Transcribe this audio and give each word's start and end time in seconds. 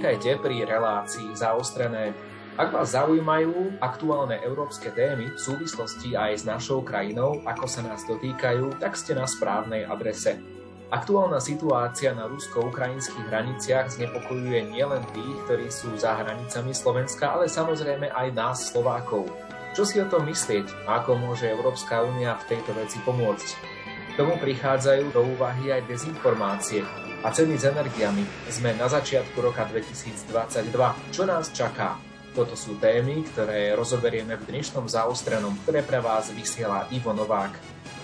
Vítajte 0.00 0.40
pri 0.40 0.64
relácii 0.64 1.36
zaostrené. 1.36 2.16
Ak 2.56 2.72
vás 2.72 2.96
zaujímajú 2.96 3.84
aktuálne 3.84 4.40
európske 4.40 4.88
témy 4.88 5.28
v 5.28 5.36
súvislosti 5.36 6.16
aj 6.16 6.40
s 6.40 6.44
našou 6.48 6.80
krajinou, 6.80 7.44
ako 7.44 7.68
sa 7.68 7.84
nás 7.84 8.08
dotýkajú, 8.08 8.80
tak 8.80 8.96
ste 8.96 9.12
na 9.12 9.28
správnej 9.28 9.84
adrese. 9.84 10.40
Aktuálna 10.88 11.36
situácia 11.36 12.16
na 12.16 12.32
rusko-ukrajinských 12.32 13.28
hraniciach 13.28 13.92
znepokojuje 14.00 14.72
nielen 14.72 15.04
tých, 15.12 15.36
ktorí 15.44 15.68
sú 15.68 15.92
za 16.00 16.16
hranicami 16.16 16.72
Slovenska, 16.72 17.36
ale 17.36 17.52
samozrejme 17.52 18.08
aj 18.08 18.28
nás, 18.32 18.72
Slovákov. 18.72 19.28
Čo 19.76 19.84
si 19.84 20.00
o 20.00 20.08
tom 20.08 20.24
myslieť 20.24 20.88
ako 20.88 21.20
môže 21.20 21.44
Európska 21.44 22.00
únia 22.00 22.40
v 22.40 22.56
tejto 22.56 22.72
veci 22.72 22.96
pomôcť? 23.04 23.48
K 23.84 24.12
tomu 24.16 24.40
prichádzajú 24.40 25.12
do 25.12 25.28
úvahy 25.36 25.76
aj 25.76 25.84
dezinformácie, 25.84 26.88
a 27.20 27.28
ceny 27.28 27.60
s 27.60 27.68
energiami. 27.68 28.24
Sme 28.48 28.72
na 28.80 28.88
začiatku 28.88 29.36
roka 29.44 29.68
2022. 29.68 31.12
Čo 31.12 31.22
nás 31.28 31.52
čaká? 31.52 32.00
Toto 32.32 32.56
sú 32.56 32.80
témy, 32.80 33.26
ktoré 33.34 33.76
rozoberieme 33.76 34.40
v 34.40 34.46
dnešnom 34.48 34.88
zaostrenom, 34.88 35.52
ktoré 35.66 35.84
pre 35.84 36.00
vás 36.00 36.32
vysiela 36.32 36.88
Ivo 36.88 37.12
Novák. 37.12 37.52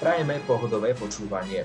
Prajeme 0.02 0.44
pohodové 0.44 0.92
počúvanie. 0.92 1.64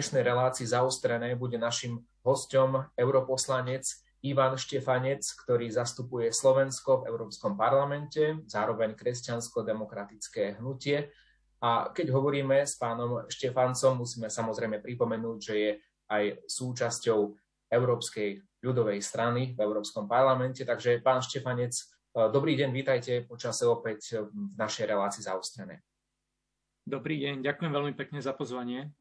Dnešnej 0.00 0.24
relácii 0.24 0.64
zaostrené 0.64 1.36
bude 1.36 1.60
našim 1.60 2.00
hostom 2.24 2.88
europoslanec 2.96 3.84
Ivan 4.24 4.56
Štefanec, 4.56 5.20
ktorý 5.44 5.68
zastupuje 5.68 6.32
Slovensko 6.32 7.04
v 7.04 7.12
Európskom 7.12 7.52
parlamente, 7.52 8.40
zároveň 8.48 8.96
kresťansko-demokratické 8.96 10.56
hnutie. 10.56 11.12
A 11.60 11.92
keď 11.92 12.16
hovoríme 12.16 12.64
s 12.64 12.80
pánom 12.80 13.28
Štefancom, 13.28 14.00
musíme 14.00 14.32
samozrejme 14.32 14.80
pripomenúť, 14.80 15.36
že 15.36 15.54
je 15.60 15.70
aj 16.08 16.48
súčasťou 16.48 17.36
Európskej 17.68 18.40
ľudovej 18.64 19.04
strany 19.04 19.52
v 19.52 19.60
Európskom 19.60 20.08
parlamente. 20.08 20.64
Takže 20.64 21.04
pán 21.04 21.20
Štefanec, 21.20 21.76
dobrý 22.32 22.56
deň, 22.56 22.72
vítajte 22.72 23.28
počase 23.28 23.68
opäť 23.68 24.16
v 24.16 24.56
našej 24.56 24.96
relácii 24.96 25.28
zaostrené. 25.28 25.84
Dobrý 26.88 27.20
deň, 27.20 27.44
ďakujem 27.44 27.68
veľmi 27.68 27.92
pekne 27.92 28.24
za 28.24 28.32
pozvanie. 28.32 28.96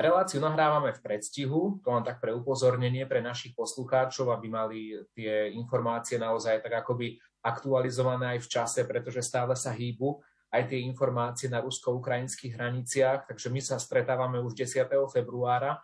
Reláciu 0.00 0.40
nahrávame 0.40 0.96
v 0.96 1.04
predstihu, 1.04 1.76
to 1.84 1.92
len 1.92 2.00
tak 2.00 2.24
pre 2.24 2.32
upozornenie 2.32 3.04
pre 3.04 3.20
našich 3.20 3.52
poslucháčov, 3.52 4.32
aby 4.32 4.48
mali 4.48 4.78
tie 5.12 5.52
informácie 5.52 6.16
naozaj 6.16 6.64
tak 6.64 6.80
akoby 6.80 7.20
aktualizované 7.44 8.36
aj 8.36 8.40
v 8.40 8.48
čase, 8.48 8.80
pretože 8.88 9.20
stále 9.20 9.52
sa 9.52 9.76
hýbu 9.76 10.24
aj 10.56 10.72
tie 10.72 10.80
informácie 10.88 11.52
na 11.52 11.60
rusko-ukrajinských 11.60 12.56
hraniciach, 12.56 13.28
takže 13.28 13.52
my 13.52 13.60
sa 13.60 13.76
stretávame 13.76 14.40
už 14.40 14.56
10. 14.56 14.88
februára. 15.12 15.76
E, 15.76 15.80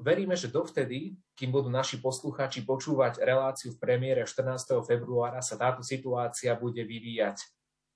veríme, 0.00 0.32
že 0.32 0.48
dovtedy, 0.48 1.20
kým 1.36 1.52
budú 1.52 1.68
naši 1.68 2.00
poslucháči 2.00 2.64
počúvať 2.64 3.20
reláciu 3.20 3.76
v 3.76 3.78
premiére 3.78 4.24
14. 4.24 4.80
februára, 4.80 5.44
sa 5.44 5.60
táto 5.60 5.84
situácia 5.84 6.56
bude 6.56 6.80
vyvíjať 6.80 7.44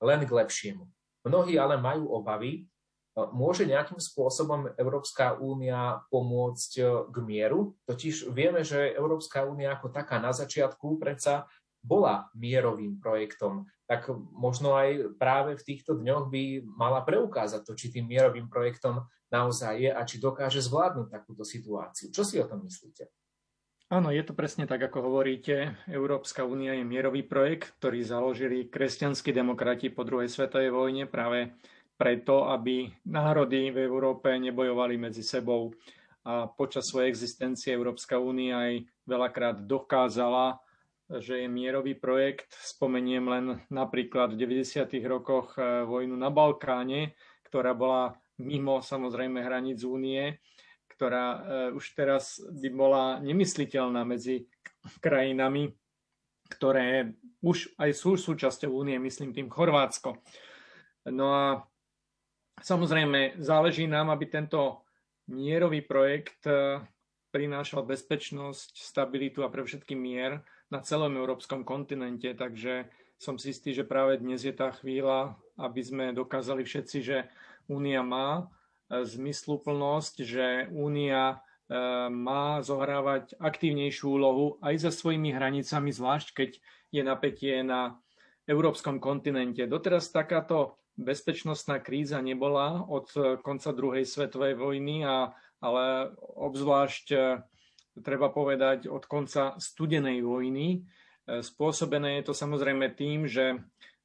len 0.05 0.21
k 0.29 0.31
lepšiemu. 0.37 0.85
Mnohí 1.25 1.57
ale 1.57 1.81
majú 1.81 2.13
obavy, 2.13 2.69
Môže 3.37 3.69
nejakým 3.69 4.01
spôsobom 4.01 4.73
Európska 4.81 5.37
únia 5.37 6.01
pomôcť 6.09 6.73
e, 6.81 6.83
k 7.13 7.17
mieru? 7.21 7.77
Totiž 7.85 8.33
vieme, 8.33 8.65
že 8.65 8.97
Európska 8.97 9.45
únia 9.45 9.77
ako 9.77 9.93
taká 9.93 10.17
na 10.17 10.33
začiatku 10.33 10.97
predsa 10.97 11.45
bola 11.81 12.29
mierovým 12.37 13.01
projektom, 13.01 13.65
tak 13.89 14.13
možno 14.37 14.77
aj 14.77 15.17
práve 15.17 15.57
v 15.57 15.65
týchto 15.65 15.97
dňoch 15.97 16.29
by 16.29 16.61
mala 16.65 17.01
preukázať 17.01 17.65
to, 17.65 17.73
či 17.73 17.89
tým 17.89 18.05
mierovým 18.05 18.53
projektom 18.53 19.09
naozaj 19.33 19.75
je 19.81 19.91
a 19.91 20.01
či 20.05 20.21
dokáže 20.21 20.61
zvládnuť 20.61 21.09
takúto 21.09 21.43
situáciu. 21.43 22.13
Čo 22.13 22.23
si 22.23 22.37
o 22.37 22.45
tom 22.45 22.63
myslíte? 22.69 23.09
Áno, 23.91 24.15
je 24.15 24.23
to 24.23 24.39
presne 24.39 24.71
tak, 24.71 24.79
ako 24.87 25.03
hovoríte. 25.03 25.75
Európska 25.91 26.47
únia 26.47 26.79
je 26.79 26.87
mierový 26.87 27.27
projekt, 27.27 27.75
ktorý 27.83 28.07
založili 28.07 28.71
kresťanskí 28.71 29.35
demokrati 29.35 29.91
po 29.91 30.07
druhej 30.07 30.31
svetovej 30.31 30.71
vojne 30.71 31.11
práve 31.11 31.51
preto, 32.01 32.49
aby 32.49 32.89
národy 33.05 33.69
v 33.69 33.85
Európe 33.85 34.33
nebojovali 34.33 34.97
medzi 34.97 35.21
sebou. 35.21 35.69
A 36.25 36.49
počas 36.49 36.89
svojej 36.89 37.13
existencie 37.13 37.77
Európska 37.77 38.17
únia 38.17 38.57
aj 38.65 38.89
veľakrát 39.05 39.57
dokázala, 39.69 40.57
že 41.21 41.45
je 41.45 41.49
mierový 41.53 41.93
projekt. 41.93 42.57
Spomeniem 42.57 43.25
len 43.29 43.45
napríklad 43.69 44.33
v 44.33 44.41
90. 44.49 44.89
rokoch 45.05 45.61
e, 45.61 45.85
vojnu 45.85 46.17
na 46.17 46.33
Balkáne, 46.33 47.13
ktorá 47.45 47.77
bola 47.77 48.17
mimo 48.41 48.81
samozrejme 48.81 49.45
hraníc 49.45 49.85
únie, 49.85 50.41
ktorá 50.97 51.27
e, 51.27 51.39
už 51.77 51.85
teraz 51.93 52.41
by 52.41 52.69
bola 52.73 53.05
nemysliteľná 53.21 54.09
medzi 54.09 54.49
krajinami, 55.05 55.69
ktoré 56.49 57.13
už 57.45 57.77
aj 57.77 57.91
sú 57.93 58.17
súčasťou 58.17 58.73
únie, 58.73 58.97
myslím 58.97 59.37
tým 59.37 59.53
Chorvátsko. 59.53 60.17
No 61.11 61.27
a 61.33 61.45
Samozrejme, 62.61 63.41
záleží 63.41 63.89
nám, 63.89 64.13
aby 64.13 64.29
tento 64.29 64.85
mierový 65.33 65.81
projekt 65.81 66.45
e, 66.45 66.85
prinášal 67.33 67.87
bezpečnosť, 67.87 68.77
stabilitu 68.77 69.47
a 69.47 69.49
pre 69.49 69.65
všetkým 69.65 69.97
mier 69.97 70.45
na 70.69 70.85
celom 70.85 71.17
európskom 71.17 71.65
kontinente. 71.65 72.29
Takže 72.37 72.91
som 73.17 73.41
si 73.41 73.57
istý, 73.57 73.73
že 73.73 73.89
práve 73.89 74.21
dnes 74.21 74.45
je 74.45 74.53
tá 74.53 74.75
chvíľa, 74.77 75.41
aby 75.57 75.81
sme 75.81 76.05
dokázali 76.17 76.67
všetci, 76.67 76.99
že 77.01 77.19
Únia 77.71 78.03
má 78.03 78.45
e, 78.91 79.07
zmysluplnosť, 79.09 80.15
že 80.27 80.69
Únia 80.75 81.39
e, 81.71 81.77
má 82.11 82.61
zohrávať 82.61 83.41
aktívnejšiu 83.41 84.21
úlohu 84.21 84.61
aj 84.61 84.85
za 84.85 84.91
svojimi 84.93 85.33
hranicami, 85.33 85.95
zvlášť 85.95 86.29
keď 86.35 86.51
je 86.91 87.03
napätie 87.07 87.63
na 87.63 87.97
európskom 88.51 88.99
kontinente. 88.99 89.63
Doteraz 89.71 90.11
takáto 90.11 90.80
bezpečnostná 91.01 91.81
kríza 91.81 92.21
nebola 92.21 92.85
od 92.85 93.09
konca 93.41 93.73
druhej 93.73 94.05
svetovej 94.05 94.55
vojny, 94.55 95.03
a, 95.09 95.33
ale 95.65 96.13
obzvlášť 96.21 97.07
e, 97.13 97.19
treba 98.05 98.29
povedať 98.29 98.87
od 98.87 99.09
konca 99.09 99.57
studenej 99.57 100.21
vojny. 100.21 100.85
E, 101.27 101.41
spôsobené 101.41 102.21
je 102.21 102.31
to 102.31 102.35
samozrejme 102.37 102.93
tým, 102.93 103.25
že 103.25 103.59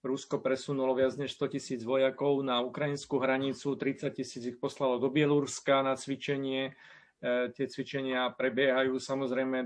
Rusko 0.06 0.38
presunulo 0.38 0.94
viac 0.94 1.18
než 1.18 1.34
100 1.34 1.58
tisíc 1.58 1.82
vojakov 1.82 2.46
na 2.46 2.62
ukrajinskú 2.62 3.18
hranicu, 3.18 3.74
30 3.74 4.14
tisíc 4.14 4.44
ich 4.46 4.62
poslalo 4.62 5.02
do 5.02 5.10
Bieloruska 5.10 5.82
na 5.82 5.98
cvičenie. 5.98 6.72
E, 7.20 7.50
tie 7.52 7.66
cvičenia 7.66 8.30
prebiehajú 8.30 9.02
samozrejme 9.02 9.66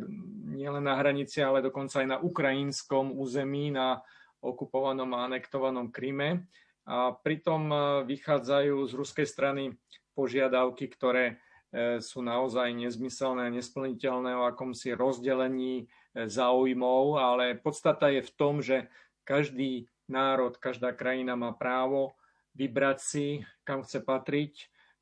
nielen 0.56 0.88
na 0.88 0.95
hranici, 0.95 1.44
ale 1.44 1.59
dokonca 1.59 2.00
aj 2.00 2.07
na 2.07 2.18
ukrajinskom 2.24 3.19
území, 3.19 3.75
na 3.75 4.00
okupovanom 4.39 5.12
a 5.19 5.27
anektovanom 5.27 5.92
Kryme. 5.92 6.48
A 6.89 7.13
pritom 7.13 7.69
e, 7.69 7.77
vychádzajú 8.09 8.81
z 8.89 8.94
ruskej 8.97 9.27
strany 9.30 9.77
požiadavky, 10.18 10.89
ktoré 10.89 11.38
e, 11.69 12.01
sú 12.01 12.25
naozaj 12.25 12.74
nezmyselné 12.74 13.45
a 13.45 13.53
nesplniteľné 13.53 14.33
o 14.33 14.50
akomsi 14.50 14.97
rozdelení 14.97 15.86
e, 15.86 16.25
záujmov, 16.25 17.21
ale 17.21 17.53
podstata 17.62 18.09
je 18.09 18.25
v 18.25 18.31
tom, 18.33 18.65
že 18.65 18.89
každý 19.21 19.86
národ, 20.09 20.57
každá 20.57 20.89
krajina 20.97 21.38
má 21.38 21.53
právo 21.53 22.18
vybrať 22.57 22.97
si, 22.97 23.27
kam 23.62 23.86
chce 23.86 24.01
patriť. 24.01 24.53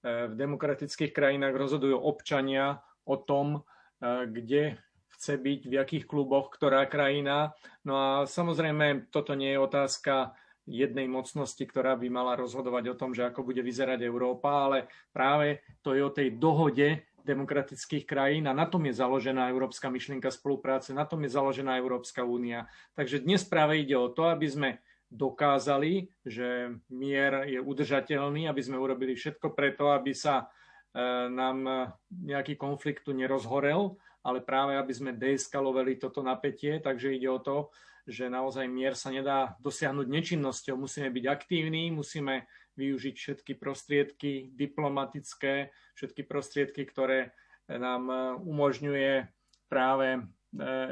V 0.04 0.34
demokratických 0.36 1.16
krajinách 1.16 1.57
rozhodujú 1.57 1.98
občania 1.98 2.84
o 3.07 3.18
tom, 3.18 3.66
kde 4.04 4.78
chce 5.18 5.34
byť, 5.42 5.62
v 5.66 5.74
akých 5.80 6.06
kluboch, 6.06 6.54
ktorá 6.54 6.86
krajina. 6.86 7.57
No 7.81 7.98
a 7.98 8.10
samozrejme, 8.30 9.10
toto 9.10 9.34
nie 9.34 9.57
je 9.57 9.63
otázka 9.63 10.38
jednej 10.68 11.08
mocnosti, 11.08 11.64
ktorá 11.64 11.96
by 11.96 12.12
mala 12.12 12.36
rozhodovať 12.36 12.92
o 12.92 13.00
tom, 13.00 13.16
že 13.16 13.24
ako 13.24 13.48
bude 13.48 13.64
vyzerať 13.64 14.04
Európa, 14.04 14.68
ale 14.68 14.92
práve 15.16 15.64
to 15.80 15.96
je 15.96 16.04
o 16.04 16.12
tej 16.12 16.36
dohode 16.36 17.08
demokratických 17.24 18.08
krajín 18.08 18.48
a 18.48 18.56
na 18.56 18.68
tom 18.68 18.88
je 18.88 18.96
založená 18.96 19.52
európska 19.52 19.92
myšlienka 19.92 20.31
spolupráce, 20.31 20.96
na 20.96 21.04
tom 21.04 21.24
je 21.28 21.36
založená 21.36 21.75
Európska 21.80 22.24
únia. 22.24 22.72
Takže 22.96 23.24
dnes 23.24 23.44
práve 23.44 23.84
ide 23.84 24.00
o 24.00 24.08
to, 24.08 24.31
aby 24.31 24.48
sme 24.48 24.69
dokázali, 25.08 26.12
že 26.24 26.80
mier 26.92 27.48
je 27.48 27.60
udržateľný, 27.63 28.48
aby 28.48 28.62
sme 28.63 28.80
urobili 28.80 29.16
všetko 29.16 29.56
preto, 29.56 29.92
aby 29.92 30.12
sa 30.12 30.52
e, 30.92 30.96
nám 31.31 31.92
nejaký 32.12 32.60
konflikt 32.60 33.08
tu 33.08 33.16
nerozhorel, 33.16 33.96
ale 34.27 34.44
práve 34.44 34.75
aby 34.75 34.91
sme 34.91 35.15
deeskalovali 35.15 35.95
toto 35.95 36.19
napätie. 36.19 36.83
Takže 36.83 37.15
ide 37.15 37.31
o 37.31 37.39
to, 37.39 37.71
že 38.03 38.27
naozaj 38.27 38.68
mier 38.68 38.91
sa 39.00 39.07
nedá 39.07 39.56
dosiahnuť 39.63 40.07
nečinnosťou. 40.07 40.75
Musíme 40.75 41.07
byť 41.07 41.25
aktívni, 41.31 41.88
musíme 41.95 42.44
využiť 42.75 43.15
všetky 43.15 43.53
prostriedky 43.56 44.51
diplomatické, 44.51 45.71
všetky 45.95 46.27
prostriedky, 46.27 46.83
ktoré 46.83 47.31
nám 47.68 48.07
umožňuje 48.44 49.27
práve 49.68 50.07
e, 50.15 50.19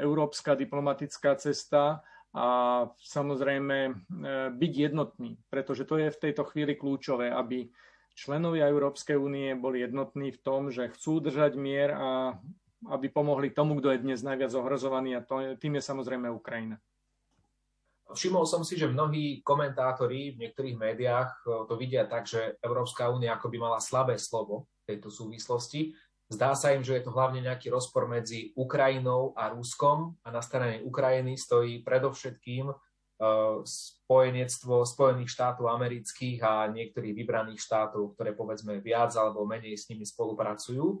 európska 0.04 0.52
diplomatická 0.52 1.36
cesta 1.40 2.04
a 2.36 2.46
samozrejme 3.00 3.76
e, 3.88 3.92
byť 4.52 4.72
jednotný, 4.76 5.40
pretože 5.48 5.88
to 5.88 5.96
je 5.96 6.12
v 6.12 6.20
tejto 6.20 6.44
chvíli 6.52 6.76
kľúčové, 6.76 7.32
aby 7.32 7.72
členovia 8.12 8.68
Európskej 8.68 9.16
únie 9.16 9.56
boli 9.56 9.80
jednotní 9.80 10.36
v 10.36 10.42
tom, 10.44 10.68
že 10.68 10.92
chcú 10.92 11.24
držať 11.24 11.56
mier 11.56 11.96
a 11.96 12.36
aby 12.90 13.10
pomohli 13.10 13.50
tomu, 13.50 13.78
kto 13.78 13.94
je 13.94 14.02
dnes 14.02 14.20
najviac 14.22 14.52
ohrozovaný 14.54 15.18
a 15.18 15.24
to, 15.24 15.58
tým 15.58 15.78
je 15.78 15.82
samozrejme 15.82 16.26
Ukrajina. 16.30 16.78
Všimol 18.06 18.46
som 18.46 18.62
si, 18.62 18.78
že 18.78 18.86
mnohí 18.86 19.42
komentátori 19.42 20.38
v 20.38 20.46
niektorých 20.46 20.78
médiách 20.78 21.30
e, 21.42 21.66
to 21.66 21.74
vidia 21.74 22.06
tak, 22.06 22.30
že 22.30 22.54
Európska 22.62 23.10
únia 23.10 23.34
ako 23.34 23.50
by 23.50 23.58
mala 23.58 23.82
slabé 23.82 24.14
slovo 24.14 24.70
v 24.86 24.94
tejto 24.94 25.10
súvislosti 25.10 25.90
Zdá 26.26 26.58
sa 26.58 26.74
im, 26.74 26.82
že 26.82 26.98
je 26.98 27.06
to 27.06 27.14
hlavne 27.14 27.38
nejaký 27.38 27.70
rozpor 27.70 28.10
medzi 28.10 28.50
Ukrajinou 28.58 29.30
a 29.38 29.54
Ruskom 29.54 30.18
a 30.26 30.34
na 30.34 30.42
strane 30.42 30.82
Ukrajiny 30.82 31.38
stojí 31.38 31.86
predovšetkým 31.86 32.66
uh, 32.66 33.62
spojenectvo 33.62 34.82
Spojených 34.82 35.30
štátov 35.30 35.70
amerických 35.70 36.42
a 36.42 36.66
niektorých 36.66 37.14
vybraných 37.14 37.62
štátov, 37.62 38.18
ktoré 38.18 38.34
povedzme 38.34 38.82
viac 38.82 39.14
alebo 39.14 39.46
menej 39.46 39.78
s 39.78 39.86
nimi 39.86 40.02
spolupracujú. 40.02 40.98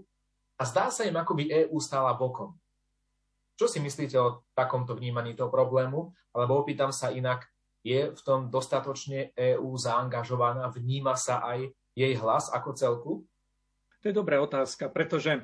A 0.56 0.62
zdá 0.64 0.88
sa 0.88 1.04
im, 1.04 1.16
ako 1.16 1.36
by 1.36 1.44
EÚ 1.66 1.76
stála 1.80 2.16
bokom. 2.16 2.56
Čo 3.56 3.68
si 3.68 3.80
myslíte 3.80 4.16
o 4.20 4.44
takomto 4.52 4.96
vnímaní 4.96 5.32
toho 5.32 5.48
problému? 5.48 6.12
Alebo 6.32 6.60
opýtam 6.60 6.92
sa 6.92 7.12
inak, 7.12 7.48
je 7.86 8.12
v 8.12 8.20
tom 8.26 8.50
dostatočne 8.50 9.32
EÚ 9.32 9.78
zaangažovaná? 9.78 10.68
Vníma 10.72 11.16
sa 11.16 11.40
aj 11.44 11.70
jej 11.96 12.12
hlas 12.18 12.52
ako 12.52 12.68
celku? 12.74 13.12
To 14.04 14.04
je 14.10 14.14
dobrá 14.14 14.38
otázka, 14.44 14.92
pretože 14.92 15.32
e, 15.34 15.40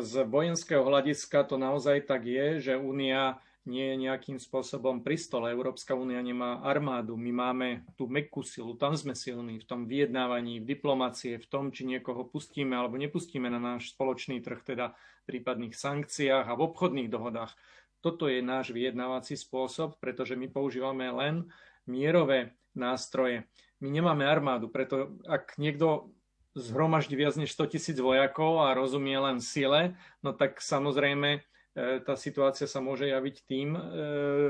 z 0.00 0.24
vojenského 0.24 0.80
hľadiska 0.82 1.44
to 1.44 1.60
naozaj 1.60 2.06
tak 2.08 2.24
je, 2.26 2.58
že 2.58 2.74
Únia 2.80 3.38
nie 3.68 3.92
je 3.92 3.96
nejakým 4.08 4.40
spôsobom 4.40 5.04
pri 5.04 5.20
stole. 5.20 5.52
Európska 5.52 5.92
únia 5.92 6.20
nemá 6.24 6.64
armádu, 6.64 7.16
my 7.20 7.32
máme 7.32 7.68
tú 8.00 8.08
mekú 8.08 8.40
silu, 8.40 8.72
tam 8.72 8.96
sme 8.96 9.12
silní 9.12 9.60
v 9.60 9.68
tom 9.68 9.84
vyjednávaní, 9.84 10.64
v 10.64 10.68
diplomácie, 10.68 11.36
v 11.36 11.46
tom, 11.46 11.68
či 11.68 11.84
niekoho 11.84 12.24
pustíme 12.24 12.72
alebo 12.72 12.96
nepustíme 12.96 13.52
na 13.52 13.60
náš 13.60 13.92
spoločný 13.92 14.40
trh, 14.40 14.64
teda 14.64 14.96
v 14.96 15.24
prípadných 15.28 15.76
sankciách 15.76 16.48
a 16.48 16.56
v 16.56 16.64
obchodných 16.72 17.12
dohodách. 17.12 17.52
Toto 18.00 18.32
je 18.32 18.40
náš 18.40 18.72
vyjednávací 18.72 19.36
spôsob, 19.36 20.00
pretože 20.00 20.32
my 20.32 20.48
používame 20.48 21.12
len 21.12 21.52
mierové 21.84 22.56
nástroje. 22.72 23.44
My 23.84 23.92
nemáme 23.92 24.24
armádu, 24.24 24.72
preto 24.72 25.20
ak 25.28 25.60
niekto 25.60 26.16
zhromaždí 26.56 27.14
viac 27.14 27.36
než 27.36 27.52
100 27.52 27.76
tisíc 27.76 27.98
vojakov 28.00 28.64
a 28.64 28.74
rozumie 28.74 29.14
len 29.20 29.38
sile, 29.38 30.00
no 30.24 30.32
tak 30.32 30.58
samozrejme 30.58 31.44
tá 31.76 32.18
situácia 32.18 32.66
sa 32.66 32.82
môže 32.82 33.06
javiť 33.06 33.36
tým 33.46 33.78
e, 33.78 33.80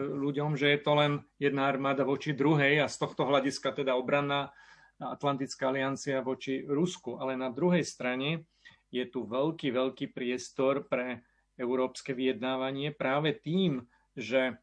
ľuďom, 0.08 0.56
že 0.56 0.72
je 0.72 0.80
to 0.80 0.92
len 0.96 1.12
jedna 1.36 1.68
armáda 1.68 2.00
voči 2.00 2.32
druhej 2.32 2.80
a 2.80 2.88
z 2.88 2.96
tohto 2.96 3.28
hľadiska 3.28 3.76
teda 3.76 3.92
obranná 3.92 4.48
Atlantická 4.96 5.68
aliancia 5.68 6.24
voči 6.24 6.64
Rusku. 6.64 7.20
Ale 7.20 7.36
na 7.36 7.52
druhej 7.52 7.84
strane 7.84 8.48
je 8.88 9.04
tu 9.04 9.28
veľký, 9.28 9.68
veľký 9.68 10.16
priestor 10.16 10.88
pre 10.88 11.20
európske 11.60 12.16
vyjednávanie 12.16 12.96
práve 12.96 13.36
tým, 13.36 13.84
že 14.16 14.40
e, 14.48 14.54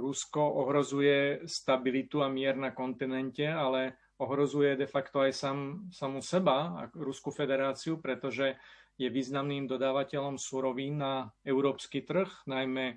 Rusko 0.00 0.40
ohrozuje 0.64 1.44
stabilitu 1.44 2.24
a 2.24 2.32
mier 2.32 2.56
na 2.56 2.72
kontinente, 2.72 3.44
ale 3.44 4.00
ohrozuje 4.16 4.76
de 4.76 4.88
facto 4.88 5.20
aj 5.24 5.32
sam, 5.32 5.58
samú 5.92 6.24
seba, 6.24 6.88
Rusku 6.92 7.32
federáciu, 7.32 8.00
pretože 8.00 8.56
je 9.00 9.08
významným 9.08 9.64
dodávateľom 9.64 10.36
surovín 10.36 11.00
na 11.00 11.32
európsky 11.40 12.04
trh, 12.04 12.28
najmä 12.44 12.86
e, 12.92 12.96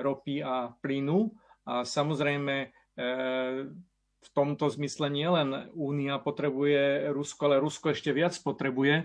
ropy 0.00 0.40
a 0.40 0.72
plynu. 0.80 1.28
A 1.68 1.84
samozrejme 1.84 2.56
e, 2.64 2.68
v 4.22 4.28
tomto 4.32 4.72
zmysle 4.72 5.12
nielen 5.12 5.68
Únia 5.76 6.16
potrebuje 6.16 7.12
Rusko, 7.12 7.52
ale 7.52 7.60
Rusko 7.60 7.92
ešte 7.92 8.16
viac 8.16 8.32
potrebuje 8.40 9.04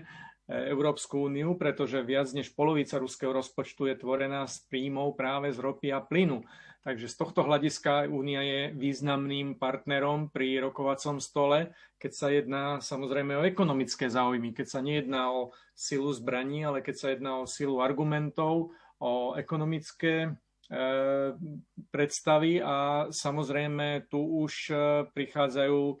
Európsku 0.72 1.28
úniu, 1.28 1.60
pretože 1.60 2.00
viac 2.00 2.32
než 2.32 2.56
polovica 2.56 2.96
ruského 2.96 3.36
rozpočtu 3.36 3.92
je 3.92 4.00
tvorená 4.00 4.48
z 4.48 4.64
príjmov 4.72 5.12
práve 5.12 5.52
z 5.52 5.60
ropy 5.60 5.92
a 5.92 6.00
plynu. 6.00 6.40
Takže 6.88 7.04
z 7.04 7.20
tohto 7.20 7.44
hľadiska 7.44 8.08
Únia 8.08 8.40
je 8.40 8.60
významným 8.72 9.60
partnerom 9.60 10.32
pri 10.32 10.56
rokovacom 10.56 11.20
stole, 11.20 11.76
keď 12.00 12.12
sa 12.16 12.32
jedná 12.32 12.64
samozrejme 12.80 13.36
o 13.36 13.44
ekonomické 13.44 14.08
záujmy, 14.08 14.56
keď 14.56 14.66
sa 14.72 14.80
nejedná 14.80 15.28
o 15.28 15.52
silu 15.76 16.08
zbraní, 16.16 16.64
ale 16.64 16.80
keď 16.80 16.96
sa 16.96 17.12
jedná 17.12 17.44
o 17.44 17.44
silu 17.44 17.84
argumentov, 17.84 18.72
o 19.04 19.36
ekonomické 19.36 20.14
e, 20.24 20.28
predstavy 21.92 22.64
a 22.64 23.12
samozrejme 23.12 24.08
tu 24.08 24.24
už 24.24 24.72
e, 24.72 24.74
prichádzajú 25.12 25.82
e, 25.92 25.96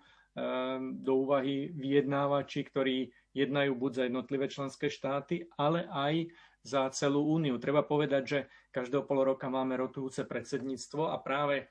do 1.04 1.12
úvahy 1.20 1.68
vyjednávači, 1.76 2.64
ktorí 2.64 3.12
jednajú 3.36 3.76
buď 3.76 3.90
za 3.92 4.02
jednotlivé 4.08 4.48
členské 4.48 4.88
štáty, 4.88 5.52
ale 5.60 5.84
aj 5.92 6.32
za 6.62 6.88
celú 6.90 7.24
úniu. 7.24 7.56
Treba 7.62 7.86
povedať, 7.86 8.22
že 8.24 8.38
každého 8.74 9.06
pol 9.06 9.24
roka 9.24 9.48
máme 9.48 9.78
rotujúce 9.78 10.26
predsedníctvo 10.26 11.10
a 11.10 11.16
práve 11.22 11.70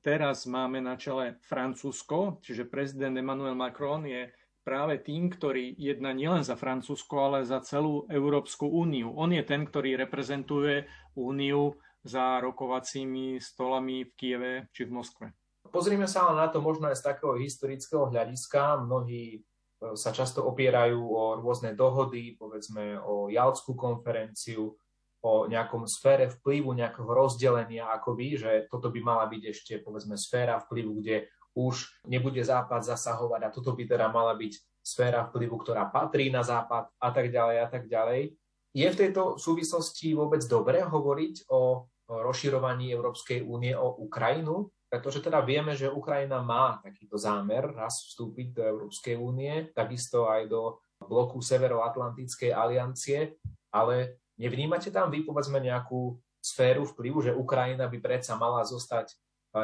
teraz 0.00 0.46
máme 0.48 0.80
na 0.82 0.96
čele 0.96 1.38
Francúzsko, 1.44 2.42
čiže 2.42 2.70
prezident 2.70 3.14
Emmanuel 3.14 3.54
Macron 3.54 4.06
je 4.06 4.30
práve 4.68 5.00
tým, 5.00 5.32
ktorý 5.32 5.72
jedná 5.80 6.12
nielen 6.12 6.44
za 6.44 6.52
Francúzsko, 6.52 7.32
ale 7.32 7.48
za 7.48 7.64
celú 7.64 8.04
Európsku 8.12 8.68
úniu. 8.68 9.16
On 9.16 9.32
je 9.32 9.40
ten, 9.40 9.64
ktorý 9.64 9.96
reprezentuje 9.96 10.84
úniu 11.16 11.72
za 12.04 12.36
rokovacími 12.44 13.40
stolami 13.40 14.04
v 14.04 14.12
Kieve 14.12 14.52
či 14.76 14.84
v 14.84 14.92
Moskve. 14.92 15.26
Pozrime 15.68 16.08
sa 16.08 16.28
ale 16.28 16.44
na 16.44 16.48
to 16.48 16.64
možno 16.64 16.88
aj 16.88 17.00
z 17.00 17.06
takého 17.12 17.36
historického 17.36 18.08
hľadiska. 18.08 18.84
Mnohí 18.84 19.44
sa 19.78 20.10
často 20.10 20.42
opierajú 20.42 20.98
o 20.98 21.22
rôzne 21.38 21.74
dohody, 21.74 22.34
povedzme 22.34 22.98
o 22.98 23.30
Jalskú 23.30 23.78
konferenciu, 23.78 24.74
o 25.18 25.50
nejakom 25.50 25.86
sfére 25.90 26.30
vplyvu, 26.30 26.78
nejakého 26.78 27.10
rozdelenia 27.10 27.90
akoby, 27.90 28.38
že 28.38 28.50
toto 28.70 28.90
by 28.90 29.00
mala 29.02 29.26
byť 29.26 29.42
ešte 29.50 29.72
povedzme 29.82 30.14
sféra 30.14 30.62
vplyvu, 30.62 30.92
kde 31.02 31.16
už 31.58 32.06
nebude 32.06 32.38
Západ 32.38 32.86
zasahovať 32.86 33.40
a 33.42 33.50
toto 33.50 33.74
by 33.74 33.82
teda 33.82 34.06
mala 34.14 34.38
byť 34.38 34.52
sféra 34.78 35.26
vplyvu, 35.26 35.58
ktorá 35.58 35.90
patrí 35.90 36.30
na 36.30 36.46
Západ 36.46 36.94
a 37.02 37.08
tak 37.10 37.34
ďalej 37.34 37.56
a 37.58 37.66
tak 37.66 37.90
ďalej. 37.90 38.38
Je 38.78 38.86
v 38.86 38.98
tejto 38.98 39.42
súvislosti 39.42 40.14
vôbec 40.14 40.38
dobré 40.46 40.86
hovoriť 40.86 41.50
o 41.50 41.90
rozširovaní 42.08 42.94
Európskej 42.94 43.42
únie 43.42 43.74
o 43.74 43.98
Ukrajinu? 44.00 44.70
Pretože 44.88 45.20
teda 45.20 45.44
vieme, 45.44 45.76
že 45.76 45.92
Ukrajina 45.92 46.40
má 46.40 46.80
takýto 46.80 47.20
zámer 47.20 47.68
raz 47.76 48.08
vstúpiť 48.08 48.56
do 48.56 48.62
Európskej 48.64 49.20
únie, 49.20 49.68
takisto 49.76 50.26
aj 50.26 50.48
do 50.48 50.80
bloku 51.04 51.44
Severoatlantickej 51.44 52.50
aliancie, 52.50 53.36
ale 53.70 54.24
nevnímate 54.40 54.88
tam 54.88 55.12
vy 55.12 55.22
povedzme 55.28 55.60
nejakú 55.60 56.16
sféru 56.40 56.88
vplyvu, 56.88 57.30
že 57.30 57.36
Ukrajina 57.36 57.84
by 57.86 57.98
predsa 58.00 58.34
mala 58.40 58.64
zostať 58.64 59.12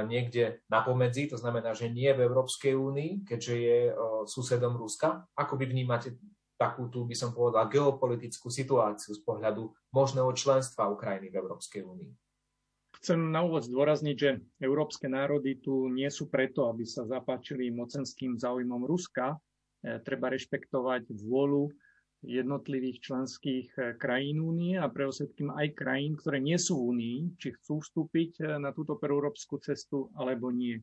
niekde 0.08 0.64
na 0.68 0.80
pomedzi, 0.80 1.28
to 1.28 1.36
znamená, 1.36 1.76
že 1.76 1.92
nie 1.92 2.08
v 2.12 2.24
Európskej 2.24 2.72
únii, 2.72 3.28
keďže 3.28 3.54
je 3.54 3.78
susedom 4.24 4.76
Ruska. 4.80 5.28
Ako 5.36 5.60
by 5.60 5.68
vnímate 5.68 6.16
takú 6.56 6.88
tú, 6.88 7.04
by 7.04 7.12
som 7.12 7.36
povedal, 7.36 7.68
geopolitickú 7.68 8.48
situáciu 8.48 9.12
z 9.12 9.20
pohľadu 9.20 9.68
možného 9.92 10.32
členstva 10.32 10.88
Ukrajiny 10.88 11.28
v 11.28 11.36
Európskej 11.36 11.84
únii? 11.84 12.23
Chcem 13.04 13.20
na 13.36 13.44
úvod 13.44 13.68
zdôrazniť, 13.68 14.16
že 14.16 14.40
európske 14.64 15.12
národy 15.12 15.60
tu 15.60 15.92
nie 15.92 16.08
sú 16.08 16.32
preto, 16.32 16.72
aby 16.72 16.88
sa 16.88 17.04
zapáčili 17.04 17.68
mocenským 17.68 18.40
záujmom 18.40 18.80
Ruska. 18.88 19.36
E, 19.84 20.00
treba 20.00 20.32
rešpektovať 20.32 21.12
vôľu 21.12 21.68
jednotlivých 22.24 23.04
členských 23.04 23.68
e, 23.76 23.80
krajín 24.00 24.40
únie 24.40 24.80
a 24.80 24.88
pre 24.88 25.04
všetkým 25.04 25.52
aj 25.52 25.76
krajín, 25.76 26.16
ktoré 26.16 26.40
nie 26.40 26.56
sú 26.56 26.80
v 26.80 26.96
únii, 26.96 27.18
či 27.36 27.52
chcú 27.60 27.84
vstúpiť 27.84 28.40
e, 28.40 28.56
na 28.56 28.72
túto 28.72 28.96
európsku 28.96 29.60
cestu 29.60 30.08
alebo 30.16 30.48
nie. 30.48 30.80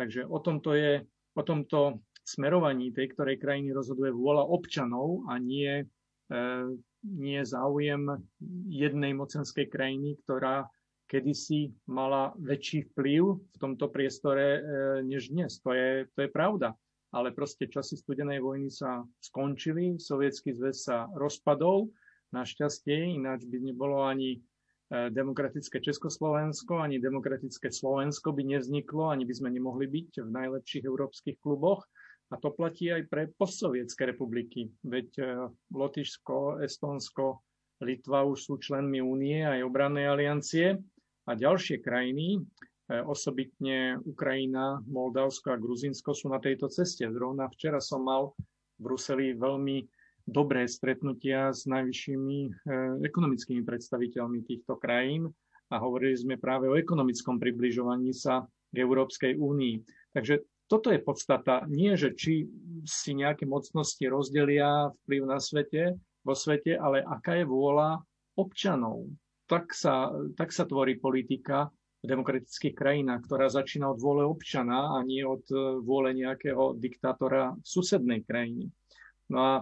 Takže 0.00 0.24
o 0.24 0.40
tomto 0.40 0.72
je, 0.72 1.04
o 1.36 1.42
tomto 1.44 2.00
smerovaní 2.24 2.96
tej 2.96 3.12
ktorej 3.12 3.36
krajiny 3.36 3.76
rozhoduje 3.76 4.08
vôľa 4.16 4.48
občanov 4.48 5.28
a 5.28 5.36
nie 5.36 5.84
nie 7.08 7.40
je 7.40 7.46
záujem 7.56 8.20
jednej 8.68 9.16
mocenskej 9.16 9.64
krajiny, 9.72 10.20
ktorá 10.28 10.68
kedysi 11.08 11.72
mala 11.88 12.36
väčší 12.36 12.92
vplyv 12.92 13.22
v 13.40 13.56
tomto 13.56 13.88
priestore 13.88 14.60
než 15.02 15.32
dnes. 15.32 15.56
To 15.64 15.72
je, 15.72 16.04
to 16.12 16.28
je 16.28 16.30
pravda. 16.30 16.76
Ale 17.16 17.32
proste 17.32 17.72
časy 17.72 17.96
studenej 17.96 18.44
vojny 18.44 18.68
sa 18.68 19.00
skončili, 19.24 19.96
sovietský 19.96 20.52
zväz 20.52 20.84
sa 20.84 21.08
rozpadol, 21.16 21.88
našťastie, 22.36 23.16
ináč 23.16 23.48
by 23.48 23.64
nebolo 23.64 24.04
ani 24.04 24.44
E, 24.88 25.10
demokratické 25.12 25.84
Československo 25.84 26.80
ani 26.80 26.96
demokratické 26.96 27.68
Slovensko 27.68 28.32
by 28.32 28.56
nevzniklo, 28.56 29.12
ani 29.12 29.28
by 29.28 29.34
sme 29.36 29.52
nemohli 29.52 29.84
byť 29.84 30.24
v 30.24 30.30
najlepších 30.32 30.84
európskych 30.88 31.36
kluboch. 31.44 31.84
A 32.32 32.36
to 32.40 32.52
platí 32.52 32.92
aj 32.92 33.08
pre 33.08 33.28
postsovietské 33.36 34.08
republiky. 34.08 34.72
Veď 34.84 35.08
e, 35.20 35.24
Lotyšsko, 35.76 36.64
Estonsko, 36.64 37.44
Litva 37.84 38.24
už 38.24 38.38
sú 38.40 38.54
členmi 38.56 39.04
únie 39.04 39.44
aj 39.44 39.60
obrannej 39.60 40.08
aliancie 40.08 40.80
a 41.28 41.36
ďalšie 41.36 41.84
krajiny, 41.84 42.40
e, 42.40 42.40
osobitne 43.04 44.00
Ukrajina, 44.08 44.80
Moldavsko 44.88 45.52
a 45.52 45.60
Gruzinsko 45.60 46.16
sú 46.16 46.32
na 46.32 46.40
tejto 46.40 46.72
ceste. 46.72 47.04
Zrovna 47.04 47.52
včera 47.52 47.84
som 47.84 48.08
mal 48.08 48.32
v 48.80 48.88
Bruseli 48.88 49.36
veľmi 49.36 49.84
dobré 50.28 50.68
stretnutia 50.68 51.48
s 51.50 51.64
najvyššími 51.64 52.38
eh, 52.44 52.52
ekonomickými 53.08 53.64
predstaviteľmi 53.64 54.44
týchto 54.44 54.76
krajín 54.76 55.32
a 55.72 55.80
hovorili 55.80 56.16
sme 56.16 56.36
práve 56.36 56.68
o 56.68 56.76
ekonomickom 56.76 57.40
približovaní 57.40 58.12
sa 58.12 58.44
k 58.68 58.76
Európskej 58.84 59.40
únii. 59.40 59.80
Takže 60.12 60.44
toto 60.68 60.92
je 60.92 61.00
podstata. 61.00 61.64
Nie, 61.72 61.96
že 61.96 62.12
či 62.12 62.44
si 62.84 63.16
nejaké 63.16 63.48
mocnosti 63.48 64.04
rozdelia 64.04 64.92
vplyv 65.04 65.22
na 65.24 65.40
svete, 65.40 65.96
vo 66.20 66.36
svete, 66.36 66.76
ale 66.76 67.00
aká 67.00 67.40
je 67.40 67.48
vôľa 67.48 68.04
občanov. 68.36 69.08
Tak 69.48 69.72
sa, 69.72 70.12
tak 70.36 70.52
sa 70.52 70.68
tvorí 70.68 71.00
politika 71.00 71.72
v 71.98 72.06
demokratických 72.06 72.78
krajinách, 72.78 73.26
ktorá 73.26 73.50
začína 73.50 73.90
od 73.90 73.98
vôle 73.98 74.22
občana 74.22 74.94
a 74.94 75.02
nie 75.02 75.24
od 75.26 75.42
eh, 75.50 75.58
vôle 75.82 76.14
nejakého 76.14 76.78
diktátora 76.78 77.58
v 77.58 77.66
susednej 77.66 78.22
krajine. 78.22 78.70
No 79.32 79.38
a 79.40 79.52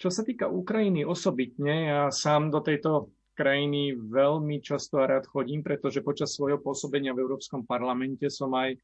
čo 0.00 0.08
sa 0.08 0.24
týka 0.24 0.48
Ukrajiny 0.48 1.04
osobitne, 1.04 1.92
ja 1.92 2.02
sám 2.08 2.48
do 2.48 2.64
tejto 2.64 3.12
krajiny 3.36 3.92
veľmi 3.96 4.60
často 4.60 5.00
a 5.00 5.08
rád 5.08 5.28
chodím, 5.28 5.60
pretože 5.60 6.04
počas 6.04 6.32
svojho 6.32 6.60
pôsobenia 6.60 7.12
v 7.12 7.24
Európskom 7.24 7.64
parlamente 7.68 8.28
som 8.32 8.52
aj 8.56 8.76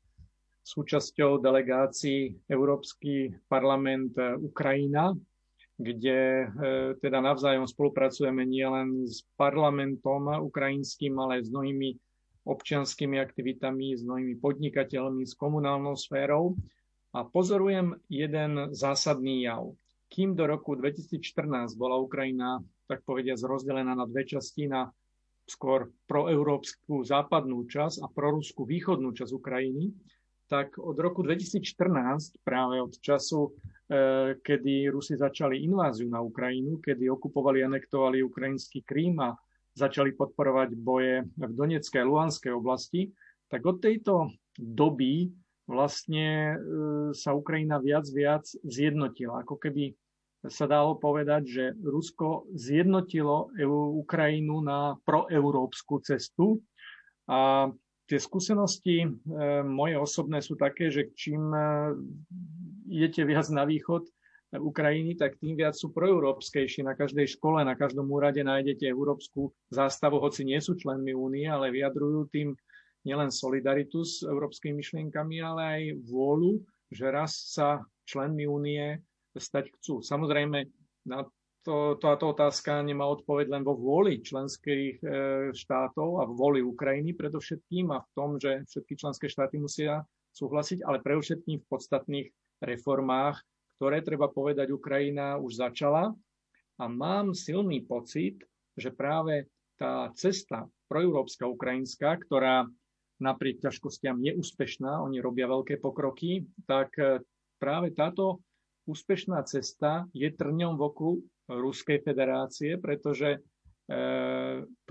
súčasťou 0.66 1.40
delegácií 1.40 2.34
Európsky 2.50 3.30
parlament 3.46 4.16
e, 4.18 4.34
Ukrajina, 4.40 5.14
kde 5.76 6.20
e, 6.20 6.46
teda 7.04 7.20
navzájom 7.20 7.68
spolupracujeme 7.68 8.48
nielen 8.48 9.04
s 9.04 9.24
parlamentom 9.36 10.40
ukrajinským, 10.40 11.12
ale 11.20 11.40
aj 11.40 11.42
s 11.46 11.52
mnohými 11.52 11.88
občianskými 12.46 13.20
aktivitami, 13.20 13.92
s 13.92 14.02
mnohými 14.06 14.40
podnikateľmi, 14.40 15.26
s 15.26 15.36
komunálnou 15.36 15.98
sférou. 15.98 16.56
A 17.12 17.24
pozorujem 17.24 17.96
jeden 18.08 18.72
zásadný 18.72 19.44
jav 19.44 19.74
kým 20.08 20.38
do 20.38 20.46
roku 20.46 20.74
2014 20.78 21.74
bola 21.74 21.98
Ukrajina, 21.98 22.62
tak 22.86 23.02
povediať, 23.02 23.42
rozdelená 23.42 23.94
na 23.98 24.06
dve 24.06 24.22
časti, 24.22 24.70
na 24.70 24.90
skôr 25.46 25.90
proeurópsku 26.10 27.06
západnú 27.06 27.66
časť 27.66 28.02
a 28.02 28.06
proruskú 28.10 28.66
východnú 28.66 29.14
časť 29.14 29.32
Ukrajiny, 29.34 29.94
tak 30.46 30.78
od 30.78 30.98
roku 30.98 31.22
2014, 31.22 32.38
práve 32.46 32.78
od 32.82 32.94
času, 33.02 33.50
e, 33.50 33.50
kedy 34.38 34.90
Rusi 34.90 35.18
začali 35.18 35.66
inváziu 35.66 36.06
na 36.06 36.22
Ukrajinu, 36.22 36.78
kedy 36.78 37.10
okupovali, 37.10 37.66
anektovali 37.66 38.22
ukrajinský 38.22 38.86
Krím 38.86 39.18
a 39.20 39.34
začali 39.74 40.14
podporovať 40.14 40.68
boje 40.78 41.26
v 41.36 41.52
Donetskej 41.52 42.00
a 42.00 42.08
Luhanskej 42.08 42.52
oblasti, 42.54 43.10
tak 43.50 43.66
od 43.66 43.82
tejto 43.82 44.30
doby 44.56 45.34
vlastne 45.66 46.54
e, 46.54 46.56
sa 47.12 47.34
Ukrajina 47.34 47.82
viac 47.82 48.06
viac 48.14 48.46
zjednotila. 48.46 49.42
Ako 49.42 49.58
keby 49.58 49.92
sa 50.46 50.70
dalo 50.70 50.94
povedať, 50.94 51.42
že 51.46 51.64
Rusko 51.82 52.46
zjednotilo 52.54 53.50
Ukrajinu 53.98 54.62
na 54.62 54.94
proeurópsku 55.02 56.06
cestu. 56.06 56.62
A 57.26 57.66
tie 58.06 58.18
skúsenosti 58.22 59.04
e, 59.04 59.08
moje 59.66 59.98
osobné 59.98 60.38
sú 60.38 60.54
také, 60.54 60.90
že 60.90 61.10
čím 61.12 61.50
e, 61.50 61.60
idete 62.90 63.26
viac 63.26 63.50
na 63.50 63.66
východ 63.66 64.06
Ukrajiny, 64.54 65.18
tak 65.18 65.36
tým 65.42 65.58
viac 65.58 65.74
sú 65.74 65.90
proeurópskejší. 65.90 66.86
Na 66.86 66.94
každej 66.94 67.26
škole, 67.34 67.66
na 67.66 67.74
každom 67.74 68.06
úrade 68.08 68.40
nájdete 68.40 68.86
európsku 68.86 69.50
zástavu, 69.68 70.22
hoci 70.22 70.46
nie 70.46 70.62
sú 70.62 70.78
členmi 70.78 71.12
únie, 71.12 71.50
ale 71.50 71.74
vyjadrujú 71.74 72.30
tým 72.30 72.54
nielen 73.02 73.30
solidaritu 73.30 74.06
s 74.06 74.22
európskymi 74.22 74.82
myšlienkami, 74.82 75.36
ale 75.42 75.62
aj 75.62 75.82
vôľu, 76.06 76.62
že 76.90 77.06
raz 77.10 77.34
sa 77.54 77.82
členmi 78.06 78.46
únie 78.46 79.02
stať 79.34 79.70
chcú. 79.78 80.00
Samozrejme, 80.00 80.66
na 81.06 81.26
to, 81.66 81.98
táto 81.98 82.30
otázka 82.30 82.78
nemá 82.86 83.10
odpoveď 83.10 83.58
len 83.58 83.66
vo 83.66 83.74
vôli 83.74 84.22
členských 84.22 85.02
e, 85.02 85.06
štátov 85.50 86.22
a 86.22 86.30
vôli 86.30 86.62
Ukrajiny 86.62 87.10
predovšetkým 87.18 87.90
a 87.90 88.06
v 88.06 88.10
tom, 88.14 88.38
že 88.38 88.62
všetky 88.70 88.94
členské 88.94 89.26
štáty 89.26 89.58
musia 89.58 90.06
súhlasiť, 90.30 90.86
ale 90.86 91.02
pre 91.02 91.18
všetkým 91.18 91.58
v 91.58 91.66
podstatných 91.66 92.28
reformách, 92.62 93.42
ktoré 93.82 93.98
treba 94.06 94.30
povedať 94.30 94.70
Ukrajina 94.70 95.42
už 95.42 95.58
začala. 95.58 96.14
A 96.78 96.84
mám 96.86 97.34
silný 97.34 97.82
pocit, 97.82 98.38
že 98.78 98.94
práve 98.94 99.50
tá 99.74 100.14
cesta 100.14 100.70
proeurópska 100.86 101.50
ukrajinská, 101.50 102.14
ktorá 102.22 102.70
napriek 103.18 103.58
ťažkostiam 103.58 104.22
je 104.22 104.38
úspešná, 104.38 105.02
oni 105.02 105.18
robia 105.18 105.50
veľké 105.50 105.82
pokroky, 105.82 106.46
tak 106.70 106.94
e, 107.02 107.26
práve 107.58 107.90
táto 107.90 108.38
úspešná 108.86 109.42
cesta 109.50 110.06
je 110.14 110.30
trňom 110.30 110.78
v 110.78 110.84
oku 110.86 111.10
Ruskej 111.46 112.02
federácie, 112.02 112.78
pretože 112.78 113.38
e, 113.38 113.38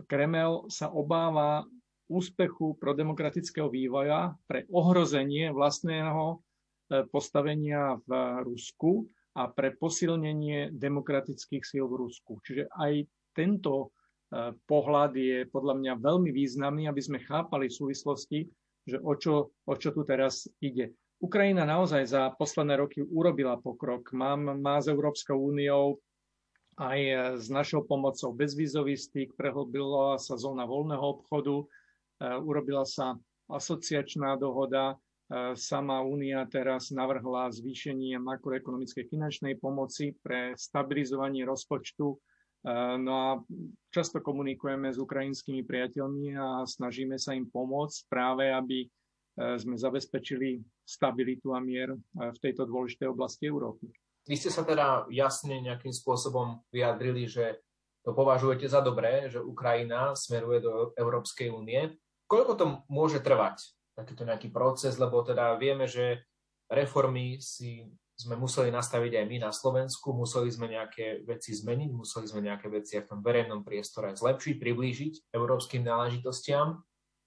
Kremel 0.07 0.71
sa 0.71 0.91
obáva 0.91 1.67
úspechu 2.07 2.77
pro 2.79 2.95
demokratického 2.95 3.67
vývoja 3.67 4.33
pre 4.47 4.63
ohrozenie 4.71 5.51
vlastného 5.51 6.23
e, 6.31 6.35
postavenia 7.11 7.99
v 8.07 8.11
Rusku 8.43 9.07
a 9.35 9.51
pre 9.51 9.75
posilnenie 9.75 10.71
demokratických 10.71 11.63
síl 11.67 11.85
v 11.91 12.07
Rusku. 12.07 12.39
Čiže 12.39 12.71
aj 12.71 13.03
tento 13.35 13.91
pohľad 14.65 15.11
je 15.15 15.45
podľa 15.47 15.75
mňa 15.79 15.93
veľmi 16.01 16.31
významný, 16.33 16.87
aby 16.89 17.01
sme 17.01 17.19
chápali 17.23 17.69
v 17.69 17.77
súvislosti, 17.77 18.39
že 18.85 18.97
o 19.01 19.13
čo, 19.17 19.55
o 19.65 19.73
čo 19.75 19.89
tu 19.93 20.05
teraz 20.05 20.45
ide. 20.61 20.93
Ukrajina 21.23 21.63
naozaj 21.63 22.03
za 22.05 22.23
posledné 22.35 22.75
roky 22.75 22.99
urobila 23.01 23.57
pokrok. 23.57 24.11
Mám, 24.11 24.59
má 24.59 24.77
s 24.83 24.91
Európskou 24.91 25.39
úniou 25.39 25.97
aj 26.75 26.99
s 27.39 27.47
našou 27.47 27.87
pomocou 27.87 28.35
bezvízový 28.35 28.99
styk, 28.99 29.35
prehlbila 29.39 30.19
sa 30.19 30.35
zóna 30.35 30.67
voľného 30.67 31.05
obchodu, 31.19 31.63
e, 31.63 31.65
urobila 32.43 32.83
sa 32.83 33.15
asociačná 33.47 34.35
dohoda, 34.35 34.93
e, 34.93 34.95
sama 35.55 36.03
únia 36.03 36.43
teraz 36.51 36.91
navrhla 36.91 37.51
zvýšenie 37.51 38.19
makroekonomickej 38.19 39.07
finančnej 39.07 39.55
pomoci 39.59 40.13
pre 40.19 40.53
stabilizovanie 40.59 41.47
rozpočtu 41.47 42.19
No 42.97 43.13
a 43.13 43.29
často 43.93 44.25
komunikujeme 44.25 44.89
s 44.89 44.97
ukrajinskými 44.97 45.61
priateľmi 45.61 46.33
a 46.33 46.65
snažíme 46.65 47.13
sa 47.21 47.37
im 47.37 47.45
pomôcť 47.45 48.09
práve, 48.09 48.49
aby 48.49 48.77
e, 48.81 48.87
sme 49.61 49.77
zabezpečili 49.77 50.65
stabilitu 50.81 51.53
a 51.53 51.61
mier 51.61 51.93
e, 51.93 51.97
v 52.33 52.37
tejto 52.41 52.65
dôležitej 52.65 53.05
oblasti 53.05 53.45
Európy. 53.45 53.93
Vy 54.25 54.35
ste 54.41 54.49
sa 54.49 54.65
teda 54.65 55.05
jasne 55.13 55.61
nejakým 55.61 55.93
spôsobom 55.93 56.65
vyjadrili, 56.73 57.29
že 57.29 57.61
to 58.05 58.13
považujete 58.13 58.69
za 58.69 58.81
dobré, 58.81 59.29
že 59.29 59.41
Ukrajina 59.41 60.13
smeruje 60.13 60.61
do 60.61 60.73
Európskej 60.97 61.49
únie. 61.49 61.97
Koľko 62.25 62.53
to 62.57 62.65
môže 62.89 63.21
trvať, 63.21 63.61
takýto 63.97 64.25
nejaký 64.25 64.49
proces, 64.49 64.97
lebo 64.97 65.21
teda 65.21 65.57
vieme, 65.57 65.85
že 65.85 66.25
reformy 66.69 67.37
si 67.41 67.89
sme 68.15 68.39
museli 68.39 68.71
nastaviť 68.71 69.11
aj 69.19 69.25
my 69.27 69.37
na 69.43 69.51
Slovensku, 69.51 70.15
museli 70.15 70.47
sme 70.47 70.71
nejaké 70.71 71.27
veci 71.27 71.51
zmeniť, 71.51 71.89
museli 71.91 72.25
sme 72.31 72.47
nejaké 72.47 72.71
veci 72.71 72.95
aj 72.95 73.03
v 73.05 73.09
tom 73.11 73.19
verejnom 73.19 73.61
priestore 73.67 74.15
zlepšiť, 74.15 74.55
priblížiť 74.55 75.13
európskym 75.35 75.83
náležitostiam. 75.83 76.79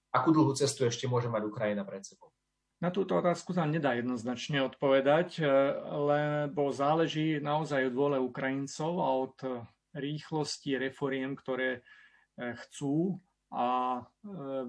Akú 0.08 0.32
dlhú 0.32 0.56
cestu 0.56 0.88
ešte 0.88 1.04
môže 1.04 1.28
mať 1.28 1.44
Ukrajina 1.44 1.84
pred 1.84 2.00
sebou? 2.00 2.32
Na 2.78 2.94
túto 2.94 3.18
otázku 3.18 3.50
sa 3.50 3.66
nedá 3.66 3.98
jednoznačne 3.98 4.62
odpovedať, 4.62 5.42
e, 5.42 5.44
lebo 5.90 6.70
záleží 6.70 7.42
naozaj 7.42 7.90
od 7.90 7.94
vôle 7.98 8.18
Ukrajincov 8.22 8.92
a 9.02 9.08
od 9.18 9.36
rýchlosti 9.98 10.78
reforiem, 10.78 11.34
ktoré 11.34 11.82
e, 12.38 12.54
chcú 12.54 13.18
a 13.50 13.98
e, 13.98 14.02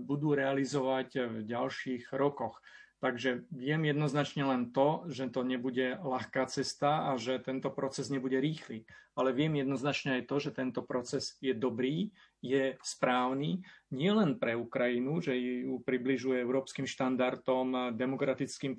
budú 0.02 0.34
realizovať 0.34 1.10
v 1.22 1.36
ďalších 1.46 2.10
rokoch. 2.18 2.58
Takže 3.00 3.48
viem 3.56 3.88
jednoznačne 3.88 4.44
len 4.44 4.76
to, 4.76 5.08
že 5.08 5.32
to 5.32 5.48
nebude 5.48 6.04
ľahká 6.04 6.52
cesta 6.52 7.08
a 7.08 7.16
že 7.16 7.40
tento 7.40 7.72
proces 7.72 8.12
nebude 8.12 8.36
rýchly. 8.36 8.84
Ale 9.16 9.32
viem 9.32 9.56
jednoznačne 9.56 10.20
aj 10.20 10.28
to, 10.28 10.36
že 10.44 10.52
tento 10.52 10.84
proces 10.84 11.40
je 11.40 11.56
dobrý, 11.56 12.12
je 12.44 12.76
správny, 12.84 13.64
nielen 13.96 14.36
pre 14.36 14.60
Ukrajinu, 14.60 15.24
že 15.24 15.32
ju 15.40 15.80
približuje 15.80 16.44
európskym 16.44 16.84
štandardom, 16.84 17.96
demokratickým 17.96 18.76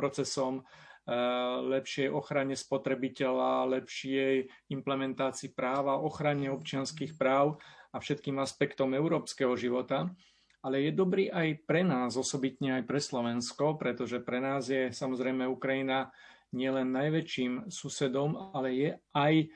procesom, 0.00 0.64
eh, 0.64 1.12
lepšej 1.76 2.08
ochrane 2.08 2.56
spotrebiteľa, 2.56 3.68
lepšej 3.68 4.48
implementácii 4.72 5.52
práva, 5.52 6.00
ochrane 6.00 6.48
občianských 6.48 7.20
práv 7.20 7.60
a 7.92 8.00
všetkým 8.00 8.40
aspektom 8.40 8.96
európskeho 8.96 9.52
života, 9.60 10.08
ale 10.62 10.88
je 10.88 10.92
dobrý 10.94 11.26
aj 11.26 11.66
pre 11.66 11.82
nás, 11.82 12.14
osobitne 12.14 12.80
aj 12.80 12.84
pre 12.86 13.02
Slovensko, 13.02 13.74
pretože 13.74 14.22
pre 14.22 14.38
nás 14.38 14.70
je 14.70 14.94
samozrejme 14.94 15.50
Ukrajina 15.50 16.14
nielen 16.54 16.94
najväčším 16.94 17.66
susedom, 17.66 18.54
ale 18.54 18.68
je 18.70 18.90
aj 19.10 19.34
e, 19.42 19.46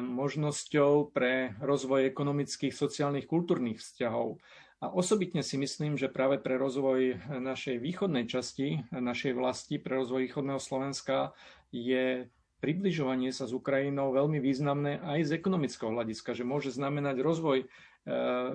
možnosťou 0.00 1.12
pre 1.12 1.52
rozvoj 1.60 2.08
ekonomických, 2.08 2.72
sociálnych, 2.72 3.28
kultúrnych 3.28 3.78
vzťahov. 3.78 4.40
A 4.80 4.88
osobitne 4.88 5.44
si 5.44 5.60
myslím, 5.60 6.00
že 6.00 6.08
práve 6.08 6.40
pre 6.40 6.56
rozvoj 6.56 7.20
našej 7.28 7.76
východnej 7.84 8.24
časti, 8.24 8.80
našej 8.88 9.36
vlasti, 9.36 9.76
pre 9.76 10.00
rozvoj 10.00 10.24
východného 10.24 10.56
Slovenska 10.56 11.36
je 11.68 12.32
približovanie 12.64 13.28
sa 13.28 13.44
s 13.44 13.52
Ukrajinou 13.52 14.12
veľmi 14.12 14.40
významné 14.40 15.04
aj 15.04 15.28
z 15.28 15.30
ekonomického 15.36 15.92
hľadiska, 15.92 16.32
že 16.32 16.48
môže 16.48 16.72
znamenať 16.72 17.20
rozvoj 17.20 17.68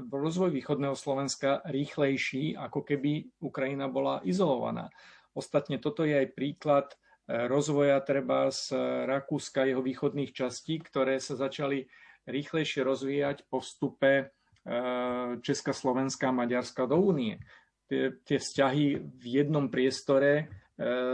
rozvoj 0.09 0.49
východného 0.49 0.97
Slovenska 0.97 1.61
rýchlejší, 1.69 2.57
ako 2.57 2.81
keby 2.81 3.29
Ukrajina 3.41 3.85
bola 3.85 4.21
izolovaná. 4.25 4.89
Ostatne 5.35 5.77
toto 5.77 6.07
je 6.07 6.15
aj 6.15 6.33
príklad 6.33 6.87
eh, 6.95 7.45
rozvoja 7.45 8.01
treba 8.01 8.49
z 8.49 8.73
Rakúska, 9.05 9.67
jeho 9.67 9.83
východných 9.83 10.31
častí, 10.33 10.81
ktoré 10.81 11.21
sa 11.21 11.37
začali 11.37 11.85
rýchlejšie 12.25 12.81
rozvíjať 12.81 13.45
po 13.45 13.61
vstupe 13.61 14.11
eh, 14.15 15.29
Česka, 15.43 15.75
Slovenska 15.75 16.33
a 16.33 16.37
Maďarska 16.37 16.89
do 16.89 16.97
únie. 16.97 17.37
Tie, 17.85 18.17
tie 18.25 18.41
vzťahy 18.41 18.97
v 18.97 19.25
jednom 19.29 19.69
priestore 19.69 20.49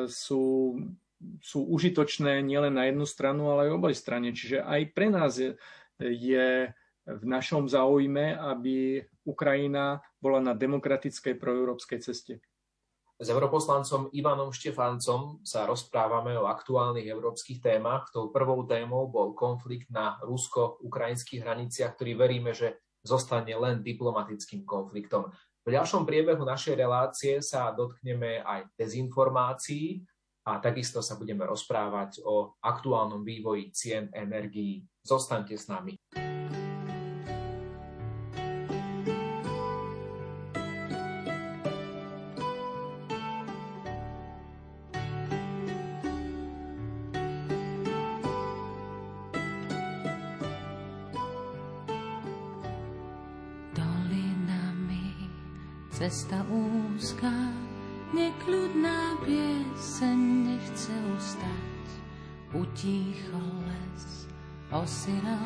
sú, 0.07 0.71
sú 1.43 1.59
užitočné 1.67 2.39
nielen 2.39 2.79
na 2.79 2.87
jednu 2.87 3.03
stranu, 3.03 3.51
ale 3.51 3.67
aj 3.67 3.75
oboj 3.75 3.91
strane. 3.91 4.31
Čiže 4.31 4.63
aj 4.63 4.81
pre 4.95 5.11
nás 5.11 5.35
je, 5.35 5.59
je 5.99 6.71
v 7.05 7.23
našom 7.25 7.65
záujme, 7.65 8.37
aby 8.37 9.01
Ukrajina 9.25 10.01
bola 10.21 10.37
na 10.41 10.53
demokratickej 10.53 11.37
proeurópskej 11.37 11.99
ceste. 12.01 12.33
S 13.21 13.29
europoslancom 13.29 14.09
Ivanom 14.17 14.49
Štefáncom 14.49 15.45
sa 15.45 15.69
rozprávame 15.69 16.33
o 16.41 16.49
aktuálnych 16.49 17.05
európskych 17.05 17.61
témach. 17.61 18.09
Tou 18.09 18.33
prvou 18.33 18.65
témou 18.65 19.13
bol 19.13 19.37
konflikt 19.37 19.93
na 19.93 20.17
rusko-ukrajinských 20.25 21.45
hraniciach, 21.45 21.93
ktorý 21.93 22.17
veríme, 22.17 22.49
že 22.57 22.81
zostane 23.05 23.53
len 23.53 23.85
diplomatickým 23.85 24.65
konfliktom. 24.65 25.29
V 25.61 25.69
ďalšom 25.69 26.09
priebehu 26.09 26.41
našej 26.41 26.73
relácie 26.73 27.37
sa 27.45 27.69
dotkneme 27.69 28.41
aj 28.41 28.73
dezinformácií 28.73 30.01
a 30.49 30.57
takisto 30.57 31.05
sa 31.05 31.13
budeme 31.13 31.45
rozprávať 31.45 32.25
o 32.25 32.57
aktuálnom 32.57 33.21
vývoji 33.21 33.69
cien 33.69 34.09
energií. 34.17 34.81
Zostaňte 35.05 35.53
s 35.53 35.69
nami. 35.69 36.00
Osirel 64.83 65.23
háj, 65.25 65.40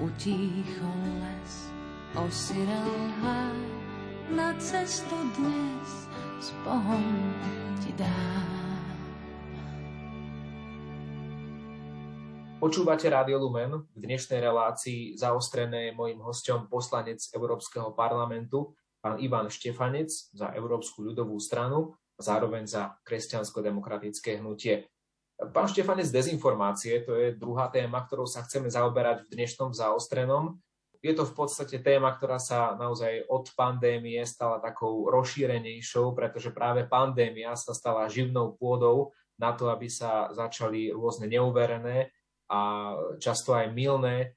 Utíchol 0.00 1.00
les, 1.20 1.52
osirel 2.16 2.88
háj, 3.20 3.60
na 4.32 4.56
cestu 4.56 5.12
dnes 5.36 6.08
s 6.40 6.56
Bohom 6.64 7.04
ti 7.84 7.92
dám. 8.00 8.48
Počúvate 12.64 13.12
Rádio 13.12 13.44
Lumen. 13.44 13.84
V 13.92 14.00
dnešnej 14.00 14.40
relácii 14.40 15.20
zaostrené 15.20 15.92
je 15.92 15.98
mojim 16.00 16.24
hostom 16.24 16.64
poslanec 16.72 17.20
Európskeho 17.36 17.92
parlamentu, 17.92 18.72
pán 19.04 19.20
Ivan 19.20 19.52
Štefanec 19.52 20.08
za 20.32 20.48
Európsku 20.56 21.04
ľudovú 21.04 21.36
stranu 21.36 21.92
a 22.16 22.24
zároveň 22.24 22.64
za 22.64 22.96
kresťansko-demokratické 23.04 24.40
hnutie. 24.40 24.88
Pán 25.40 25.72
Štefanec, 25.72 26.12
dezinformácie, 26.12 27.00
to 27.00 27.16
je 27.16 27.32
druhá 27.32 27.72
téma, 27.72 28.04
ktorou 28.04 28.28
sa 28.28 28.44
chceme 28.44 28.68
zaoberať 28.68 29.24
v 29.24 29.40
dnešnom 29.40 29.72
zaostrenom. 29.72 30.60
Je 31.00 31.16
to 31.16 31.24
v 31.24 31.32
podstate 31.32 31.80
téma, 31.80 32.12
ktorá 32.12 32.36
sa 32.36 32.76
naozaj 32.76 33.24
od 33.24 33.48
pandémie 33.56 34.20
stala 34.28 34.60
takou 34.60 35.08
rozšírenejšou, 35.08 36.12
pretože 36.12 36.52
práve 36.52 36.84
pandémia 36.84 37.56
sa 37.56 37.72
stala 37.72 38.04
živnou 38.12 38.52
pôdou 38.60 39.16
na 39.40 39.56
to, 39.56 39.72
aby 39.72 39.88
sa 39.88 40.28
začali 40.36 40.92
rôzne 40.92 41.24
neuverené 41.24 42.12
a 42.52 42.92
často 43.16 43.56
aj 43.56 43.72
milné 43.72 44.36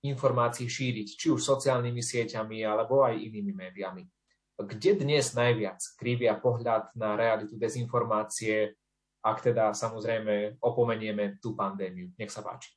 informácií 0.00 0.72
šíriť, 0.72 1.20
či 1.20 1.28
už 1.28 1.44
sociálnymi 1.44 2.00
sieťami 2.00 2.64
alebo 2.64 3.04
aj 3.04 3.20
inými 3.20 3.52
médiami. 3.52 4.08
Kde 4.56 5.04
dnes 5.04 5.36
najviac 5.36 5.84
krivia 6.00 6.32
pohľad 6.40 6.96
na 6.96 7.12
realitu 7.12 7.60
dezinformácie, 7.60 8.72
ak 9.20 9.52
teda 9.52 9.76
samozrejme 9.76 10.60
opomenieme 10.64 11.38
tú 11.38 11.52
pandémiu. 11.52 12.12
Nech 12.16 12.32
sa 12.32 12.40
páči. 12.40 12.72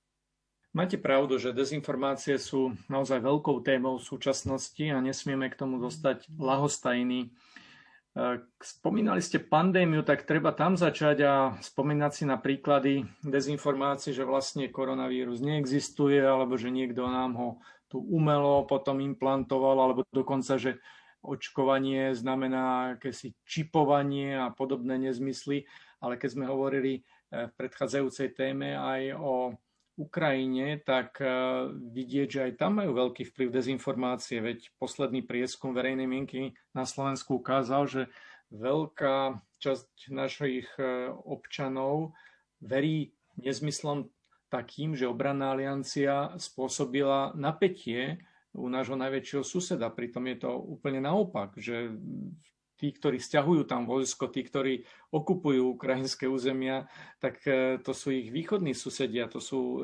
Máte 0.73 0.97
pravdu, 0.97 1.37
že 1.37 1.53
dezinformácie 1.53 2.41
sú 2.41 2.73
naozaj 2.89 3.21
veľkou 3.21 3.61
témou 3.61 4.01
v 4.01 4.07
súčasnosti 4.09 4.81
a 4.89 4.97
nesmieme 5.05 5.45
k 5.53 5.59
tomu 5.59 5.77
dostať 5.77 6.33
lahostajní. 6.33 7.29
Spomínali 8.57 9.21
ste 9.21 9.37
pandémiu, 9.37 10.01
tak 10.01 10.25
treba 10.25 10.49
tam 10.53 10.73
začať 10.73 11.17
a 11.25 11.33
spomínať 11.61 12.11
si 12.13 12.23
na 12.25 12.41
príklady 12.41 13.05
dezinformácií, 13.21 14.17
že 14.17 14.25
vlastne 14.25 14.69
koronavírus 14.69 15.45
neexistuje, 15.45 16.21
alebo 16.21 16.57
že 16.57 16.73
niekto 16.73 17.05
nám 17.05 17.37
ho 17.37 17.49
tu 17.93 18.01
umelo 18.01 18.65
potom 18.65 18.97
implantoval, 18.97 19.77
alebo 19.77 20.01
dokonca, 20.09 20.57
že 20.57 20.81
očkovanie 21.21 22.17
znamená 22.17 22.97
akési 22.97 23.37
čipovanie 23.45 24.33
a 24.33 24.49
podobné 24.49 24.97
nezmysly 24.97 25.69
ale 26.03 26.19
keď 26.19 26.29
sme 26.35 26.45
hovorili 26.51 26.99
eh, 26.99 27.47
v 27.47 27.51
predchádzajúcej 27.55 28.35
téme 28.35 28.75
aj 28.75 29.15
o 29.15 29.55
Ukrajine, 29.95 30.83
tak 30.83 31.23
eh, 31.23 31.31
vidieť, 31.71 32.27
že 32.27 32.39
aj 32.51 32.53
tam 32.59 32.83
majú 32.83 32.91
veľký 32.91 33.31
vplyv 33.31 33.47
dezinformácie, 33.55 34.43
veď 34.43 34.75
posledný 34.75 35.23
prieskum 35.23 35.71
verejnej 35.71 36.05
mienky 36.05 36.51
na 36.75 36.83
Slovensku 36.83 37.39
ukázal, 37.39 37.87
že 37.87 38.01
veľká 38.51 39.39
časť 39.63 40.11
našich 40.11 40.67
eh, 40.75 41.07
občanov 41.23 42.11
verí 42.59 43.15
nezmyslom 43.39 44.11
takým, 44.51 44.93
že 44.93 45.09
obranná 45.09 45.57
aliancia 45.57 46.37
spôsobila 46.37 47.33
napätie 47.33 48.21
u 48.53 48.69
nášho 48.69 48.93
najväčšieho 48.93 49.41
suseda. 49.41 49.89
Pritom 49.89 50.29
je 50.29 50.45
to 50.45 50.51
úplne 50.53 51.01
naopak, 51.01 51.57
že 51.57 51.89
tí, 52.83 52.91
ktorí 52.91 53.15
stiahujú 53.15 53.63
tam 53.63 53.87
vojsko, 53.87 54.27
tí, 54.27 54.43
ktorí 54.43 54.83
okupujú 55.15 55.79
ukrajinské 55.79 56.27
územia, 56.27 56.83
tak 57.23 57.39
e, 57.47 57.79
to 57.79 57.95
sú 57.95 58.11
ich 58.11 58.27
východní 58.27 58.75
susedia, 58.75 59.31
to 59.31 59.39
sú 59.39 59.79
e, 59.79 59.81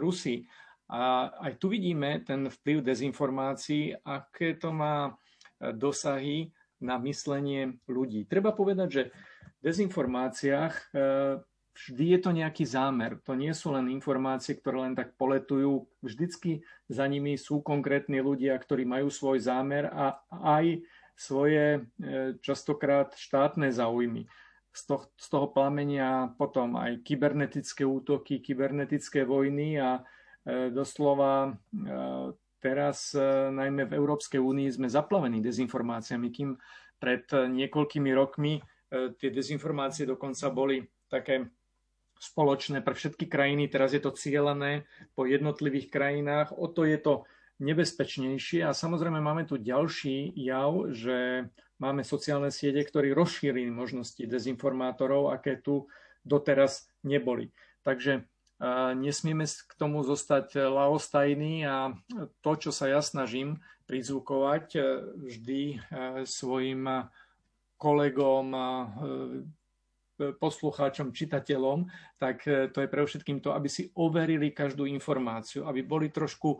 Rusi. 0.00 0.48
A 0.88 1.28
aj 1.44 1.60
tu 1.60 1.68
vidíme 1.68 2.24
ten 2.24 2.48
vplyv 2.48 2.80
dezinformácií, 2.80 3.92
aké 4.00 4.56
to 4.56 4.72
má 4.72 5.12
e, 5.60 5.76
dosahy 5.76 6.48
na 6.80 6.96
myslenie 7.04 7.76
ľudí. 7.84 8.24
Treba 8.24 8.56
povedať, 8.56 8.88
že 8.88 9.02
v 9.60 9.60
dezinformáciách 9.68 10.94
vždy 11.74 12.04
je 12.14 12.18
to 12.22 12.30
nejaký 12.30 12.62
zámer. 12.62 13.18
To 13.26 13.34
nie 13.34 13.50
sú 13.50 13.74
len 13.74 13.90
informácie, 13.90 14.54
ktoré 14.54 14.86
len 14.86 14.94
tak 14.94 15.18
poletujú. 15.18 15.90
Vždycky 15.98 16.62
za 16.86 17.02
nimi 17.10 17.34
sú 17.34 17.58
konkrétni 17.58 18.22
ľudia, 18.22 18.54
ktorí 18.54 18.86
majú 18.86 19.10
svoj 19.10 19.42
zámer 19.42 19.90
a 19.90 20.22
aj 20.30 20.86
svoje 21.18 21.64
e, 21.74 21.80
častokrát 22.38 23.18
štátne 23.18 23.74
záujmy. 23.74 24.30
Z 24.70 24.82
toho, 24.86 25.02
z 25.18 25.26
toho 25.26 25.46
plamenia 25.50 26.30
potom 26.38 26.78
aj 26.78 27.02
kybernetické 27.02 27.82
útoky, 27.82 28.38
kybernetické 28.38 29.26
vojny 29.26 29.82
a 29.82 29.98
e, 29.98 30.70
doslova 30.70 31.50
e, 31.50 31.50
teraz 32.62 33.14
najmä 33.54 33.86
v 33.86 33.96
Európskej 33.98 34.42
únii 34.42 34.66
sme 34.74 34.90
zaplavení 34.90 35.38
dezinformáciami, 35.38 36.26
kým 36.34 36.58
pred 36.98 37.22
niekoľkými 37.30 38.10
rokmi 38.18 38.58
tie 38.90 39.30
dezinformácie 39.30 40.02
dokonca 40.10 40.50
boli 40.50 40.82
také 41.06 41.46
spoločné 42.18 42.82
pre 42.82 42.98
všetky 42.98 43.30
krajiny, 43.30 43.70
teraz 43.70 43.94
je 43.94 44.02
to 44.02 44.10
cieľené 44.10 44.90
po 45.14 45.22
jednotlivých 45.22 45.86
krajinách, 45.86 46.50
o 46.50 46.66
to 46.66 46.82
je 46.82 46.98
to 46.98 47.22
nebezpečnejšie. 47.58 48.66
A 48.66 48.74
samozrejme 48.74 49.18
máme 49.22 49.46
tu 49.46 49.58
ďalší 49.58 50.34
jav, 50.38 50.94
že 50.94 51.50
máme 51.78 52.02
sociálne 52.02 52.50
siete, 52.50 52.82
ktorí 52.82 53.14
rozšírili 53.14 53.70
možnosti 53.70 54.22
dezinformátorov, 54.22 55.30
aké 55.34 55.58
tu 55.58 55.86
doteraz 56.26 56.90
neboli. 57.06 57.50
Takže 57.82 58.26
nesmieme 58.94 59.46
k 59.46 59.72
tomu 59.78 60.02
zostať 60.02 60.66
laostajní 60.66 61.62
a 61.62 61.94
to, 62.42 62.52
čo 62.58 62.70
sa 62.74 62.90
ja 62.90 62.98
snažím 62.98 63.62
prizvukovať 63.88 64.66
e, 64.76 64.80
vždy 65.24 65.62
e, 65.72 65.76
svojim 66.28 66.84
kolegom, 67.80 68.46
e, 68.52 68.62
poslucháčom, 70.18 71.14
čitateľom, 71.14 71.86
tak 72.18 72.42
to 72.74 72.82
je 72.82 72.90
pre 72.90 73.06
všetkým 73.06 73.38
to, 73.38 73.54
aby 73.54 73.70
si 73.70 73.86
overili 73.94 74.50
každú 74.50 74.82
informáciu, 74.82 75.62
aby 75.62 75.86
boli 75.86 76.10
trošku 76.10 76.58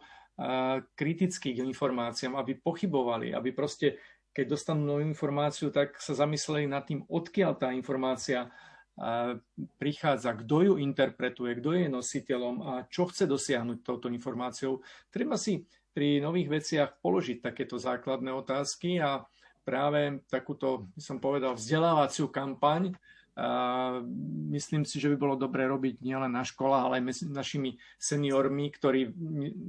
kritickí 0.94 1.58
k 1.58 1.66
informáciám, 1.66 2.38
aby 2.38 2.54
pochybovali, 2.62 3.34
aby 3.34 3.50
proste, 3.50 3.98
keď 4.30 4.54
dostanú 4.54 4.86
novú 4.86 5.02
informáciu, 5.02 5.74
tak 5.74 5.98
sa 5.98 6.14
zamysleli 6.14 6.70
nad 6.70 6.86
tým, 6.86 7.02
odkiaľ 7.10 7.52
tá 7.58 7.74
informácia 7.74 8.46
prichádza, 9.78 10.34
kto 10.38 10.56
ju 10.62 10.74
interpretuje, 10.78 11.58
kto 11.58 11.70
je 11.74 11.86
nositeľom 11.86 12.56
a 12.66 12.72
čo 12.90 13.06
chce 13.06 13.30
dosiahnuť 13.30 13.78
touto 13.82 14.10
informáciou. 14.10 14.82
Treba 15.10 15.38
si 15.38 15.62
pri 15.94 16.22
nových 16.22 16.62
veciach 16.62 17.02
položiť 17.02 17.42
takéto 17.42 17.78
základné 17.78 18.30
otázky 18.30 19.02
a 19.02 19.22
práve 19.66 20.22
takúto, 20.30 20.90
som 20.98 21.18
povedal, 21.18 21.54
vzdelávaciu 21.54 22.30
kampaň 22.30 22.94
myslím 24.50 24.82
si, 24.82 24.98
že 24.98 25.14
by 25.14 25.16
bolo 25.16 25.34
dobré 25.38 25.70
robiť 25.70 26.02
nielen 26.02 26.34
na 26.34 26.42
školách, 26.42 26.82
ale 26.90 26.94
aj 26.98 27.04
medzi 27.06 27.24
našimi 27.30 27.70
seniormi, 28.02 28.66
ktorí, 28.74 29.14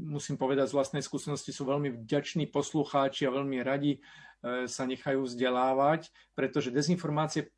musím 0.09 0.41
povedať 0.41 0.73
z 0.73 0.75
vlastnej 0.75 1.03
skúsenosti, 1.05 1.53
sú 1.53 1.69
veľmi 1.69 2.01
vďační 2.01 2.49
poslucháči 2.49 3.29
a 3.29 3.35
veľmi 3.35 3.61
radi 3.61 4.01
e, 4.01 4.65
sa 4.65 4.89
nechajú 4.89 5.21
vzdelávať, 5.21 6.09
pretože 6.33 6.73
dezinformácie 6.73 7.53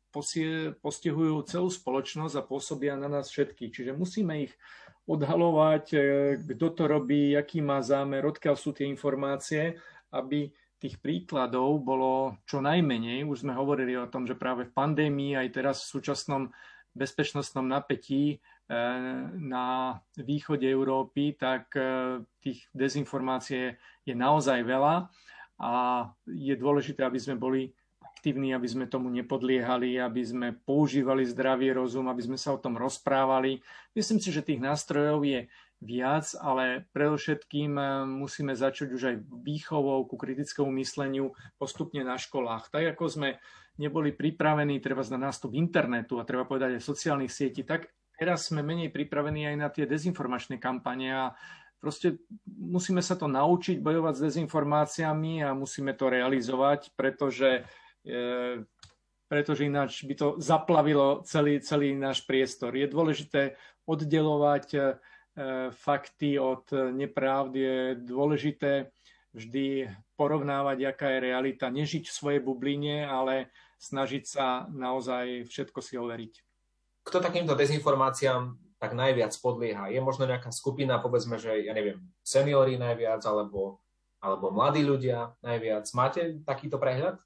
postihujú 0.84 1.48
celú 1.48 1.72
spoločnosť 1.72 2.34
a 2.36 2.44
pôsobia 2.44 2.92
na 3.00 3.08
nás 3.08 3.32
všetkých. 3.32 3.72
Čiže 3.72 3.92
musíme 3.96 4.44
ich 4.44 4.52
odhalovať, 5.08 5.84
e, 5.96 5.98
kto 6.44 6.66
to 6.76 6.82
robí, 6.92 7.32
aký 7.32 7.64
má 7.64 7.80
zámer, 7.80 8.28
odkiaľ 8.28 8.60
sú 8.60 8.76
tie 8.76 8.84
informácie, 8.84 9.80
aby 10.12 10.52
tých 10.82 10.98
príkladov 10.98 11.78
bolo 11.78 12.42
čo 12.42 12.58
najmenej. 12.58 13.22
Už 13.22 13.46
sme 13.46 13.54
hovorili 13.54 13.94
o 13.94 14.10
tom, 14.10 14.26
že 14.26 14.34
práve 14.34 14.66
v 14.66 14.74
pandémii 14.74 15.38
aj 15.38 15.48
teraz 15.54 15.76
v 15.86 15.94
súčasnom 15.94 16.50
bezpečnostnom 16.90 17.62
napätí 17.62 18.34
e, 18.34 18.36
na 19.38 19.94
východe 20.18 20.66
Európy, 20.66 21.38
tak 21.38 21.70
e, 21.78 22.18
tých 22.42 22.66
dezinformácií 22.74 23.78
je 24.02 24.14
naozaj 24.18 24.66
veľa 24.66 25.06
a 25.62 25.72
je 26.26 26.54
dôležité, 26.58 27.06
aby 27.06 27.22
sme 27.22 27.38
boli 27.38 27.70
aktívni, 28.02 28.50
aby 28.50 28.66
sme 28.66 28.90
tomu 28.90 29.06
nepodliehali, 29.14 30.02
aby 30.02 30.22
sme 30.26 30.48
používali 30.66 31.22
zdravý 31.22 31.78
rozum, 31.78 32.10
aby 32.10 32.26
sme 32.26 32.38
sa 32.38 32.54
o 32.54 32.58
tom 32.58 32.74
rozprávali. 32.74 33.62
Myslím 33.94 34.18
si, 34.18 34.34
že 34.34 34.42
tých 34.42 34.58
nástrojov 34.58 35.22
je 35.22 35.46
viac, 35.82 36.30
ale 36.38 36.86
predovšetkým 36.94 37.72
eh, 37.74 37.86
musíme 38.06 38.54
začať 38.54 38.88
už 38.94 39.02
aj 39.02 39.16
výchovou 39.42 40.06
ku 40.06 40.14
kritickému 40.14 40.70
mysleniu 40.78 41.34
postupne 41.58 42.06
na 42.06 42.16
školách. 42.16 42.70
Tak 42.70 42.94
ako 42.94 43.04
sme 43.10 43.28
neboli 43.76 44.14
pripravení 44.14 44.78
treba 44.78 45.02
na 45.10 45.28
nástup 45.28 45.58
internetu 45.58 46.22
a 46.22 46.28
treba 46.28 46.46
povedať 46.46 46.78
aj 46.78 46.86
sociálnych 46.86 47.32
sietí, 47.32 47.66
tak 47.66 47.90
teraz 48.14 48.52
sme 48.52 48.62
menej 48.62 48.94
pripravení 48.94 49.48
aj 49.50 49.56
na 49.58 49.68
tie 49.72 49.88
dezinformačné 49.88 50.60
kampane 50.62 51.08
a 51.10 51.24
proste 51.82 52.22
musíme 52.46 53.02
sa 53.02 53.18
to 53.18 53.26
naučiť 53.26 53.82
bojovať 53.82 54.14
s 54.14 54.24
dezinformáciami 54.30 55.42
a 55.42 55.56
musíme 55.56 55.96
to 55.98 56.12
realizovať, 56.12 56.94
pretože 56.94 57.66
e, 58.06 58.62
pretože 59.32 59.64
ináč 59.64 60.04
by 60.04 60.12
to 60.12 60.28
zaplavilo 60.36 61.24
celý, 61.24 61.56
celý 61.64 61.96
náš 61.96 62.20
priestor. 62.28 62.76
Je 62.76 62.84
dôležité 62.84 63.56
oddelovať 63.88 64.66
e, 64.76 64.78
fakty 65.72 66.36
od 66.36 66.68
nepravd, 66.92 67.52
je 67.56 67.76
dôležité 67.96 68.92
vždy 69.32 69.88
porovnávať, 70.12 70.92
aká 70.92 71.08
je 71.08 71.24
realita, 71.24 71.72
nežiť 71.72 72.04
v 72.04 72.16
svojej 72.16 72.40
bubline, 72.44 73.08
ale 73.08 73.48
snažiť 73.80 74.24
sa 74.28 74.68
naozaj 74.68 75.48
všetko 75.48 75.80
si 75.80 75.96
overiť. 75.96 76.32
Kto 77.02 77.18
takýmto 77.18 77.56
dezinformáciám 77.56 78.54
tak 78.76 78.92
najviac 78.92 79.32
podlieha? 79.40 79.88
Je 79.88 79.98
možno 80.04 80.28
nejaká 80.28 80.52
skupina, 80.52 81.00
povedzme, 81.00 81.40
že 81.40 81.64
ja 81.64 81.72
neviem, 81.72 82.04
seniory 82.22 82.76
najviac, 82.76 83.24
alebo, 83.24 83.80
alebo 84.20 84.52
mladí 84.52 84.84
ľudia 84.84 85.34
najviac. 85.40 85.88
Máte 85.96 86.44
takýto 86.44 86.76
prehľad? 86.76 87.18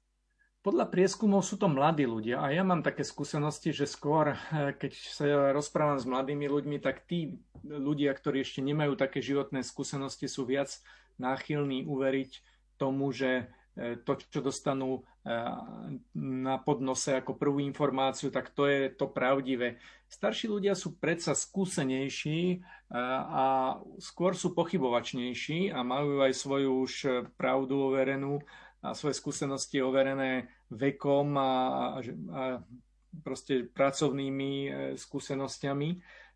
Podľa 0.67 0.91
prieskumov 0.91 1.47
sú 1.47 1.55
to 1.55 1.71
mladí 1.71 2.03
ľudia 2.03 2.43
a 2.43 2.51
ja 2.51 2.59
mám 2.59 2.83
také 2.83 3.07
skúsenosti, 3.07 3.71
že 3.71 3.87
skôr, 3.87 4.35
eh, 4.35 4.75
keď 4.75 4.91
sa 4.99 5.23
rozprávam 5.55 5.95
s 5.95 6.03
mladými 6.03 6.43
ľuďmi, 6.43 6.83
tak 6.83 7.07
tí 7.07 7.39
ľudia, 7.63 8.11
ktorí 8.11 8.43
ešte 8.43 8.59
nemajú 8.59 8.99
také 8.99 9.23
životné 9.23 9.63
skúsenosti, 9.63 10.27
sú 10.27 10.43
viac 10.43 10.75
náchylní 11.23 11.87
uveriť 11.87 12.43
tomu, 12.75 13.15
že 13.15 13.47
eh, 13.47 13.95
to, 13.95 14.19
čo 14.19 14.43
dostanú 14.43 15.07
eh, 15.23 15.39
na 16.19 16.59
podnose 16.59 17.15
ako 17.15 17.39
prvú 17.39 17.63
informáciu, 17.63 18.27
tak 18.27 18.51
to 18.51 18.67
je 18.67 18.91
to 18.91 19.07
pravdivé. 19.07 19.79
Starší 20.11 20.51
ľudia 20.51 20.75
sú 20.75 20.99
predsa 20.99 21.31
skúsenejší 21.31 22.63
a 22.87 23.75
skôr 23.99 24.39
sú 24.39 24.55
pochybovačnejší 24.55 25.75
a 25.75 25.83
majú 25.83 26.23
aj 26.23 26.31
svoju 26.31 26.71
už 26.79 26.93
pravdu 27.35 27.91
overenú 27.91 28.39
svoje 28.93 29.17
skúsenosti 29.17 29.81
overené 29.81 30.47
vekom 30.69 31.33
a, 31.37 31.43
a, 31.43 31.51
a 32.33 32.43
proste 33.23 33.65
pracovnými 33.65 34.51
e, 34.67 34.69
skúsenosťami. 34.99 35.89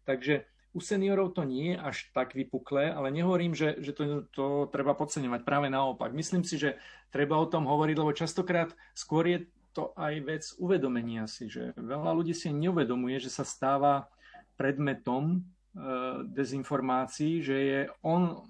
Takže 0.08 0.48
u 0.72 0.80
seniorov 0.80 1.36
to 1.36 1.44
nie 1.44 1.76
je 1.76 1.78
až 1.78 1.98
tak 2.16 2.32
vypuklé, 2.32 2.90
ale 2.90 3.12
nehovorím, 3.12 3.52
že, 3.52 3.76
že 3.84 3.92
to, 3.92 4.26
to 4.32 4.46
treba 4.72 4.96
podceňovať. 4.96 5.44
Práve 5.44 5.68
naopak. 5.68 6.16
Myslím 6.16 6.48
si, 6.48 6.56
že 6.56 6.80
treba 7.12 7.36
o 7.36 7.50
tom 7.50 7.68
hovoriť, 7.68 7.96
lebo 8.00 8.16
častokrát 8.16 8.72
skôr 8.96 9.28
je 9.28 9.40
to 9.72 9.96
aj 9.96 10.14
vec 10.28 10.44
uvedomenia 10.60 11.28
si, 11.32 11.48
že 11.48 11.72
veľa 11.80 12.12
ľudí 12.12 12.36
si 12.36 12.52
neuvedomuje, 12.52 13.24
že 13.24 13.32
sa 13.32 13.48
stáva 13.48 14.12
predmetom 14.60 15.24
e, 15.32 15.40
dezinformácií, 16.28 17.40
že 17.40 17.56
je 17.56 17.80
on, 18.04 18.44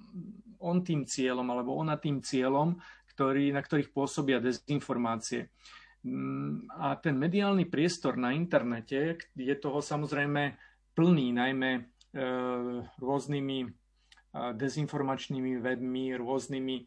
on 0.58 0.82
tým 0.82 1.06
cieľom 1.06 1.46
alebo 1.46 1.78
ona 1.78 1.98
tým 1.98 2.26
cieľom, 2.26 2.78
ktorý, 3.22 3.54
na 3.54 3.62
ktorých 3.62 3.94
pôsobia 3.94 4.42
dezinformácie. 4.42 5.54
Mm, 6.02 6.66
a 6.74 6.98
ten 6.98 7.14
mediálny 7.14 7.70
priestor 7.70 8.18
na 8.18 8.34
internete 8.34 9.22
je 9.38 9.56
toho 9.62 9.78
samozrejme 9.78 10.58
plný, 10.98 11.30
najmä 11.38 11.72
e, 11.78 11.82
rôznymi 12.98 13.60
e, 13.62 13.68
dezinformačnými 14.58 15.62
webmi, 15.62 16.18
rôznymi 16.18 16.76
e, 16.82 16.86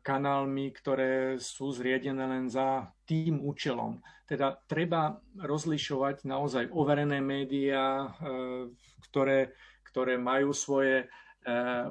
kanálmi, 0.00 0.66
ktoré 0.72 1.36
sú 1.36 1.68
zriedené 1.76 2.24
len 2.24 2.48
za 2.48 2.88
tým 3.04 3.44
účelom. 3.44 4.00
Teda 4.24 4.56
treba 4.64 5.20
rozlišovať 5.36 6.24
naozaj 6.24 6.72
overené 6.72 7.20
médiá, 7.20 8.08
ktoré, 9.12 9.52
ktoré 9.92 10.16
majú 10.16 10.56
svoje 10.56 11.12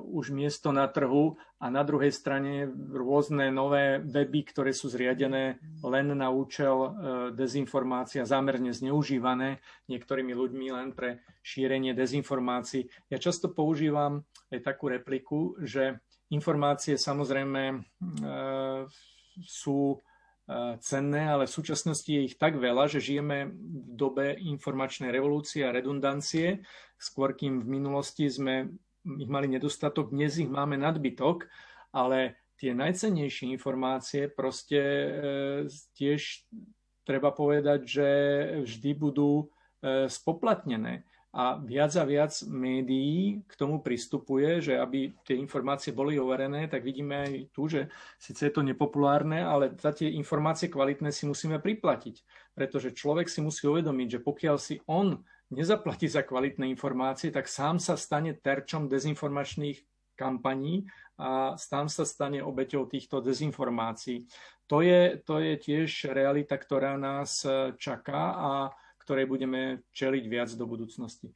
už 0.02 0.34
miesto 0.34 0.74
na 0.74 0.90
trhu 0.90 1.38
a 1.64 1.72
na 1.72 1.86
druhej 1.88 2.12
strane 2.12 2.68
rôzne 2.92 3.48
nové 3.54 4.04
weby, 4.04 4.52
ktoré 4.52 4.76
sú 4.76 4.92
zriadené 4.92 5.64
len 5.80 6.12
na 6.12 6.28
účel 6.28 6.76
eh, 6.76 6.90
dezinformácia, 7.32 8.28
zámerne 8.28 8.76
zneužívané 8.76 9.64
niektorými 9.88 10.36
ľuďmi 10.36 10.68
len 10.76 10.92
pre 10.92 11.24
šírenie 11.40 11.96
dezinformácií. 11.96 12.90
Ja 13.08 13.22
často 13.22 13.54
používam 13.54 14.28
aj 14.52 14.60
takú 14.66 14.92
repliku, 14.92 15.56
že 15.62 16.04
informácie 16.34 17.00
samozrejme 17.00 17.62
eh, 17.72 18.84
sú 19.46 20.02
cenné, 20.84 21.32
ale 21.32 21.48
v 21.48 21.56
súčasnosti 21.56 22.12
je 22.12 22.28
ich 22.28 22.36
tak 22.36 22.60
veľa, 22.60 22.92
že 22.92 23.00
žijeme 23.00 23.48
v 23.48 23.96
dobe 23.96 24.36
informačnej 24.36 25.08
revolúcie 25.08 25.64
a 25.64 25.72
redundancie, 25.72 26.68
skôr 27.00 27.32
kým 27.32 27.64
v 27.64 27.80
minulosti 27.80 28.28
sme 28.28 28.76
ich 29.04 29.30
mali 29.30 29.52
nedostatok, 29.52 30.12
dnes 30.16 30.40
ich 30.40 30.48
máme 30.48 30.80
nadbytok, 30.80 31.48
ale 31.92 32.40
tie 32.58 32.72
najcennejšie 32.72 33.52
informácie 33.52 34.32
proste 34.32 34.80
e, 34.80 35.10
tiež 36.00 36.48
treba 37.04 37.36
povedať, 37.36 37.80
že 37.84 38.10
vždy 38.64 38.92
budú 38.96 39.32
e, 39.84 40.08
spoplatnené. 40.08 41.04
A 41.34 41.58
viac 41.58 41.90
a 41.98 42.06
viac 42.06 42.30
médií 42.46 43.42
k 43.50 43.54
tomu 43.58 43.82
pristupuje, 43.82 44.62
že 44.62 44.78
aby 44.78 45.18
tie 45.26 45.34
informácie 45.34 45.90
boli 45.90 46.22
overené, 46.22 46.70
tak 46.70 46.86
vidíme 46.86 47.26
aj 47.26 47.34
tu, 47.50 47.66
že 47.66 47.90
síce 48.22 48.46
je 48.46 48.54
to 48.54 48.62
nepopulárne, 48.62 49.42
ale 49.42 49.74
za 49.74 49.98
tie 49.98 50.14
informácie 50.14 50.70
kvalitné 50.70 51.10
si 51.10 51.26
musíme 51.26 51.58
priplatiť. 51.58 52.22
Pretože 52.54 52.94
človek 52.94 53.26
si 53.34 53.42
musí 53.42 53.66
uvedomiť, 53.66 54.08
že 54.14 54.20
pokiaľ 54.22 54.56
si 54.62 54.78
on 54.86 55.26
nezaplatí 55.52 56.08
za 56.08 56.24
kvalitné 56.24 56.70
informácie, 56.72 57.34
tak 57.34 57.52
sám 57.52 57.82
sa 57.82 58.00
stane 58.00 58.38
terčom 58.38 58.88
dezinformačných 58.88 59.82
kampaní 60.14 60.86
a 61.18 61.58
sám 61.58 61.90
sa 61.90 62.06
stane 62.06 62.40
obeťou 62.40 62.86
týchto 62.86 63.20
dezinformácií. 63.20 64.30
To 64.70 64.80
je, 64.80 65.20
to 65.26 65.42
je 65.44 65.54
tiež 65.60 66.14
realita, 66.14 66.56
ktorá 66.56 66.96
nás 66.96 67.44
čaká 67.76 68.22
a 68.34 68.52
ktorej 69.04 69.28
budeme 69.28 69.84
čeliť 69.92 70.24
viac 70.32 70.50
do 70.56 70.64
budúcnosti. 70.64 71.34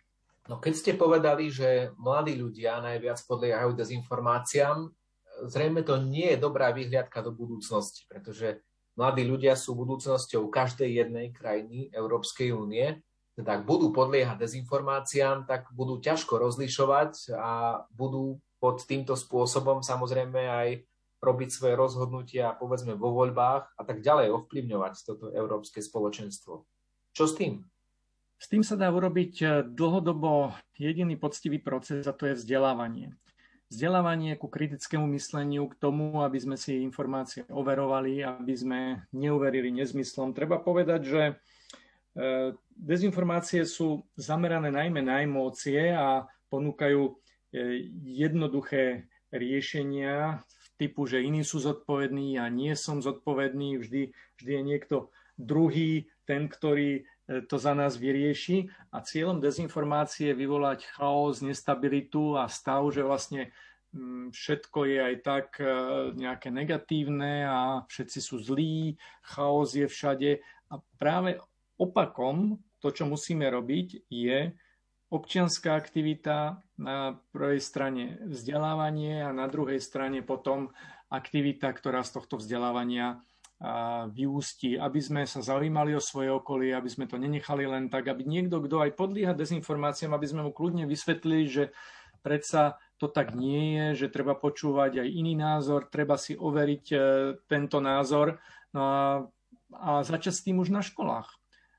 No 0.47 0.63
keď 0.63 0.73
ste 0.79 0.91
povedali, 0.95 1.51
že 1.51 1.91
mladí 1.99 2.39
ľudia 2.39 2.79
najviac 2.79 3.19
podliehajú 3.27 3.75
dezinformáciám, 3.75 4.87
zrejme 5.43 5.83
to 5.83 5.99
nie 5.99 6.33
je 6.33 6.37
dobrá 6.39 6.71
vyhliadka 6.71 7.19
do 7.19 7.35
budúcnosti, 7.35 8.07
pretože 8.07 8.63
mladí 8.95 9.27
ľudia 9.27 9.59
sú 9.59 9.75
budúcnosťou 9.75 10.47
každej 10.47 11.03
jednej 11.03 11.35
krajiny 11.35 11.91
Európskej 11.91 12.55
únie 12.55 13.03
teda 13.37 13.61
ak 13.61 13.69
budú 13.69 13.93
podliehať 13.93 14.41
dezinformáciám, 14.41 15.45
tak 15.45 15.69
budú 15.77 16.01
ťažko 16.01 16.41
rozlišovať 16.41 17.37
a 17.37 17.85
budú 17.93 18.41
pod 18.57 18.81
týmto 18.89 19.13
spôsobom 19.13 19.85
samozrejme 19.85 20.41
aj 20.41 20.69
robiť 21.21 21.49
svoje 21.53 21.77
rozhodnutia, 21.77 22.57
povedzme 22.57 22.97
vo 22.97 23.13
voľbách 23.13 23.77
a 23.77 23.81
tak 23.85 24.01
ďalej 24.01 24.33
ovplyvňovať 24.33 24.93
toto 25.05 25.29
európske 25.29 25.85
spoločenstvo. 25.85 26.65
Čo 27.13 27.23
s 27.29 27.33
tým? 27.37 27.61
S 28.37 28.45
tým 28.49 28.61
sa 28.61 28.77
dá 28.77 28.89
urobiť 28.89 29.33
eh, 29.41 29.49
dlhodobo 29.65 30.53
jediný 30.77 31.17
poctivý 31.17 31.57
proces 31.61 32.05
a 32.05 32.13
to 32.13 32.29
je 32.29 32.37
vzdelávanie. 32.37 33.13
Vzdelávanie 33.67 34.39
ku 34.39 34.47
kritickému 34.47 35.05
mysleniu, 35.17 35.67
k 35.67 35.75
tomu, 35.75 36.23
aby 36.23 36.39
sme 36.39 36.55
si 36.55 36.79
informácie 36.79 37.43
overovali, 37.51 38.23
aby 38.23 38.53
sme 38.55 38.79
neuverili 39.11 39.75
nezmyslom. 39.75 40.31
Treba 40.31 40.61
povedať, 40.61 41.01
že 41.05 41.23
eh, 42.17 42.53
Dezinformácie 42.77 43.65
sú 43.65 44.05
zamerané 44.13 44.69
najmä 44.69 45.01
na 45.01 45.25
emócie 45.25 45.89
a 45.89 46.29
ponúkajú 46.53 47.09
e, 47.09 47.13
jednoduché 48.05 49.09
riešenia 49.33 50.45
typu, 50.77 51.09
že 51.09 51.25
iní 51.25 51.41
sú 51.41 51.57
zodpovední, 51.57 52.37
ja 52.37 52.45
nie 52.53 52.77
som 52.77 53.01
zodpovedný, 53.01 53.81
vždy, 53.81 54.13
vždy 54.37 54.51
je 54.53 54.61
niekto 54.61 54.95
druhý, 55.41 56.05
ten, 56.29 56.45
ktorý 56.45 57.01
e, 57.01 57.41
to 57.49 57.57
za 57.57 57.73
nás 57.73 57.97
vyrieši. 57.97 58.69
A 58.93 59.01
cieľom 59.01 59.41
dezinformácie 59.41 60.31
je 60.31 60.39
vyvolať 60.39 60.85
chaos, 60.93 61.41
nestabilitu 61.41 62.37
a 62.37 62.45
stav, 62.45 62.85
že 62.93 63.01
vlastne 63.01 63.49
mm, 63.93 64.37
všetko 64.37 64.79
je 64.85 64.97
aj 65.01 65.15
tak 65.25 65.47
e, 65.57 65.65
nejaké 66.13 66.53
negatívne 66.53 67.41
a 67.49 67.59
všetci 67.89 68.19
sú 68.21 68.37
zlí, 68.37 69.01
chaos 69.25 69.73
je 69.73 69.89
všade. 69.89 70.45
A 70.69 70.77
práve 71.01 71.41
opakom 71.81 72.61
to, 72.87 73.03
čo 73.03 73.03
musíme 73.03 73.43
robiť, 73.51 74.07
je 74.07 74.55
občianská 75.11 75.75
aktivita, 75.75 76.63
na 76.79 77.19
prvej 77.35 77.59
strane 77.59 78.21
vzdelávanie 78.23 79.27
a 79.27 79.35
na 79.35 79.51
druhej 79.51 79.83
strane 79.83 80.23
potom 80.23 80.71
aktivita, 81.11 81.67
ktorá 81.73 82.05
z 82.07 82.15
tohto 82.15 82.39
vzdelávania 82.39 83.19
vyústi, 84.13 84.77
aby 84.77 85.01
sme 85.01 85.21
sa 85.25 85.41
zaujímali 85.41 85.97
o 85.97 86.01
svoje 86.03 86.29
okolie, 86.29 86.77
aby 86.77 86.85
sme 86.87 87.09
to 87.09 87.17
nenechali 87.17 87.65
len 87.65 87.89
tak, 87.89 88.05
aby 88.05 88.21
niekto, 88.21 88.61
kto 88.61 88.85
aj 88.85 88.93
podlieha 88.93 89.33
dezinformáciám, 89.33 90.13
aby 90.13 90.27
sme 90.29 90.45
mu 90.45 90.51
kľudne 90.53 90.85
vysvetlili, 90.85 91.49
že 91.49 91.63
predsa 92.21 92.77
to 93.01 93.09
tak 93.09 93.33
nie 93.33 93.73
je, 93.73 94.05
že 94.05 94.13
treba 94.13 94.37
počúvať 94.37 95.01
aj 95.01 95.09
iný 95.09 95.33
názor, 95.33 95.89
treba 95.89 96.21
si 96.21 96.37
overiť 96.37 96.85
e, 96.93 96.97
tento 97.49 97.81
názor. 97.81 98.37
No 98.77 98.81
a, 98.85 99.01
a 99.73 99.89
začať 100.05 100.33
s 100.37 100.45
tým 100.45 100.61
už 100.61 100.69
na 100.69 100.85
školách 100.85 101.33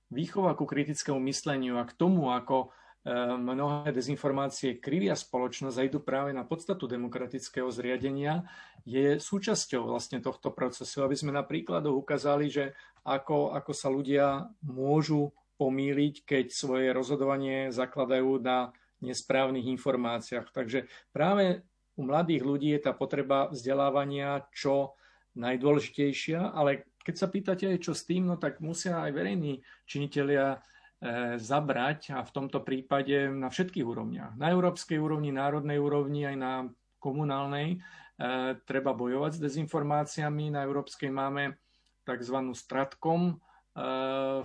výchova 0.08 0.56
ku 0.56 0.64
kritickému 0.64 1.20
mysleniu 1.28 1.76
a 1.80 1.84
k 1.84 1.92
tomu, 1.92 2.32
ako 2.32 2.68
e, 3.04 3.08
mnohé 3.36 3.92
dezinformácie 3.92 4.80
krivia 4.80 5.12
spoločnosť 5.12 5.76
a 5.76 5.86
idú 5.86 6.00
práve 6.00 6.32
na 6.32 6.44
podstatu 6.48 6.88
demokratického 6.88 7.68
zriadenia, 7.68 8.48
je 8.88 9.20
súčasťou 9.20 9.84
vlastne 9.84 10.24
tohto 10.24 10.52
procesu, 10.52 11.04
aby 11.04 11.16
sme 11.16 11.32
napríklad 11.36 11.84
ukázali, 11.88 12.48
že 12.48 12.64
ako, 13.04 13.52
ako 13.52 13.72
sa 13.76 13.88
ľudia 13.92 14.48
môžu 14.64 15.32
pomýliť, 15.60 16.24
keď 16.24 16.44
svoje 16.54 16.94
rozhodovanie 16.94 17.74
zakladajú 17.74 18.40
na 18.40 18.72
nesprávnych 19.02 19.66
informáciách. 19.78 20.50
Takže 20.50 20.88
práve 21.10 21.62
u 21.98 22.06
mladých 22.06 22.42
ľudí 22.46 22.68
je 22.74 22.82
tá 22.86 22.92
potreba 22.94 23.50
vzdelávania 23.50 24.46
čo 24.54 24.94
najdôležitejšia, 25.38 26.54
ale 26.54 26.87
keď 27.08 27.16
sa 27.16 27.32
pýtate, 27.32 27.72
čo 27.80 27.96
s 27.96 28.04
tým, 28.04 28.28
no 28.28 28.36
tak 28.36 28.60
musia 28.60 29.00
aj 29.00 29.16
verejní 29.16 29.64
činitelia 29.88 30.60
E, 30.98 31.38
zabrať 31.38 32.10
a 32.10 32.26
v 32.26 32.34
tomto 32.34 32.58
prípade 32.66 33.30
na 33.30 33.54
všetkých 33.54 33.86
úrovniach. 33.86 34.34
Na 34.34 34.50
európskej 34.50 34.98
úrovni, 34.98 35.30
národnej 35.30 35.78
úrovni, 35.78 36.26
aj 36.26 36.34
na 36.34 36.52
komunálnej 36.98 37.78
e, 37.78 38.58
treba 38.66 38.90
bojovať 38.98 39.38
s 39.38 39.42
dezinformáciami. 39.46 40.50
Na 40.50 40.66
európskej 40.66 41.06
máme 41.14 41.54
tzv. 42.02 42.50
stratkom 42.50 43.30
e, 43.30 44.42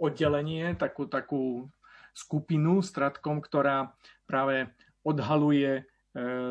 oddelenie, 0.00 0.80
takú, 0.80 1.04
takú 1.12 1.68
skupinu 2.16 2.80
stratkom, 2.80 3.36
ktorá 3.44 3.92
práve 4.24 4.72
odhaluje 5.04 5.84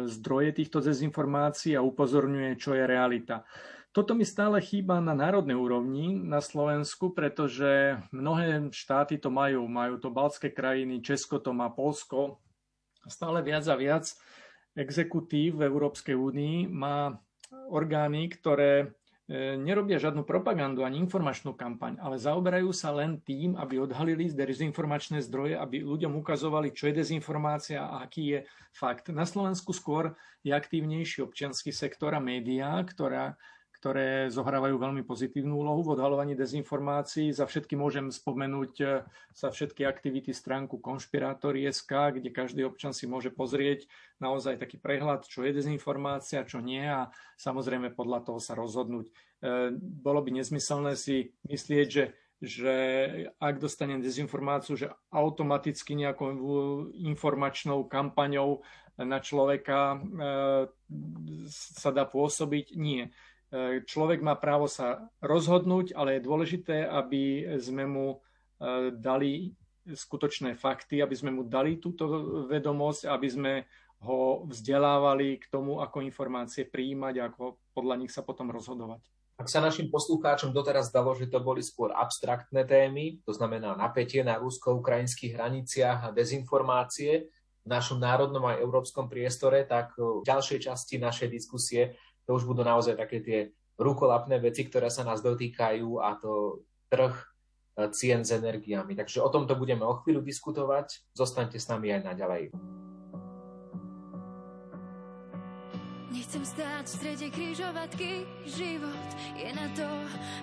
zdroje 0.09 0.57
týchto 0.57 0.81
dezinformácií 0.81 1.77
a 1.77 1.85
upozorňuje, 1.85 2.57
čo 2.57 2.73
je 2.73 2.81
realita. 2.81 3.45
Toto 3.91 4.15
mi 4.15 4.23
stále 4.23 4.63
chýba 4.63 5.03
na 5.03 5.11
národnej 5.11 5.59
úrovni 5.59 6.15
na 6.15 6.39
Slovensku, 6.39 7.11
pretože 7.11 7.99
mnohé 8.15 8.71
štáty 8.71 9.19
to 9.19 9.27
majú. 9.27 9.67
Majú 9.67 9.99
to 9.99 10.07
baltské 10.07 10.47
krajiny, 10.47 11.03
Česko 11.03 11.43
to 11.43 11.51
má, 11.51 11.67
Polsko. 11.67 12.39
Stále 13.03 13.43
viac 13.43 13.67
a 13.67 13.75
viac 13.75 14.07
exekutív 14.79 15.59
v 15.59 15.67
Európskej 15.67 16.15
únii 16.15 16.71
má 16.71 17.19
orgány, 17.67 18.31
ktoré 18.31 18.95
e, 19.27 19.59
nerobia 19.59 19.99
žiadnu 19.99 20.23
propagandu 20.23 20.87
ani 20.87 20.95
informačnú 21.03 21.51
kampaň, 21.59 21.99
ale 21.99 22.15
zaoberajú 22.15 22.71
sa 22.71 22.95
len 22.95 23.19
tým, 23.19 23.59
aby 23.59 23.75
odhalili 23.75 24.31
dezinformačné 24.31 25.19
zdroje, 25.19 25.59
aby 25.59 25.83
ľuďom 25.83 26.15
ukazovali, 26.15 26.71
čo 26.71 26.87
je 26.87 27.03
dezinformácia 27.03 27.83
a 27.83 28.07
aký 28.07 28.23
je 28.23 28.39
fakt. 28.71 29.11
Na 29.11 29.27
Slovensku 29.27 29.75
skôr 29.75 30.15
je 30.47 30.55
aktívnejší 30.55 31.27
občianský 31.27 31.75
sektor 31.75 32.15
a 32.15 32.23
médiá, 32.23 32.79
ktorá 32.87 33.35
ktoré 33.81 34.29
zohrávajú 34.29 34.77
veľmi 34.77 35.01
pozitívnu 35.01 35.57
úlohu 35.57 35.81
v 35.81 35.97
odhalovaní 35.97 36.37
dezinformácií. 36.37 37.33
Za 37.33 37.49
všetky 37.49 37.73
môžem 37.73 38.13
spomenúť 38.13 38.73
e, 38.77 38.85
za 39.33 39.49
všetky 39.49 39.89
aktivity 39.89 40.37
stránku 40.37 40.77
Konšpirátory.sk, 40.77 41.89
kde 41.89 42.29
každý 42.29 42.61
občan 42.61 42.93
si 42.93 43.09
môže 43.09 43.33
pozrieť 43.33 43.89
naozaj 44.21 44.61
taký 44.61 44.77
prehľad, 44.77 45.25
čo 45.25 45.41
je 45.41 45.57
dezinformácia, 45.57 46.45
čo 46.45 46.61
nie 46.61 46.85
a 46.85 47.09
samozrejme 47.41 47.89
podľa 47.97 48.29
toho 48.29 48.37
sa 48.37 48.53
rozhodnúť. 48.53 49.09
E, 49.09 49.73
bolo 49.73 50.21
by 50.21 50.29
nezmyselné 50.29 50.93
si 50.93 51.33
myslieť, 51.49 51.89
že 51.89 52.05
že 52.41 52.73
ak 53.37 53.61
dostanem 53.61 54.01
dezinformáciu, 54.01 54.73
že 54.73 54.89
automaticky 55.13 55.93
nejakou 55.93 56.33
informačnou 56.97 57.85
kampaňou 57.85 58.65
na 58.97 59.21
človeka 59.21 59.93
e, 59.93 59.97
sa 61.53 61.89
dá 61.93 62.09
pôsobiť. 62.09 62.73
Nie 62.81 63.13
E, 63.13 63.30
človek 63.83 64.23
má 64.23 64.39
právo 64.39 64.71
sa 64.71 65.11
rozhodnúť, 65.19 65.91
ale 65.91 66.17
je 66.17 66.27
dôležité, 66.27 66.87
aby 66.87 67.43
sme 67.59 67.83
mu 67.83 68.07
e, 68.15 68.17
dali 68.95 69.51
skutočné 69.83 70.55
fakty, 70.55 71.03
aby 71.03 71.15
sme 71.17 71.35
mu 71.35 71.43
dali 71.43 71.75
túto 71.75 72.07
vedomosť, 72.47 73.11
aby 73.11 73.27
sme 73.27 73.53
ho 74.01 74.47
vzdelávali 74.47 75.37
k 75.37 75.45
tomu, 75.51 75.83
ako 75.83 76.01
informácie 76.01 76.65
prijímať 76.65 77.13
a 77.21 77.27
ako 77.29 77.59
podľa 77.75 77.95
nich 78.01 78.11
sa 78.13 78.25
potom 78.25 78.49
rozhodovať. 78.49 79.03
Ak 79.41 79.49
sa 79.49 79.57
našim 79.57 79.89
poslucháčom 79.89 80.53
doteraz 80.53 80.93
zdalo, 80.93 81.17
že 81.17 81.25
to 81.25 81.41
boli 81.41 81.65
skôr 81.65 81.89
abstraktné 81.93 82.61
témy, 82.61 83.25
to 83.25 83.33
znamená 83.33 83.73
napätie 83.73 84.21
na 84.21 84.37
rusko-ukrajinských 84.37 85.33
hraniciach 85.33 85.99
a 86.07 86.13
dezinformácie 86.13 87.25
v 87.61 87.67
našom 87.69 88.01
národnom 88.01 88.41
aj 88.45 88.61
európskom 88.61 89.09
priestore, 89.09 89.65
tak 89.65 89.97
v 89.97 90.21
ďalšej 90.25 90.69
časti 90.69 91.01
našej 91.01 91.29
diskusie 91.29 91.97
to 92.25 92.37
už 92.37 92.45
budú 92.45 92.61
naozaj 92.61 92.97
také 92.97 93.19
tie 93.21 93.39
rukolapné 93.81 94.37
veci, 94.37 94.67
ktoré 94.67 94.93
sa 94.93 95.01
nás 95.01 95.25
dotýkajú 95.25 96.01
a 96.01 96.15
to 96.21 96.63
trh 96.91 97.15
e, 97.17 97.25
cien 97.95 98.21
s 98.21 98.35
energiami. 98.35 98.93
Takže 98.93 99.23
o 99.25 99.29
tomto 99.33 99.57
budeme 99.57 99.87
o 99.87 99.97
chvíľu 100.03 100.21
diskutovať. 100.21 101.01
Zostaňte 101.17 101.57
s 101.57 101.69
nami 101.71 101.89
aj 101.95 102.01
naďalej. 102.05 102.43
Nechcem 106.11 106.43
stáť 106.43 106.83
v 106.83 106.91
strede 106.91 107.27
križovatky, 107.31 108.27
život 108.43 109.09
je 109.31 109.47
na 109.55 109.67
to 109.71 109.87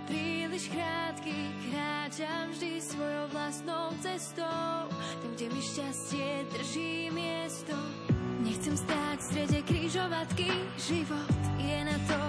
príliš 0.08 0.72
krátky. 0.72 1.36
Kráčam 1.68 2.56
vždy 2.56 2.80
svojou 2.80 3.28
vlastnou 3.28 3.92
cestou, 4.00 4.88
tam, 5.20 5.30
kde 5.36 5.52
mi 5.52 5.60
šťastie 5.60 6.48
drží 6.56 7.12
miesto. 7.12 7.76
Nechcem 8.38 8.70
stáť 8.78 9.18
v 9.18 9.26
strede 9.26 9.58
križovatky, 9.66 10.46
život 10.78 11.38
je 11.58 11.78
na 11.82 11.98
to 12.06 12.20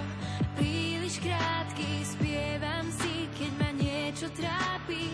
príliš 0.57 1.21
krátky. 1.21 2.01
Spievam 2.01 2.89
si, 2.97 3.29
keď 3.37 3.51
ma 3.61 3.69
niečo 3.77 4.25
trápi, 4.33 5.13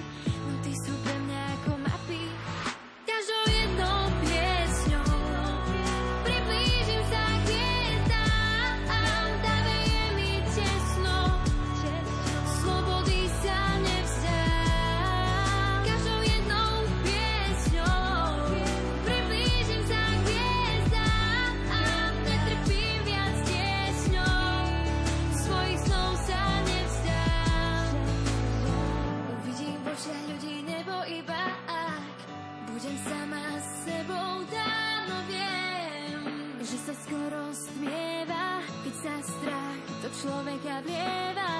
človeka 40.25 40.81
vlieva. 40.81 41.53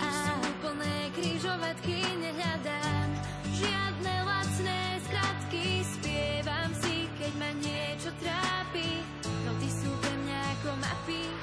A 0.00 0.08
sú 0.10 0.36
plné 0.58 0.98
križovatky, 1.14 2.02
nehľadám 2.18 3.08
žiadne 3.54 4.14
lacné 4.26 4.80
skratky. 5.06 5.86
Spievam 5.86 6.70
si, 6.82 7.06
keď 7.20 7.32
ma 7.38 7.50
niečo 7.62 8.10
trápi, 8.18 9.06
no 9.44 9.54
ty 9.62 9.68
sú 9.70 9.90
pre 10.02 10.14
mňa 10.26 10.38
ako 10.58 10.70
mapy. 10.82 11.41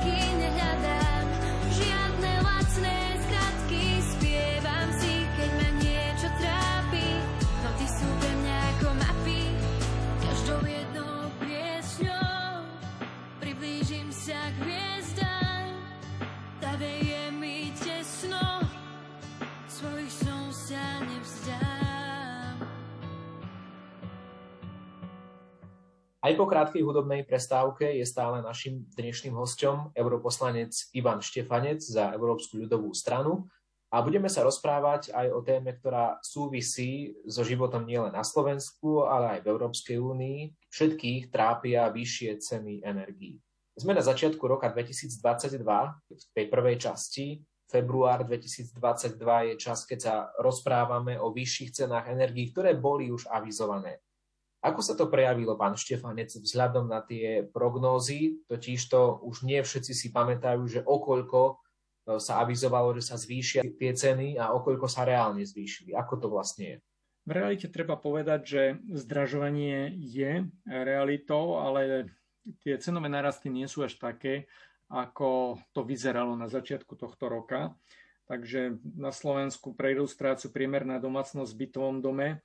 všetky 0.00 0.49
Aj 26.20 26.36
po 26.36 26.44
krátkej 26.44 26.84
hudobnej 26.84 27.24
prestávke 27.24 27.96
je 27.96 28.04
stále 28.04 28.44
našim 28.44 28.84
dnešným 28.92 29.32
hostom 29.32 29.88
europoslanec 29.96 30.92
Ivan 30.92 31.24
Štefanec 31.24 31.80
za 31.80 32.12
Európsku 32.12 32.60
ľudovú 32.60 32.92
stranu 32.92 33.48
A 33.88 34.04
budeme 34.04 34.28
sa 34.28 34.44
rozprávať 34.44 35.16
aj 35.16 35.26
o 35.32 35.40
téme, 35.40 35.72
ktorá 35.74 36.20
súvisí 36.20 37.16
so 37.24 37.40
životom 37.40 37.88
nielen 37.88 38.12
na 38.12 38.20
Slovensku, 38.20 39.08
ale 39.08 39.40
aj 39.40 39.40
v 39.42 39.50
Európskej 39.50 39.96
únii. 39.96 40.38
Všetkých 40.68 41.32
trápia 41.32 41.88
vyššie 41.88 42.36
ceny 42.36 42.84
energií. 42.84 43.40
Sme 43.72 43.96
na 43.96 44.04
začiatku 44.04 44.44
roka 44.44 44.68
2022, 44.68 45.64
v 46.06 46.24
tej 46.36 46.46
prvej 46.52 46.76
časti. 46.78 47.40
Február 47.64 48.28
2022 48.28 48.76
je 49.50 49.54
čas, 49.56 49.88
keď 49.88 49.98
sa 49.98 50.14
rozprávame 50.36 51.16
o 51.16 51.32
vyšších 51.32 51.82
cenách 51.82 52.12
energií, 52.12 52.52
ktoré 52.52 52.76
boli 52.76 53.08
už 53.08 53.26
avizované. 53.26 54.04
Ako 54.60 54.84
sa 54.84 54.92
to 54.92 55.08
prejavilo, 55.08 55.56
pán 55.56 55.72
Štefanec, 55.72 56.36
vzhľadom 56.36 56.84
na 56.88 57.00
tie 57.00 57.48
prognózy? 57.48 58.44
Totiž 58.44 58.80
to 58.92 59.24
už 59.24 59.48
nie 59.48 59.60
všetci 59.64 59.92
si 59.96 60.08
pamätajú, 60.12 60.62
že 60.68 60.80
okoľko 60.84 61.56
sa 62.20 62.44
avizovalo, 62.44 62.96
že 62.96 63.04
sa 63.04 63.16
zvýšia 63.16 63.64
tie 63.76 63.92
ceny 63.92 64.40
a 64.40 64.52
okoľko 64.56 64.84
sa 64.88 65.08
reálne 65.08 65.44
zvýšili. 65.44 65.96
Ako 65.96 66.20
to 66.20 66.26
vlastne 66.32 66.64
je? 66.64 66.76
V 67.28 67.30
realite 67.36 67.68
treba 67.68 68.00
povedať, 68.00 68.40
že 68.42 68.62
zdražovanie 68.90 69.92
je 69.96 70.48
realitou, 70.66 71.60
ale 71.60 72.08
tie 72.64 72.80
cenové 72.80 73.12
narasty 73.12 73.52
nie 73.52 73.68
sú 73.68 73.84
až 73.84 74.00
také, 74.00 74.48
ako 74.90 75.60
to 75.70 75.86
vyzeralo 75.86 76.34
na 76.34 76.50
začiatku 76.50 76.96
tohto 76.98 77.30
roka. 77.30 77.76
Takže 78.26 78.78
na 78.94 79.10
Slovensku 79.10 79.74
pre 79.74 79.94
ilustráciu 79.94 80.54
priemerná 80.54 81.02
domácnosť 81.02 81.50
v 81.50 81.60
bytovom 81.66 81.98
dome 81.98 82.28
e, 82.30 82.36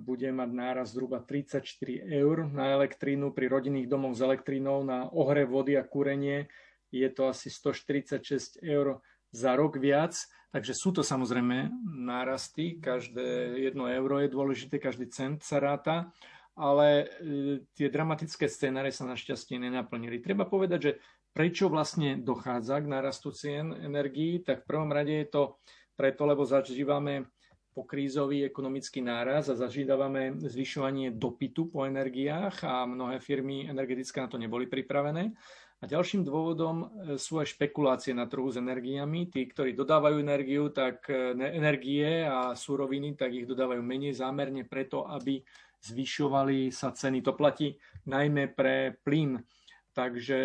bude 0.00 0.32
mať 0.32 0.50
náraz 0.50 0.96
zhruba 0.96 1.20
34 1.20 1.60
eur 2.08 2.48
na 2.48 2.72
elektrínu, 2.72 3.36
pri 3.36 3.52
rodinných 3.52 3.84
domoch 3.84 4.16
s 4.16 4.24
elektrínou 4.24 4.80
na 4.80 5.12
ohre 5.12 5.44
vody 5.44 5.76
a 5.76 5.84
kúrenie. 5.84 6.48
Je 6.88 7.04
to 7.12 7.28
asi 7.28 7.52
146 7.52 8.64
eur 8.64 9.04
za 9.28 9.52
rok 9.56 9.76
viac, 9.76 10.16
takže 10.52 10.72
sú 10.72 10.92
to 10.92 11.04
samozrejme 11.04 11.68
nárasty, 11.84 12.80
každé 12.80 13.60
jedno 13.60 13.88
euro 13.88 14.20
je 14.20 14.28
dôležité, 14.28 14.80
každý 14.80 15.08
cent 15.08 15.40
sa 15.40 15.60
ráta, 15.60 16.12
ale 16.52 16.88
e, 16.88 17.04
tie 17.72 17.88
dramatické 17.88 18.44
scénáre 18.44 18.92
sa 18.92 19.08
našťastie 19.08 19.56
nenaplnili. 19.56 20.20
Treba 20.20 20.44
povedať, 20.44 20.80
že 20.80 20.92
prečo 21.32 21.72
vlastne 21.72 22.20
dochádza 22.20 22.84
k 22.84 22.92
nárastu 22.92 23.32
cien 23.32 23.72
energií, 23.72 24.44
tak 24.44 24.64
v 24.64 24.68
prvom 24.68 24.92
rade 24.92 25.16
je 25.16 25.28
to 25.32 25.42
preto, 25.96 26.28
lebo 26.28 26.44
zažívame 26.44 27.32
pokrízový 27.72 28.44
ekonomický 28.44 29.00
náraz 29.00 29.48
a 29.48 29.56
zažívame 29.56 30.36
zvyšovanie 30.36 31.12
dopytu 31.16 31.72
po 31.72 31.88
energiách 31.88 32.64
a 32.64 32.84
mnohé 32.84 33.18
firmy 33.18 33.68
energetické 33.68 34.20
na 34.20 34.28
to 34.28 34.36
neboli 34.36 34.68
pripravené. 34.68 35.32
A 35.82 35.90
ďalším 35.90 36.22
dôvodom 36.22 36.76
e, 36.78 36.86
sú 37.18 37.42
aj 37.42 37.58
špekulácie 37.58 38.14
na 38.14 38.30
trhu 38.30 38.46
s 38.46 38.54
energiami. 38.54 39.26
Tí, 39.26 39.50
ktorí 39.50 39.74
dodávajú 39.74 40.22
energiu, 40.22 40.70
tak 40.70 41.10
e, 41.10 41.34
energie 41.34 42.22
a 42.22 42.54
súroviny, 42.54 43.18
tak 43.18 43.34
ich 43.34 43.50
dodávajú 43.50 43.82
menej 43.82 44.14
zámerne 44.14 44.62
preto, 44.62 45.02
aby 45.10 45.42
zvyšovali 45.82 46.70
sa 46.70 46.94
ceny. 46.94 47.18
To 47.26 47.34
platí 47.34 47.74
najmä 48.06 48.54
pre 48.54 48.94
plyn. 49.02 49.42
Takže 49.92 50.40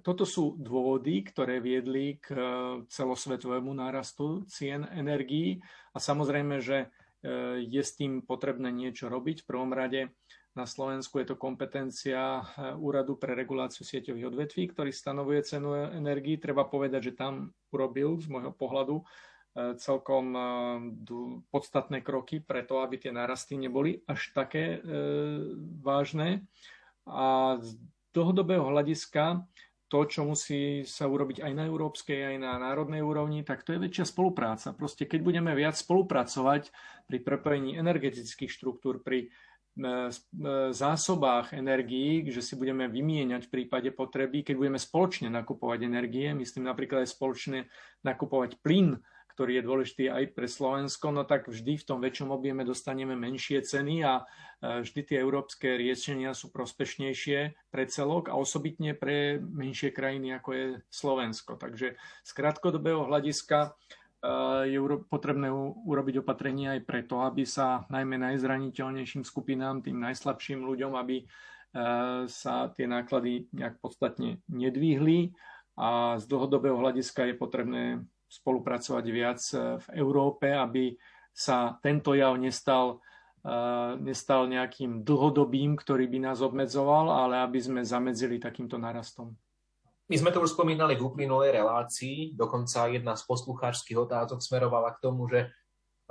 toto 0.00 0.24
sú 0.24 0.56
dôvody, 0.56 1.20
ktoré 1.20 1.60
viedli 1.60 2.16
k 2.16 2.32
e, 2.32 2.40
celosvetovému 2.88 3.76
nárastu 3.76 4.48
cien 4.48 4.88
energií. 4.96 5.60
A 5.92 6.00
samozrejme, 6.00 6.64
že 6.64 6.88
je 7.60 7.82
s 7.84 8.00
tým 8.00 8.24
potrebné 8.24 8.72
niečo 8.72 9.12
robiť. 9.12 9.44
V 9.44 9.48
prvom 9.52 9.76
rade 9.76 10.08
na 10.58 10.66
Slovensku 10.66 11.22
je 11.22 11.30
to 11.30 11.36
kompetencia 11.38 12.42
eh, 12.42 12.74
Úradu 12.74 13.14
pre 13.14 13.38
reguláciu 13.38 13.86
sieťových 13.86 14.28
odvetví, 14.34 14.62
ktorý 14.74 14.90
stanovuje 14.90 15.40
cenu 15.46 15.94
energii. 15.94 16.42
Treba 16.42 16.66
povedať, 16.66 17.12
že 17.12 17.18
tam 17.18 17.54
urobil 17.70 18.18
z 18.18 18.26
môjho 18.26 18.52
pohľadu 18.54 19.02
celkom 19.82 20.30
podstatné 21.50 22.06
kroky 22.06 22.38
preto, 22.38 22.86
aby 22.86 23.02
tie 23.02 23.10
narasty 23.10 23.58
neboli 23.58 23.98
až 24.06 24.30
také 24.30 24.78
vážne. 25.82 26.46
A 27.02 27.58
dlhodobého 28.14 28.66
hľadiska 28.68 29.44
to, 29.90 30.06
čo 30.06 30.22
musí 30.22 30.86
sa 30.86 31.10
urobiť 31.10 31.42
aj 31.42 31.52
na 31.54 31.66
európskej, 31.66 32.34
aj 32.34 32.36
na 32.38 32.62
národnej 32.62 33.02
úrovni, 33.02 33.42
tak 33.42 33.66
to 33.66 33.74
je 33.74 33.82
väčšia 33.82 34.06
spolupráca. 34.06 34.70
Proste 34.70 35.02
keď 35.02 35.20
budeme 35.26 35.50
viac 35.58 35.74
spolupracovať 35.74 36.70
pri 37.10 37.18
prepojení 37.26 37.74
energetických 37.74 38.54
štruktúr, 38.54 39.02
pri 39.02 39.34
E, 39.78 39.86
e, 39.86 40.10
zásobách 40.74 41.54
energií, 41.54 42.26
že 42.26 42.42
si 42.42 42.58
budeme 42.58 42.90
vymieňať 42.90 43.46
v 43.46 43.52
prípade 43.54 43.88
potreby, 43.94 44.42
keď 44.42 44.54
budeme 44.58 44.80
spoločne 44.82 45.30
nakupovať 45.30 45.86
energie, 45.86 46.34
myslím 46.34 46.66
napríklad 46.66 47.06
aj 47.06 47.14
spoločne 47.14 47.70
nakupovať 48.02 48.58
plyn, 48.60 48.98
ktorý 49.40 49.56
je 49.56 49.64
dôležitý 49.64 50.04
aj 50.12 50.36
pre 50.36 50.44
Slovensko, 50.44 51.16
no 51.16 51.24
tak 51.24 51.48
vždy 51.48 51.80
v 51.80 51.86
tom 51.88 52.04
väčšom 52.04 52.28
objeme 52.28 52.60
dostaneme 52.60 53.16
menšie 53.16 53.64
ceny 53.64 54.04
a 54.04 54.20
e, 54.20 54.84
vždy 54.84 55.00
tie 55.00 55.16
európske 55.16 55.80
riešenia 55.80 56.36
sú 56.36 56.52
prospešnejšie 56.52 57.72
pre 57.72 57.88
celok 57.88 58.28
a 58.28 58.36
osobitne 58.36 58.92
pre 58.92 59.40
menšie 59.40 59.96
krajiny, 59.96 60.36
ako 60.36 60.50
je 60.52 60.64
Slovensko. 60.92 61.56
Takže 61.56 61.96
z 61.96 62.30
krátkodobého 62.36 63.08
hľadiska 63.08 63.72
je 64.68 64.76
potrebné 65.08 65.48
urobiť 65.88 66.20
opatrenie 66.20 66.76
aj 66.76 66.84
preto, 66.84 67.24
aby 67.24 67.48
sa 67.48 67.88
najmä 67.88 68.20
najzraniteľnejším 68.20 69.24
skupinám, 69.24 69.80
tým 69.80 69.96
najslabším 69.96 70.60
ľuďom, 70.68 70.92
aby 71.00 71.24
e, 71.24 71.26
sa 72.28 72.68
tie 72.76 72.84
náklady 72.84 73.48
nejak 73.56 73.80
podstatne 73.80 74.44
nedvihli 74.52 75.32
a 75.80 76.20
z 76.20 76.28
dlhodobého 76.28 76.76
hľadiska 76.76 77.32
je 77.32 77.34
potrebné 77.40 77.84
spolupracovať 78.30 79.04
viac 79.10 79.42
e, 79.50 79.82
v 79.82 79.86
Európe, 79.98 80.46
aby 80.54 80.94
sa 81.34 81.74
tento 81.82 82.14
jav 82.14 82.38
nestal, 82.38 83.02
e, 83.42 83.52
nestal 83.98 84.46
nejakým 84.46 85.02
dlhodobým, 85.02 85.74
ktorý 85.74 86.06
by 86.06 86.30
nás 86.30 86.38
obmedzoval, 86.38 87.10
ale 87.10 87.42
aby 87.42 87.58
sme 87.58 87.82
zamedzili 87.82 88.38
takýmto 88.38 88.78
narastom. 88.78 89.34
My 90.10 90.18
sme 90.18 90.34
to 90.34 90.42
už 90.42 90.58
spomínali 90.58 90.98
v 90.98 91.06
uplynulej 91.06 91.54
relácii, 91.54 92.34
dokonca 92.34 92.90
jedna 92.90 93.14
z 93.14 93.22
poslucháčských 93.30 93.98
otázok 93.98 94.42
smerovala 94.42 94.94
k 94.94 95.02
tomu, 95.02 95.26
že 95.26 95.46
e, 95.46 95.48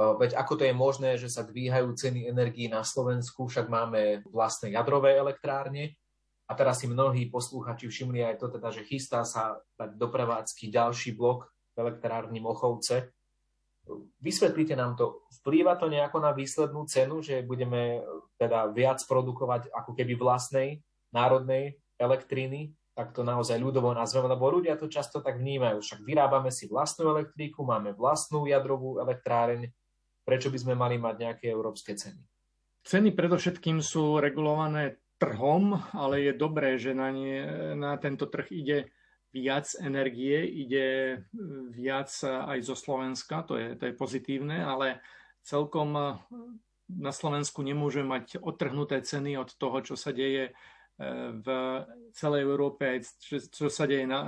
veď 0.04 0.36
ako 0.36 0.54
to 0.60 0.64
je 0.68 0.76
možné, 0.76 1.16
že 1.16 1.32
sa 1.32 1.48
dvíhajú 1.48 1.96
ceny 1.96 2.28
energií 2.28 2.68
na 2.68 2.84
Slovensku, 2.84 3.48
však 3.48 3.72
máme 3.72 4.28
vlastné 4.28 4.76
jadrové 4.76 5.16
elektrárne. 5.16 5.96
A 6.50 6.58
teraz 6.58 6.82
si 6.82 6.90
mnohí 6.90 7.30
posluchači 7.30 7.86
všimli 7.86 8.26
aj 8.26 8.42
to, 8.42 8.50
teda, 8.50 8.74
že 8.74 8.82
chystá 8.82 9.22
sa 9.22 9.62
dať 9.78 10.02
do 10.02 10.10
prevádzky 10.10 10.74
ďalší 10.74 11.14
blok 11.14 11.46
elektrárni 11.80 12.44
Mochovce. 12.44 13.16
Vysvetlite 14.22 14.78
nám 14.78 15.00
to, 15.00 15.26
vplýva 15.42 15.80
to 15.80 15.90
nejako 15.90 16.22
na 16.22 16.36
výslednú 16.36 16.86
cenu, 16.86 17.26
že 17.26 17.42
budeme 17.42 18.04
teda 18.38 18.70
viac 18.70 19.02
produkovať 19.08 19.74
ako 19.74 19.98
keby 19.98 20.14
vlastnej 20.14 20.84
národnej 21.10 21.82
elektriny 21.98 22.78
tak 23.00 23.16
to 23.16 23.24
naozaj 23.24 23.56
ľudovo 23.56 23.96
nazveme, 23.96 24.28
lebo 24.28 24.52
ľudia 24.52 24.76
to 24.76 24.92
často 24.92 25.24
tak 25.24 25.40
vnímajú. 25.40 25.80
Však 25.80 26.04
vyrábame 26.04 26.52
si 26.52 26.68
vlastnú 26.68 27.16
elektríku, 27.16 27.64
máme 27.64 27.96
vlastnú 27.96 28.44
jadrovú 28.44 29.00
elektráreň, 29.00 29.72
prečo 30.28 30.52
by 30.52 30.60
sme 30.60 30.76
mali 30.76 31.00
mať 31.00 31.16
nejaké 31.16 31.48
európske 31.48 31.96
ceny? 31.96 32.20
Ceny 32.84 33.16
predovšetkým 33.16 33.80
sú 33.80 34.20
regulované 34.20 35.00
trhom, 35.16 35.80
ale 35.96 36.28
je 36.28 36.34
dobré, 36.36 36.76
že 36.76 36.92
na, 36.92 37.08
nie, 37.08 37.40
na 37.80 37.96
tento 37.96 38.28
trh 38.28 38.52
ide 38.52 38.92
viac 39.30 39.70
energie, 39.78 40.42
ide 40.42 40.88
viac 41.74 42.10
aj 42.26 42.60
zo 42.66 42.76
Slovenska, 42.76 43.46
to 43.46 43.58
je, 43.62 43.78
to 43.78 43.90
je 43.90 43.94
pozitívne, 43.94 44.58
ale 44.58 45.02
celkom 45.46 46.18
na 46.90 47.14
Slovensku 47.14 47.62
nemôžeme 47.62 48.10
mať 48.10 48.42
odtrhnuté 48.42 49.06
ceny 49.06 49.38
od 49.38 49.54
toho, 49.54 49.86
čo 49.86 49.94
sa 49.94 50.10
deje 50.10 50.58
v 51.32 51.48
celej 52.12 52.42
Európe, 52.44 52.84
aj 52.84 53.00
čo, 53.48 53.72
sa 53.72 53.88
deje 53.88 54.04
na 54.04 54.22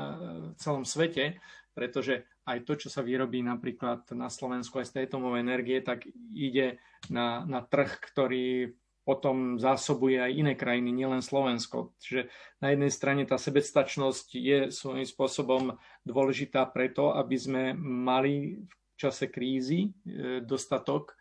celom 0.56 0.88
svete, 0.88 1.42
pretože 1.76 2.24
aj 2.48 2.64
to, 2.64 2.74
čo 2.80 2.88
sa 2.88 3.04
vyrobí 3.04 3.44
napríklad 3.44 4.08
na 4.16 4.32
Slovensku 4.32 4.80
aj 4.80 4.88
z 4.88 4.96
tejto 5.04 5.20
energie, 5.36 5.84
tak 5.84 6.08
ide 6.32 6.80
na, 7.12 7.44
na 7.44 7.60
trh, 7.60 7.92
ktorý 8.00 8.72
potom 9.02 9.58
zásobuje 9.58 10.22
aj 10.22 10.32
iné 10.32 10.54
krajiny, 10.54 10.94
nielen 10.94 11.26
Slovensko. 11.26 11.98
Čiže 12.02 12.30
na 12.62 12.72
jednej 12.74 12.92
strane 12.94 13.24
tá 13.26 13.36
sebestačnosť 13.42 14.28
je 14.38 14.60
svojím 14.70 15.08
spôsobom 15.08 15.64
dôležitá 16.06 16.70
preto, 16.70 17.14
aby 17.18 17.36
sme 17.38 17.64
mali 17.78 18.62
v 18.62 18.74
čase 18.96 19.34
krízy 19.34 19.90
e, 19.90 20.42
dostatok 20.46 21.12
e, 21.12 21.16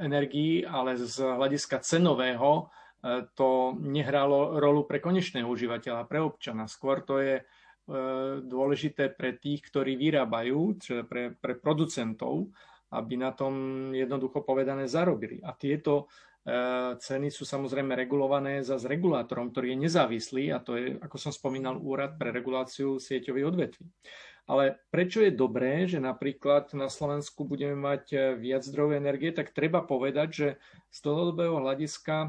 energií, 0.00 0.64
ale 0.64 0.96
z 0.96 1.20
hľadiska 1.20 1.84
cenového 1.84 2.72
to 3.34 3.76
nehralo 3.78 4.58
rolu 4.58 4.82
pre 4.88 4.98
konečného 4.98 5.46
užívateľa, 5.46 6.08
pre 6.08 6.20
občana. 6.22 6.66
Skôr 6.66 7.06
to 7.06 7.22
je 7.22 7.34
e, 7.38 7.42
dôležité 8.42 9.14
pre 9.14 9.36
tých, 9.38 9.62
ktorí 9.70 9.94
vyrábajú, 9.94 10.80
čiže 10.80 11.02
pre, 11.06 11.30
pre 11.36 11.54
producentov, 11.54 12.50
aby 12.90 13.14
na 13.18 13.30
tom 13.30 13.54
jednoducho 13.94 14.42
povedané 14.42 14.90
zarobili. 14.90 15.38
A 15.44 15.54
tieto 15.54 16.06
e, 16.06 16.35
ceny 17.02 17.34
sú 17.34 17.42
samozrejme 17.42 17.98
regulované 17.98 18.62
za 18.62 18.78
s 18.78 18.86
regulátorom, 18.86 19.50
ktorý 19.50 19.74
je 19.74 19.82
nezávislý 19.90 20.44
a 20.54 20.62
to 20.62 20.78
je, 20.78 20.86
ako 21.02 21.18
som 21.18 21.34
spomínal, 21.34 21.74
Úrad 21.74 22.14
pre 22.14 22.30
reguláciu 22.30 23.02
sieťových 23.02 23.48
odvetví. 23.50 23.86
Ale 24.46 24.78
prečo 24.94 25.26
je 25.26 25.34
dobré, 25.34 25.90
že 25.90 25.98
napríklad 25.98 26.70
na 26.78 26.86
Slovensku 26.86 27.42
budeme 27.42 27.74
mať 27.74 28.04
e, 28.14 28.16
viac 28.38 28.62
zdrojov 28.62 28.94
energie, 28.94 29.34
tak 29.34 29.50
treba 29.50 29.82
povedať, 29.82 30.28
že 30.30 30.48
z 30.94 30.98
dlhodobého 31.02 31.58
hľadiska 31.58 32.16
e, 32.22 32.28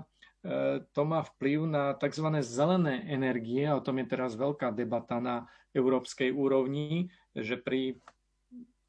to 0.98 1.02
má 1.06 1.22
vplyv 1.22 1.70
na 1.70 1.94
tzv. 1.94 2.42
zelené 2.42 3.06
energie, 3.06 3.70
a 3.70 3.78
o 3.78 3.86
tom 3.86 4.02
je 4.02 4.10
teraz 4.10 4.34
veľká 4.34 4.74
debata 4.74 5.22
na 5.22 5.46
európskej 5.78 6.34
úrovni, 6.34 7.14
že 7.38 7.54
pri 7.54 8.02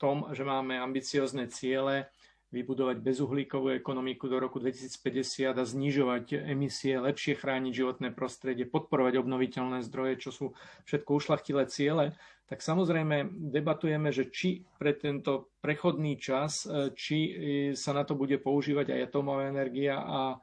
tom, 0.00 0.32
že 0.32 0.40
máme 0.40 0.80
ambiciozne 0.80 1.52
ciele 1.52 2.08
vybudovať 2.48 3.04
bezuhlíkovú 3.04 3.76
ekonomiku 3.76 4.24
do 4.24 4.40
roku 4.40 4.56
2050 4.56 5.52
a 5.52 5.64
znižovať 5.68 6.48
emisie, 6.48 6.96
lepšie 6.96 7.36
chrániť 7.36 7.72
životné 7.76 8.08
prostredie, 8.16 8.64
podporovať 8.64 9.20
obnoviteľné 9.20 9.84
zdroje, 9.84 10.14
čo 10.24 10.30
sú 10.32 10.46
všetko 10.88 11.10
ušlachtilé 11.12 11.68
ciele, 11.68 12.16
tak 12.48 12.64
samozrejme 12.64 13.28
debatujeme, 13.52 14.08
že 14.08 14.32
či 14.32 14.64
pre 14.80 14.96
tento 14.96 15.52
prechodný 15.60 16.16
čas, 16.16 16.64
e, 16.64 16.96
či 16.96 17.18
e, 17.20 17.32
sa 17.76 17.92
na 17.92 18.08
to 18.08 18.16
bude 18.16 18.40
používať 18.40 18.96
aj 18.96 19.12
atomová 19.12 19.52
energia 19.52 20.00
a 20.00 20.20
e, 20.32 20.36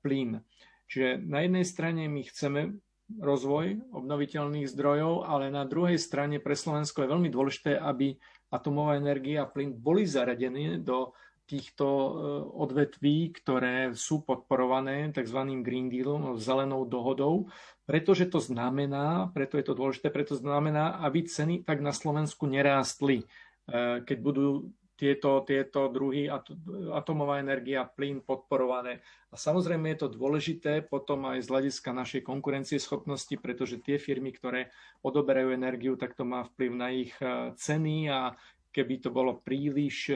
plyn. 0.00 0.40
Čiže 0.88 1.20
na 1.28 1.44
jednej 1.44 1.68
strane 1.68 2.08
my 2.08 2.24
chceme 2.24 2.80
rozvoj 3.08 3.92
obnoviteľných 3.92 4.68
zdrojov, 4.72 5.28
ale 5.28 5.52
na 5.52 5.68
druhej 5.68 6.00
strane 6.00 6.40
pre 6.40 6.56
Slovensko 6.56 7.04
je 7.04 7.12
veľmi 7.12 7.28
dôležité, 7.28 7.76
aby 7.76 8.16
atomová 8.48 8.96
energia 8.96 9.44
a 9.44 9.50
plyn 9.50 9.76
boli 9.76 10.08
zaradené 10.08 10.80
do 10.80 11.12
týchto 11.48 11.88
odvetví, 12.60 13.32
ktoré 13.40 13.96
sú 13.96 14.20
podporované 14.20 15.08
tzv. 15.16 15.64
Green 15.64 15.88
Dealom, 15.88 16.36
zelenou 16.36 16.84
dohodou, 16.84 17.48
pretože 17.88 18.28
to 18.28 18.36
znamená, 18.36 19.32
preto 19.32 19.56
je 19.56 19.64
to 19.64 19.72
dôležité, 19.72 20.12
preto 20.12 20.36
znamená, 20.36 21.00
aby 21.00 21.24
ceny 21.24 21.64
tak 21.64 21.80
na 21.80 21.96
Slovensku 21.96 22.44
nerástli, 22.44 23.24
e, 23.24 24.04
keď 24.04 24.18
budú 24.20 24.46
tieto, 24.98 25.46
tieto 25.46 25.86
druhy 25.86 26.26
atomová 26.90 27.38
energia, 27.38 27.86
plyn 27.86 28.18
podporované. 28.26 28.98
A 29.30 29.38
samozrejme 29.38 29.94
je 29.94 29.98
to 30.02 30.08
dôležité 30.10 30.82
potom 30.82 31.30
aj 31.30 31.46
z 31.46 31.50
hľadiska 31.54 31.94
našej 31.94 32.26
konkurencieschopnosti, 32.26 33.38
pretože 33.38 33.78
tie 33.78 34.02
firmy, 34.02 34.34
ktoré 34.34 34.74
odoberajú 35.06 35.54
energiu, 35.54 35.94
tak 35.94 36.18
to 36.18 36.26
má 36.26 36.42
vplyv 36.42 36.70
na 36.74 36.88
ich 36.90 37.14
e, 37.22 37.54
ceny 37.54 38.10
a 38.10 38.34
keby 38.74 38.98
to 38.98 39.14
bolo 39.14 39.38
príliš 39.38 40.10
e, 40.10 40.14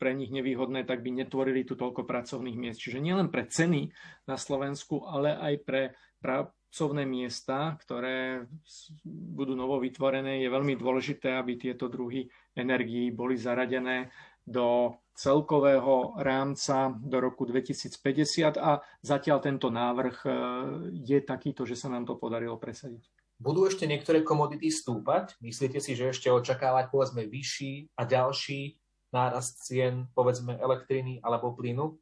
pre 0.00 0.16
nich 0.16 0.32
nevýhodné, 0.32 0.88
tak 0.88 1.04
by 1.04 1.12
netvorili 1.12 1.68
tu 1.68 1.76
toľko 1.76 2.08
pracovných 2.08 2.56
miest. 2.56 2.80
Čiže 2.80 3.04
nielen 3.04 3.28
pre 3.28 3.44
ceny 3.44 3.92
na 4.24 4.40
Slovensku, 4.40 5.04
ale 5.04 5.36
aj 5.36 5.54
pre 5.68 5.82
pracovné 6.24 7.04
miesta, 7.04 7.76
ktoré 7.76 8.48
budú 9.04 9.52
novo 9.52 9.76
vytvorené, 9.76 10.40
je 10.40 10.48
veľmi 10.48 10.74
dôležité, 10.80 11.36
aby 11.36 11.60
tieto 11.60 11.92
druhy 11.92 12.24
energií 12.56 13.10
boli 13.10 13.36
zaradené 13.36 14.10
do 14.46 14.94
celkového 15.14 16.18
rámca 16.18 16.92
do 17.00 17.16
roku 17.22 17.46
2050 17.46 18.58
a 18.58 18.82
zatiaľ 19.00 19.38
tento 19.40 19.70
návrh 19.70 20.16
e, 20.26 20.28
je 21.06 21.18
takýto, 21.22 21.62
že 21.62 21.78
sa 21.78 21.88
nám 21.88 22.04
to 22.04 22.18
podarilo 22.18 22.58
presadiť. 22.58 23.08
Budú 23.38 23.66
ešte 23.66 23.86
niektoré 23.86 24.22
komodity 24.22 24.70
stúpať? 24.70 25.38
Myslíte 25.42 25.78
si, 25.78 25.94
že 25.94 26.10
ešte 26.10 26.30
očakávať 26.30 26.90
povedzme 26.90 27.26
vyšší 27.26 27.94
a 27.98 28.02
ďalší 28.06 28.78
nárast 29.14 29.62
cien 29.62 30.10
povedzme 30.14 30.58
elektriny 30.58 31.22
alebo 31.22 31.54
plynu? 31.54 31.94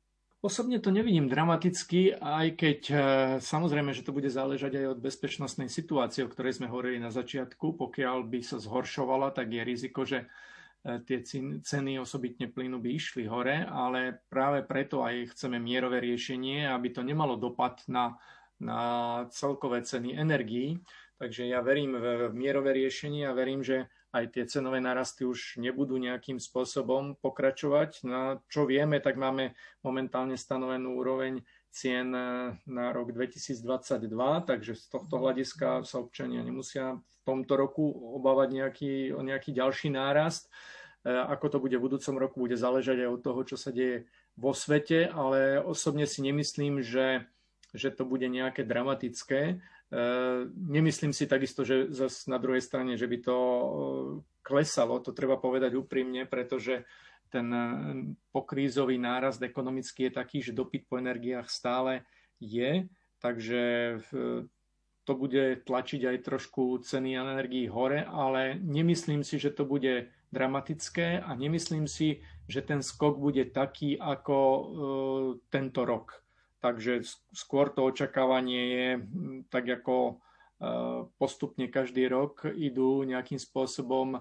Osobne 0.43 0.83
to 0.83 0.91
nevidím 0.91 1.31
dramaticky, 1.31 2.19
aj 2.19 2.47
keď 2.59 2.81
e, 2.91 2.95
samozrejme, 3.39 3.95
že 3.95 4.03
to 4.03 4.11
bude 4.11 4.27
záležať 4.27 4.75
aj 4.75 4.87
od 4.91 4.99
bezpečnostnej 4.99 5.71
situácie, 5.71 6.27
o 6.27 6.33
ktorej 6.35 6.59
sme 6.59 6.67
hovorili 6.67 6.99
na 6.99 7.15
začiatku. 7.15 7.79
Pokiaľ 7.79 8.27
by 8.27 8.43
sa 8.43 8.59
zhoršovala, 8.59 9.31
tak 9.31 9.55
je 9.55 9.63
riziko, 9.63 10.03
že 10.03 10.27
e, 10.83 10.99
tie 11.07 11.23
ceny 11.63 12.03
osobitne 12.03 12.51
plynu 12.51 12.83
by 12.83 12.91
išli 12.91 13.31
hore, 13.31 13.63
ale 13.71 14.19
práve 14.27 14.67
preto 14.67 15.07
aj 15.07 15.31
chceme 15.31 15.63
mierové 15.63 16.03
riešenie, 16.03 16.67
aby 16.67 16.91
to 16.91 17.07
nemalo 17.07 17.39
dopad 17.39 17.79
na, 17.87 18.19
na 18.59 18.83
celkové 19.31 19.87
ceny 19.87 20.19
energií. 20.19 20.83
Takže 21.23 21.47
ja 21.47 21.63
verím 21.63 21.95
v 21.95 22.35
mierové 22.35 22.75
riešenie 22.75 23.31
a 23.31 23.37
verím, 23.39 23.63
že 23.63 23.87
aj 24.13 24.25
tie 24.37 24.45
cenové 24.45 24.79
narasty 24.85 25.25
už 25.25 25.57
nebudú 25.57 25.97
nejakým 25.97 26.37
spôsobom 26.37 27.17
pokračovať. 27.17 28.05
No, 28.05 28.45
čo 28.53 28.69
vieme, 28.69 29.01
tak 29.01 29.17
máme 29.17 29.57
momentálne 29.81 30.37
stanovenú 30.37 31.01
úroveň 31.01 31.41
cien 31.73 32.13
eh, 32.13 32.53
na 32.69 32.93
rok 32.93 33.17
2022, 33.17 34.13
takže 34.45 34.77
z 34.77 34.85
tohto 34.93 35.17
hľadiska 35.17 35.89
sa 35.89 35.97
občania 36.05 36.45
nemusia 36.45 37.01
v 37.01 37.21
tomto 37.25 37.57
roku 37.57 37.89
obávať 38.21 38.49
nejaký, 38.53 38.95
o 39.17 39.25
nejaký 39.25 39.57
ďalší 39.57 39.89
nárast. 39.89 40.53
Eh, 41.03 41.11
ako 41.11 41.47
to 41.49 41.59
bude 41.65 41.75
v 41.81 41.85
budúcom 41.89 42.15
roku, 42.21 42.37
bude 42.37 42.61
záležať 42.61 43.09
aj 43.09 43.11
od 43.17 43.21
toho, 43.25 43.41
čo 43.49 43.57
sa 43.57 43.73
deje 43.73 44.05
vo 44.37 44.53
svete, 44.53 45.09
ale 45.09 45.57
osobne 45.65 46.05
si 46.05 46.21
nemyslím, 46.21 46.85
že, 46.85 47.25
že 47.73 47.89
to 47.89 48.05
bude 48.05 48.29
nejaké 48.29 48.65
dramatické. 48.65 49.61
Ehm, 49.93 50.57
nemyslím 50.57 51.13
si 51.13 51.29
takisto, 51.29 51.69
že 51.69 51.93
zase 51.93 52.25
na 52.33 52.41
druhej 52.41 52.65
strane, 52.65 52.97
že 52.97 53.05
by 53.05 53.19
to 53.21 53.37
ehm, 53.37 53.69
klesalo, 54.41 55.05
to 55.05 55.13
treba 55.13 55.37
povedať 55.37 55.77
úprimne, 55.77 56.25
pretože 56.25 56.89
ten 57.29 57.45
ehm, 57.53 58.17
pokrízový 58.33 58.97
nárast 58.97 59.45
ekonomický 59.45 60.09
je 60.09 60.17
taký, 60.17 60.39
že 60.41 60.57
dopyt 60.57 60.89
po 60.89 60.97
energiách 60.97 61.45
stále 61.53 62.09
je, 62.41 62.89
takže 63.23 63.63
to 65.07 65.13
bude 65.15 65.63
tlačiť 65.63 66.03
aj 66.11 66.17
trošku 66.27 66.83
ceny 66.83 67.15
energií 67.15 67.71
hore, 67.71 68.03
ale 68.03 68.59
nemyslím 68.59 69.23
si, 69.23 69.39
že 69.39 69.55
to 69.55 69.63
bude 69.63 70.11
dramatické 70.35 71.23
a 71.23 71.31
nemyslím 71.39 71.87
si, 71.87 72.19
že 72.51 72.67
ten 72.67 72.83
skok 72.83 73.19
bude 73.23 73.47
taký 73.47 73.95
ako 73.95 74.39
tento 75.55 75.87
rok. 75.87 76.22
Takže 76.63 77.03
skôr 77.35 77.75
to 77.75 77.83
očakávanie 77.83 78.63
je 78.71 78.89
tak 79.51 79.67
ako 79.67 79.95
e, 80.07 80.15
postupne 81.19 81.67
každý 81.67 82.07
rok 82.07 82.47
idú 82.47 83.03
nejakým 83.03 83.43
spôsobom 83.43 84.15
e, 84.15 84.21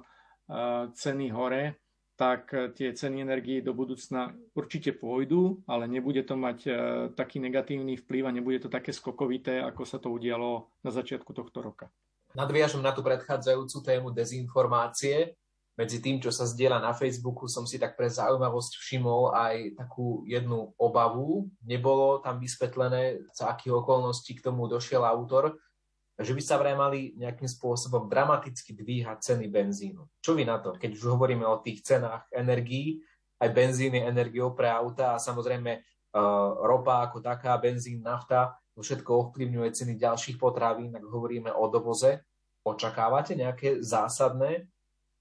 ceny 0.90 1.30
hore, 1.30 1.78
tak 2.18 2.50
tie 2.74 2.98
ceny 2.98 3.22
energii 3.22 3.62
do 3.62 3.78
budúcna 3.78 4.34
určite 4.58 4.94
pôjdu, 4.98 5.62
ale 5.70 5.86
nebude 5.86 6.26
to 6.26 6.34
mať 6.34 6.60
e, 6.66 6.72
taký 7.14 7.38
negatívny 7.38 7.94
vplyv 8.02 8.26
a 8.26 8.34
nebude 8.34 8.66
to 8.66 8.74
také 8.74 8.90
skokovité, 8.90 9.62
ako 9.62 9.86
sa 9.86 10.02
to 10.02 10.10
udialo 10.10 10.66
na 10.82 10.90
začiatku 10.90 11.30
tohto 11.38 11.62
roka. 11.62 11.94
Nadviažem 12.34 12.82
na 12.82 12.90
tú 12.90 13.06
predchádzajúcu 13.06 13.78
tému 13.86 14.08
dezinformácie 14.10 15.38
medzi 15.82 15.98
tým, 15.98 16.22
čo 16.22 16.30
sa 16.30 16.46
zdieľa 16.46 16.78
na 16.78 16.94
Facebooku, 16.94 17.50
som 17.50 17.66
si 17.66 17.82
tak 17.82 17.98
pre 17.98 18.06
zaujímavosť 18.06 18.78
všimol 18.78 19.34
aj 19.34 19.82
takú 19.82 20.22
jednu 20.30 20.78
obavu. 20.78 21.50
Nebolo 21.66 22.22
tam 22.22 22.38
vysvetlené, 22.38 23.26
za 23.34 23.50
akých 23.50 23.82
okolností 23.82 24.38
k 24.38 24.46
tomu 24.46 24.70
došiel 24.70 25.02
autor, 25.02 25.58
že 26.22 26.38
by 26.38 26.42
sa 26.46 26.62
vraj 26.62 26.78
mali 26.78 27.18
nejakým 27.18 27.50
spôsobom 27.50 28.06
dramaticky 28.06 28.78
dvíhať 28.78 29.18
ceny 29.26 29.50
benzínu. 29.50 30.06
Čo 30.22 30.38
vy 30.38 30.46
na 30.46 30.62
to, 30.62 30.78
keď 30.78 30.94
už 30.94 31.18
hovoríme 31.18 31.50
o 31.50 31.58
tých 31.66 31.82
cenách 31.82 32.30
energií, 32.30 33.02
aj 33.42 33.50
benzín 33.50 33.98
je 33.98 34.06
energiou 34.06 34.54
pre 34.54 34.70
auta 34.70 35.18
a 35.18 35.24
samozrejme 35.24 35.82
uh, 35.82 36.62
ropa 36.62 37.10
ako 37.10 37.26
taká, 37.26 37.58
benzín, 37.58 38.06
nafta, 38.06 38.54
to 38.78 38.86
všetko 38.86 39.34
ovplyvňuje 39.34 39.70
ceny 39.74 39.98
ďalších 39.98 40.38
potravín, 40.38 40.94
ak 40.94 41.02
hovoríme 41.10 41.50
o 41.50 41.66
dovoze. 41.74 42.22
Očakávate 42.62 43.34
nejaké 43.34 43.82
zásadné 43.82 44.70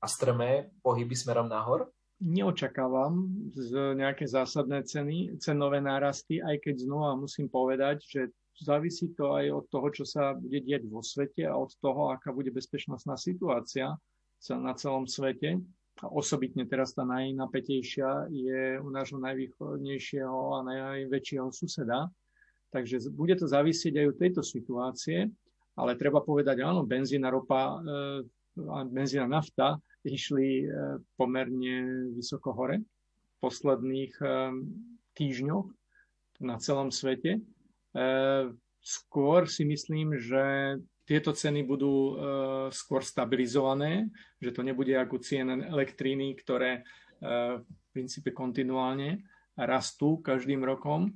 a 0.01 0.07
strmé 0.09 0.73
pohyby 0.81 1.13
smerom 1.13 1.49
nahor? 1.49 1.93
Neočakávam 2.21 3.33
z 3.57 3.97
nejaké 3.97 4.29
zásadné 4.29 4.85
ceny, 4.85 5.41
cenové 5.41 5.81
nárasty, 5.81 6.41
aj 6.45 6.61
keď 6.61 6.85
znova 6.85 7.17
musím 7.17 7.49
povedať, 7.49 8.05
že 8.05 8.21
závisí 8.61 9.17
to 9.17 9.33
aj 9.33 9.49
od 9.49 9.65
toho, 9.73 9.89
čo 9.89 10.05
sa 10.05 10.37
bude 10.37 10.61
diať 10.61 10.85
vo 10.85 11.01
svete 11.01 11.49
a 11.49 11.57
od 11.57 11.73
toho, 11.81 12.13
aká 12.13 12.29
bude 12.29 12.53
bezpečnostná 12.53 13.17
situácia 13.17 13.97
na 14.53 14.73
celom 14.77 15.09
svete. 15.09 15.61
A 16.01 16.09
osobitne 16.09 16.65
teraz 16.65 16.97
tá 16.97 17.05
najnapätejšia 17.05 18.33
je 18.33 18.81
u 18.81 18.89
nášho 18.89 19.21
najvýchodnejšieho 19.21 20.39
a 20.57 20.59
najväčšieho 20.65 21.49
suseda. 21.53 22.09
Takže 22.73 23.13
bude 23.13 23.37
to 23.37 23.45
závisieť 23.49 23.97
aj 23.97 24.07
od 24.13 24.17
tejto 24.17 24.43
situácie, 24.45 25.29
ale 25.77 26.01
treba 26.01 26.25
povedať, 26.25 26.65
áno, 26.65 26.85
benzín 26.85 27.25
a 27.25 27.33
ropa, 27.33 27.81
e, 27.81 28.25
benzín 28.93 29.25
a 29.25 29.29
nafta 29.29 29.77
išli 30.05 30.65
e, 30.65 30.67
pomerne 31.17 32.09
vysoko 32.17 32.57
hore 32.57 32.81
v 32.81 33.35
posledných 33.41 34.15
e, 34.21 34.27
týždňoch 35.17 35.67
na 36.41 36.57
celom 36.57 36.89
svete. 36.89 37.41
E, 37.41 37.43
skôr 38.81 39.41
si 39.45 39.69
myslím, 39.69 40.17
že 40.17 40.77
tieto 41.05 41.35
ceny 41.35 41.67
budú 41.67 42.15
skôr 42.71 43.03
stabilizované, 43.03 44.07
že 44.39 44.55
to 44.55 44.63
nebude 44.63 44.95
ako 44.95 45.19
cien 45.19 45.51
elektriny, 45.51 46.39
ktoré 46.39 46.87
v 47.19 47.67
princípe 47.91 48.31
kontinuálne 48.31 49.19
rastú 49.59 50.23
každým 50.23 50.63
rokom, 50.63 51.11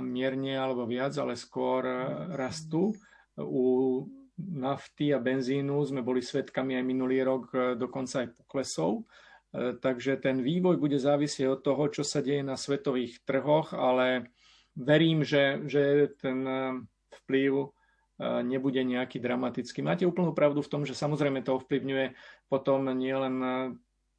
mierne 0.00 0.56
alebo 0.56 0.88
viac, 0.88 1.12
ale 1.20 1.36
skôr 1.36 1.84
rastú. 2.32 2.96
U 3.36 4.08
nafty 4.42 5.14
a 5.14 5.22
benzínu 5.22 5.78
sme 5.86 6.02
boli 6.02 6.18
svetkami 6.18 6.74
aj 6.78 6.84
minulý 6.84 7.22
rok, 7.22 7.54
dokonca 7.78 8.26
aj 8.26 8.28
poklesov. 8.34 9.06
Takže 9.52 10.16
ten 10.16 10.40
vývoj 10.40 10.80
bude 10.80 10.96
závisieť 10.96 11.46
od 11.54 11.60
toho, 11.60 11.84
čo 11.92 12.02
sa 12.02 12.24
deje 12.24 12.40
na 12.40 12.56
svetových 12.56 13.20
trhoch, 13.22 13.76
ale 13.76 14.32
verím, 14.72 15.22
že, 15.22 15.60
že 15.68 16.08
ten 16.16 16.40
vplyv 17.22 17.68
nebude 18.48 18.80
nejaký 18.80 19.20
dramatický. 19.20 19.84
Máte 19.84 20.08
úplnú 20.08 20.32
pravdu 20.32 20.64
v 20.64 20.70
tom, 20.72 20.82
že 20.88 20.96
samozrejme 20.96 21.44
to 21.44 21.60
ovplyvňuje 21.60 22.16
potom 22.48 22.88
nielen 22.96 23.44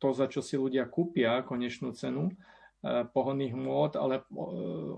to, 0.04 0.12
za 0.12 0.28
čo 0.28 0.44
si 0.44 0.60
ľudia 0.60 0.84
kúpia 0.92 1.40
konečnú 1.48 1.96
cenu 1.96 2.28
e, 2.28 2.34
pohonných 3.08 3.56
môd, 3.56 3.96
ale 3.96 4.20
e, 4.20 4.24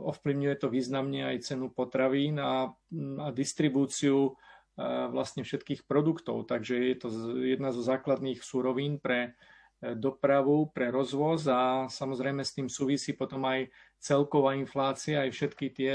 ovplyvňuje 0.09 0.55
to 0.57 0.73
významne 0.73 1.29
aj 1.29 1.45
cenu 1.45 1.69
potravín 1.69 2.41
a, 2.41 2.73
a 3.21 3.27
distribúciu 3.29 4.33
e, 4.33 4.33
vlastne 5.11 5.47
všetkých 5.47 5.87
produktov. 5.87 6.43
Takže 6.47 6.75
je 6.75 6.95
to 6.99 7.07
jedna 7.47 7.71
zo 7.71 7.79
základných 7.79 8.43
súrovín 8.43 8.99
pre 8.99 9.39
dopravu, 9.79 10.71
pre 10.71 10.91
rozvoz 10.91 11.47
a 11.51 11.87
samozrejme 11.91 12.43
s 12.43 12.55
tým 12.55 12.67
súvisí 12.71 13.15
potom 13.15 13.43
aj 13.43 13.71
celková 13.99 14.55
inflácia, 14.55 15.23
aj 15.23 15.31
všetky 15.35 15.67
tie 15.71 15.93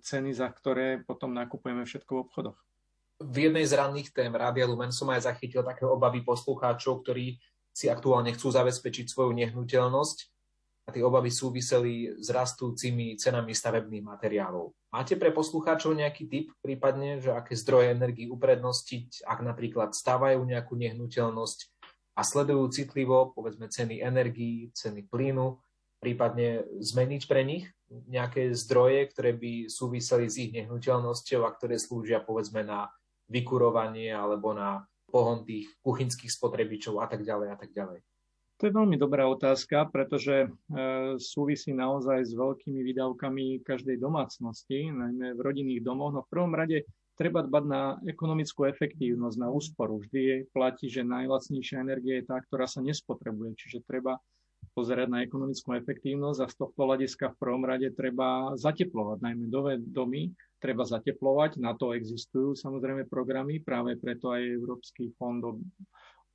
ceny, 0.00 0.30
za 0.34 0.48
ktoré 0.50 1.02
potom 1.02 1.32
nakupujeme 1.32 1.86
všetko 1.86 2.10
v 2.12 2.22
obchodoch. 2.26 2.58
V 3.20 3.36
jednej 3.48 3.68
z 3.68 3.76
ranných 3.76 4.16
tém 4.16 4.32
Rádia 4.32 4.64
Lumen 4.64 4.92
som 4.96 5.12
aj 5.12 5.28
zachytil 5.28 5.60
také 5.60 5.84
obavy 5.84 6.24
poslucháčov, 6.24 7.04
ktorí 7.04 7.36
si 7.68 7.86
aktuálne 7.86 8.32
chcú 8.32 8.48
zabezpečiť 8.48 9.06
svoju 9.12 9.36
nehnuteľnosť 9.36 10.18
a 10.88 10.88
tie 10.90 11.04
obavy 11.04 11.28
súviseli 11.28 12.16
s 12.16 12.32
rastúcimi 12.32 13.14
cenami 13.20 13.52
stavebných 13.52 14.04
materiálov. 14.04 14.72
Máte 14.90 15.14
pre 15.14 15.30
poslucháčov 15.30 15.94
nejaký 15.94 16.26
tip 16.26 16.46
prípadne, 16.58 17.22
že 17.22 17.30
aké 17.30 17.54
zdroje 17.54 17.94
energii 17.94 18.26
uprednostiť, 18.26 19.22
ak 19.22 19.38
napríklad 19.46 19.94
stávajú 19.94 20.42
nejakú 20.42 20.74
nehnuteľnosť 20.74 21.58
a 22.18 22.26
sledujú 22.26 22.66
citlivo, 22.74 23.30
povedzme, 23.30 23.70
ceny 23.70 24.02
energií, 24.02 24.74
ceny 24.74 25.06
plynu, 25.06 25.62
prípadne 26.02 26.66
zmeniť 26.82 27.22
pre 27.30 27.46
nich 27.46 27.70
nejaké 28.10 28.50
zdroje, 28.50 29.14
ktoré 29.14 29.30
by 29.38 29.70
súviseli 29.70 30.26
s 30.26 30.42
ich 30.42 30.50
nehnuteľnosťou 30.58 31.46
a 31.46 31.54
ktoré 31.54 31.78
slúžia 31.78 32.18
povedzme 32.18 32.66
na 32.66 32.90
vykurovanie 33.30 34.10
alebo 34.10 34.50
na 34.50 34.90
pohon 35.06 35.46
tých 35.46 35.70
kuchynských 35.86 36.34
spotrebičov 36.34 36.98
a 36.98 37.06
tak 37.06 37.22
ďalej 37.22 37.48
a 37.54 37.56
tak 37.58 37.70
ďalej? 37.70 38.02
To 38.60 38.68
je 38.68 38.76
veľmi 38.76 39.00
dobrá 39.00 39.24
otázka, 39.24 39.88
pretože 39.88 40.44
e, 40.44 40.48
súvisí 41.16 41.72
naozaj 41.72 42.28
s 42.28 42.36
veľkými 42.36 42.84
výdavkami 42.84 43.64
každej 43.64 43.96
domácnosti, 43.96 44.92
najmä 44.92 45.32
v 45.32 45.40
rodinných 45.40 45.80
domoch. 45.80 46.12
No 46.12 46.20
v 46.28 46.28
prvom 46.28 46.52
rade 46.52 46.84
treba 47.16 47.40
dbať 47.40 47.64
na 47.64 47.96
ekonomickú 48.04 48.68
efektívnosť, 48.68 49.36
na 49.40 49.48
úsporu. 49.48 50.04
Vždy 50.04 50.52
platí, 50.52 50.92
že 50.92 51.08
najlacnejšia 51.08 51.80
energia 51.80 52.20
je 52.20 52.28
tá, 52.28 52.36
ktorá 52.36 52.68
sa 52.68 52.84
nespotrebuje. 52.84 53.56
Čiže 53.56 53.88
treba 53.88 54.20
pozerať 54.76 55.08
na 55.08 55.24
ekonomickú 55.24 55.80
efektívnosť 55.80 56.38
a 56.44 56.50
z 56.52 56.56
tohto 56.60 56.80
hľadiska 56.84 57.32
v 57.32 57.38
prvom 57.40 57.64
rade 57.64 57.88
treba 57.96 58.54
zateplovať, 58.60 59.18
najmä 59.24 59.44
nové 59.48 59.80
domy 59.80 60.36
treba 60.60 60.84
zateplovať. 60.84 61.56
Na 61.58 61.72
to 61.72 61.96
existujú 61.96 62.52
samozrejme 62.52 63.08
programy, 63.08 63.64
práve 63.64 63.96
preto 63.96 64.30
aj 64.30 64.44
Európsky 64.44 65.10
fond 65.16 65.40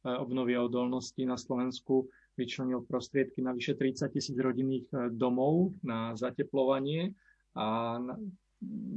obnovy 0.05 0.53
a 0.55 0.65
odolnosti 0.65 1.21
na 1.25 1.35
Slovensku 1.35 2.05
vyčlenil 2.37 2.83
prostriedky 2.85 3.41
na 3.41 3.55
vyše 3.55 3.73
30 3.73 4.13
tisíc 4.13 4.37
rodinných 4.37 4.85
e, 4.93 5.09
domov 5.09 5.73
na 5.81 6.13
zateplovanie 6.13 7.15
a 7.55 7.97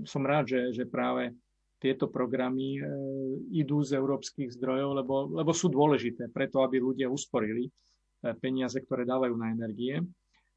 som 0.05 0.23
rád, 0.23 0.51
že, 0.51 0.61
že 0.75 0.85
práve 0.85 1.33
tieto 1.79 2.11
programy 2.11 2.77
e, 2.77 2.81
idú 3.57 3.81
z 3.81 3.97
európskych 3.97 4.53
zdrojov, 4.55 4.91
lebo, 4.99 5.15
lebo 5.31 5.51
sú 5.55 5.71
dôležité 5.71 6.29
preto, 6.29 6.61
aby 6.67 6.83
ľudia 6.83 7.07
usporili 7.07 7.71
E, 8.19 8.35
peniaze, 8.35 8.83
ktoré 8.83 9.07
dávajú 9.07 9.35
na 9.39 9.55
energie. 9.55 10.03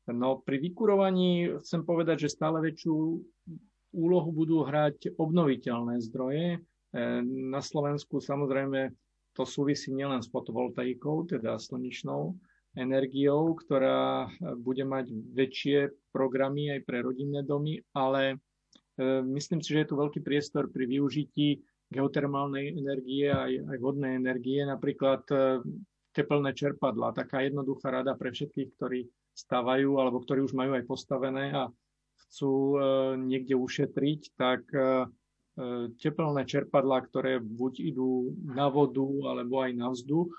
No 0.10 0.41
pri 0.41 0.58
vykurovaní 0.58 1.62
chcem 1.62 1.86
povedať, 1.86 2.26
že 2.26 2.34
stále 2.34 2.58
väčšiu 2.58 3.22
úlohu 3.93 4.30
budú 4.34 4.66
hrať 4.66 5.14
obnoviteľné 5.14 6.02
zdroje. 6.10 6.58
E, 6.58 6.60
na 7.54 7.62
Slovensku 7.62 8.18
samozrejme 8.18 8.89
to 9.32 9.47
súvisí 9.47 9.91
nielen 9.95 10.19
s 10.19 10.32
fotovoltaikou, 10.32 11.27
teda 11.27 11.55
slnečnou 11.55 12.36
energiou, 12.75 13.55
ktorá 13.55 14.32
bude 14.59 14.88
mať 14.88 15.11
väčšie 15.11 15.91
programy 16.15 16.71
aj 16.71 16.79
pre 16.88 17.03
rodinné 17.03 17.43
domy, 17.43 17.84
ale 17.91 18.36
e, 18.36 19.23
myslím 19.23 19.59
si, 19.59 19.75
že 19.75 19.84
je 19.84 19.89
tu 19.91 19.95
veľký 19.99 20.23
priestor 20.23 20.71
pri 20.71 20.88
využití 20.88 21.59
geotermálnej 21.91 22.71
energie 22.71 23.27
aj, 23.27 23.67
aj 23.67 23.77
vodnej 23.84 24.15
energie. 24.15 24.63
Napríklad 24.63 25.27
teplné 26.15 26.55
čerpadla. 26.55 27.11
Taká 27.11 27.43
jednoduchá 27.43 27.91
rada 27.91 28.15
pre 28.15 28.32
všetkých, 28.32 28.69
ktorí 28.79 29.11
stavajú 29.36 29.99
alebo 29.99 30.23
ktorí 30.23 30.43
už 30.47 30.55
majú 30.55 30.79
aj 30.79 30.88
postavené 30.88 31.51
a 31.51 31.67
chcú 32.27 32.55
e, 32.55 32.77
niekde 33.19 33.59
ušetriť, 33.59 34.21
tak 34.39 34.63
e, 35.58 35.62
e, 35.62 35.66
teplné 35.99 36.47
čerpadlá, 36.47 37.04
ktoré 37.12 37.43
buď 37.43 37.74
idú 37.91 38.32
na 38.47 38.72
vodu 38.72 39.08
alebo 39.28 39.62
aj 39.64 39.72
na 39.76 39.88
vzduch, 39.91 40.32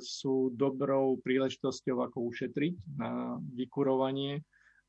sú 0.00 0.54
dobrou 0.54 1.18
príležitosťou, 1.20 2.06
ako 2.06 2.18
ušetriť 2.30 2.74
na 2.98 3.42
vykurovanie. 3.58 4.42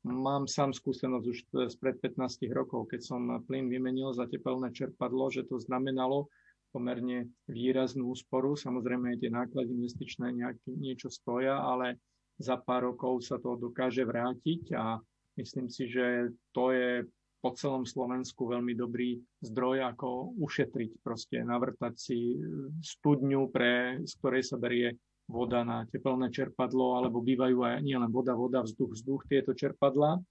Mám 0.04 0.52
sám 0.52 0.76
skúsenosť 0.76 1.26
už 1.26 1.38
spred 1.72 1.96
15 1.96 2.44
rokov, 2.52 2.92
keď 2.92 3.00
som 3.00 3.40
plyn 3.48 3.72
vymenil 3.72 4.12
za 4.12 4.28
teplné 4.28 4.68
čerpadlo, 4.70 5.32
že 5.32 5.48
to 5.48 5.56
znamenalo, 5.56 6.28
pomerne 6.74 7.30
výraznú 7.46 8.10
úsporu. 8.10 8.58
Samozrejme 8.58 9.14
tie 9.22 9.30
náklady 9.30 9.70
investičné 9.78 10.34
nejaký, 10.34 10.74
niečo 10.74 11.06
stoja, 11.06 11.62
ale 11.62 12.02
za 12.42 12.58
pár 12.58 12.90
rokov 12.90 13.22
sa 13.22 13.38
to 13.38 13.54
dokáže 13.54 14.02
vrátiť 14.02 14.74
a 14.74 14.98
myslím 15.38 15.70
si, 15.70 15.86
že 15.86 16.34
to 16.50 16.74
je 16.74 17.06
po 17.44 17.52
celom 17.52 17.84
Slovensku 17.84 18.48
veľmi 18.48 18.72
dobrý 18.72 19.20
zdroj, 19.44 19.84
ako 19.92 20.32
ušetriť, 20.40 21.04
proste 21.04 21.44
navrtať 21.44 21.92
si 21.92 22.40
studňu, 22.80 23.52
pre, 23.52 24.00
z 24.00 24.12
ktorej 24.16 24.48
sa 24.48 24.56
berie 24.56 24.96
voda 25.28 25.60
na 25.60 25.84
teplné 25.84 26.32
čerpadlo, 26.32 26.96
alebo 26.96 27.20
bývajú 27.20 27.60
aj 27.60 27.84
nielen 27.84 28.08
voda, 28.08 28.32
voda, 28.32 28.64
vzduch, 28.64 28.96
vzduch, 28.96 29.28
tieto 29.28 29.52
čerpadlá. 29.52 30.24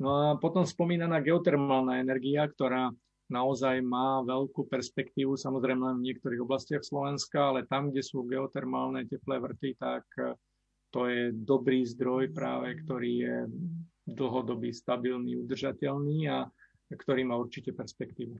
No 0.00 0.08
a 0.08 0.40
potom 0.40 0.64
spomínaná 0.64 1.20
geotermálna 1.20 2.00
energia, 2.00 2.48
ktorá 2.48 2.88
naozaj 3.28 3.84
má 3.84 4.24
veľkú 4.24 4.64
perspektívu, 4.64 5.36
samozrejme 5.36 6.00
v 6.00 6.04
niektorých 6.08 6.40
oblastiach 6.40 6.84
Slovenska, 6.88 7.52
ale 7.52 7.68
tam, 7.68 7.92
kde 7.92 8.00
sú 8.00 8.24
geotermálne 8.24 9.04
teplé 9.04 9.44
vrty, 9.44 9.76
tak 9.76 10.08
eh, 10.24 10.32
to 10.90 11.06
je 11.10 11.34
dobrý 11.34 11.86
zdroj 11.86 12.30
práve, 12.32 12.78
ktorý 12.84 13.12
je 13.16 13.36
dlhodobý, 14.06 14.70
stabilný, 14.70 15.36
udržateľný 15.42 16.30
a 16.30 16.46
ktorý 16.94 17.26
má 17.26 17.34
určite 17.34 17.74
perspektívu. 17.74 18.38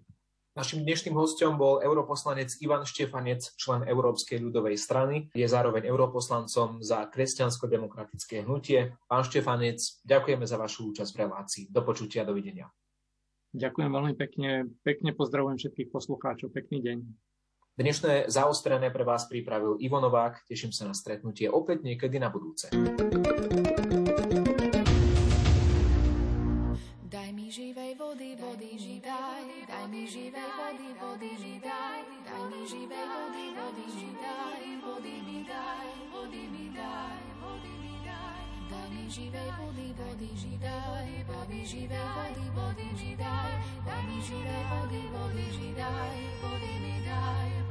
Našim 0.56 0.88
dnešným 0.88 1.12
hostom 1.12 1.60
bol 1.60 1.84
europoslanec 1.84 2.48
Ivan 2.64 2.88
Štefanec, 2.88 3.44
člen 3.60 3.84
Európskej 3.84 4.40
ľudovej 4.40 4.80
strany. 4.80 5.28
Je 5.36 5.44
zároveň 5.44 5.84
europoslancom 5.84 6.80
za 6.80 7.04
kresťansko-demokratické 7.12 8.40
hnutie. 8.40 8.96
Pán 9.04 9.20
Štefanec, 9.20 9.76
ďakujeme 10.08 10.48
za 10.48 10.56
vašu 10.56 10.96
účasť 10.96 11.12
v 11.12 11.20
relácii. 11.28 11.64
Do 11.68 11.84
počutia, 11.84 12.24
dovidenia. 12.24 12.72
Ďakujem 13.52 13.90
veľmi 13.92 14.14
pekne. 14.16 14.72
Pekne 14.80 15.12
pozdravujem 15.12 15.60
všetkých 15.60 15.92
poslucháčov. 15.92 16.48
Pekný 16.48 16.80
deň. 16.80 16.98
Dnešné 17.76 18.32
zaostrené 18.32 18.88
pre 18.88 19.04
vás 19.04 19.28
pripravil 19.28 19.76
Ivo 19.84 20.00
Novák. 20.00 20.48
Teším 20.48 20.72
sa 20.72 20.88
na 20.88 20.96
stretnutie 20.96 21.44
opäť 21.44 21.84
niekedy 21.84 22.16
na 22.16 22.32
budúce. 22.32 22.72
Daj 27.04 27.30
mi 27.36 27.52
živej 27.52 27.92
vody, 28.00 28.32
vody 28.40 28.80
židaj, 28.80 29.68
daj 29.68 29.84
mi 29.92 30.08
živej 30.08 30.50
vody, 30.56 30.88
vody 30.96 31.30
židaj, 31.36 32.00
daj 32.24 32.42
mi 32.48 32.60
živej 32.64 33.06
vody, 33.12 33.44
vody 33.52 33.86
židaj, 33.92 34.60
vody 34.80 35.14
mi 35.20 35.38
daj, 35.44 35.88
vody 36.16 36.42
mi 36.48 36.66
daj, 36.72 37.20
vody 37.44 37.72
mi 37.76 37.94
daj. 38.08 38.40
Daj 38.72 38.86
mi 38.88 39.04
živej 39.04 39.50
vody, 39.60 39.86
vody 40.00 40.30
židaj, 40.32 41.08
vody 41.28 41.60
živej 41.60 42.08
vody, 42.16 42.44
vody 42.56 42.88
židaj, 42.96 43.52
daj 43.84 44.02
mi 44.08 44.18
živej 44.24 44.64
vody, 44.72 45.02
vody 45.12 45.46
mi 45.60 45.70
daj, 45.76 46.16
vody 46.40 46.72
mi 46.80 46.96
daj, 47.04 47.65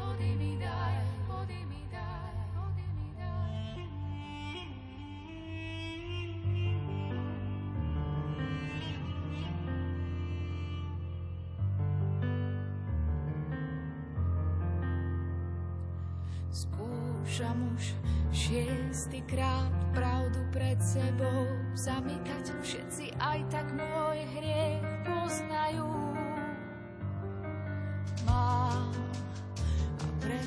Skúšam 16.55 17.76
už 17.76 17.91
šiestýkrát 18.32 19.76
pravdu 19.91 20.39
pred 20.55 20.80
sebou 20.80 21.51
zamykať. 21.76 22.55
Všetci 22.63 23.11
aj 23.20 23.43
tak 23.51 23.68
môj 23.76 24.24
hriech 24.39 24.80
poznajú. 25.03 26.04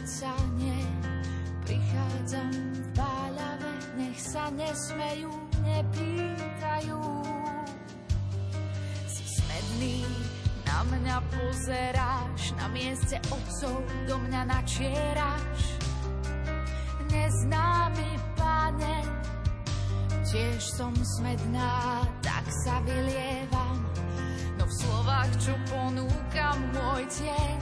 predsa 0.09 0.33
nie. 0.57 0.89
Prichádzam 1.69 2.49
v 2.49 2.81
báľave, 2.97 3.73
nech 4.01 4.17
sa 4.17 4.49
nesmejú, 4.57 5.29
nepýtajú. 5.61 7.01
Si 9.05 9.25
smedný, 9.37 10.09
na 10.65 10.81
mňa 10.89 11.17
pozeráš, 11.29 12.57
na 12.57 12.73
mieste 12.73 13.21
otcov 13.29 13.85
do 14.09 14.17
mňa 14.17 14.49
načieráš. 14.49 15.77
Neznámy 17.13 18.11
pane, 18.33 18.97
tiež 20.25 20.73
som 20.73 20.97
smedná, 21.21 22.01
tak 22.25 22.49
sa 22.65 22.81
vylievam. 22.81 23.85
No 24.57 24.65
v 24.65 24.73
slovách, 24.73 25.37
čo 25.37 25.53
ponúkam 25.69 26.57
môj 26.73 27.05
deň, 27.13 27.57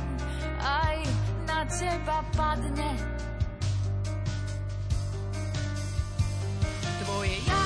aj 0.63 1.16
teba 1.69 2.25
padne. 2.37 2.97
Tvoje 7.03 7.39
ja 7.47 7.66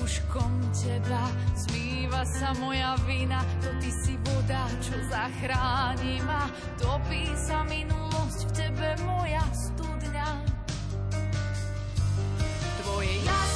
rúškom 0.00 0.52
teba 0.72 1.28
zmýva 1.52 2.24
sa 2.24 2.56
moja 2.56 2.96
vina, 3.04 3.44
to 3.60 3.68
ty 3.84 3.92
si 3.92 4.16
voda, 4.24 4.64
čo 4.80 4.96
zachráni 5.12 6.24
ma. 6.24 6.48
Topí 6.80 7.28
sa 7.36 7.60
minulosť 7.68 8.48
v 8.48 8.52
tebe 8.56 8.88
moja 9.04 9.44
studňa. 9.52 10.28
Tvoje 12.80 13.14
jazdy 13.28 13.49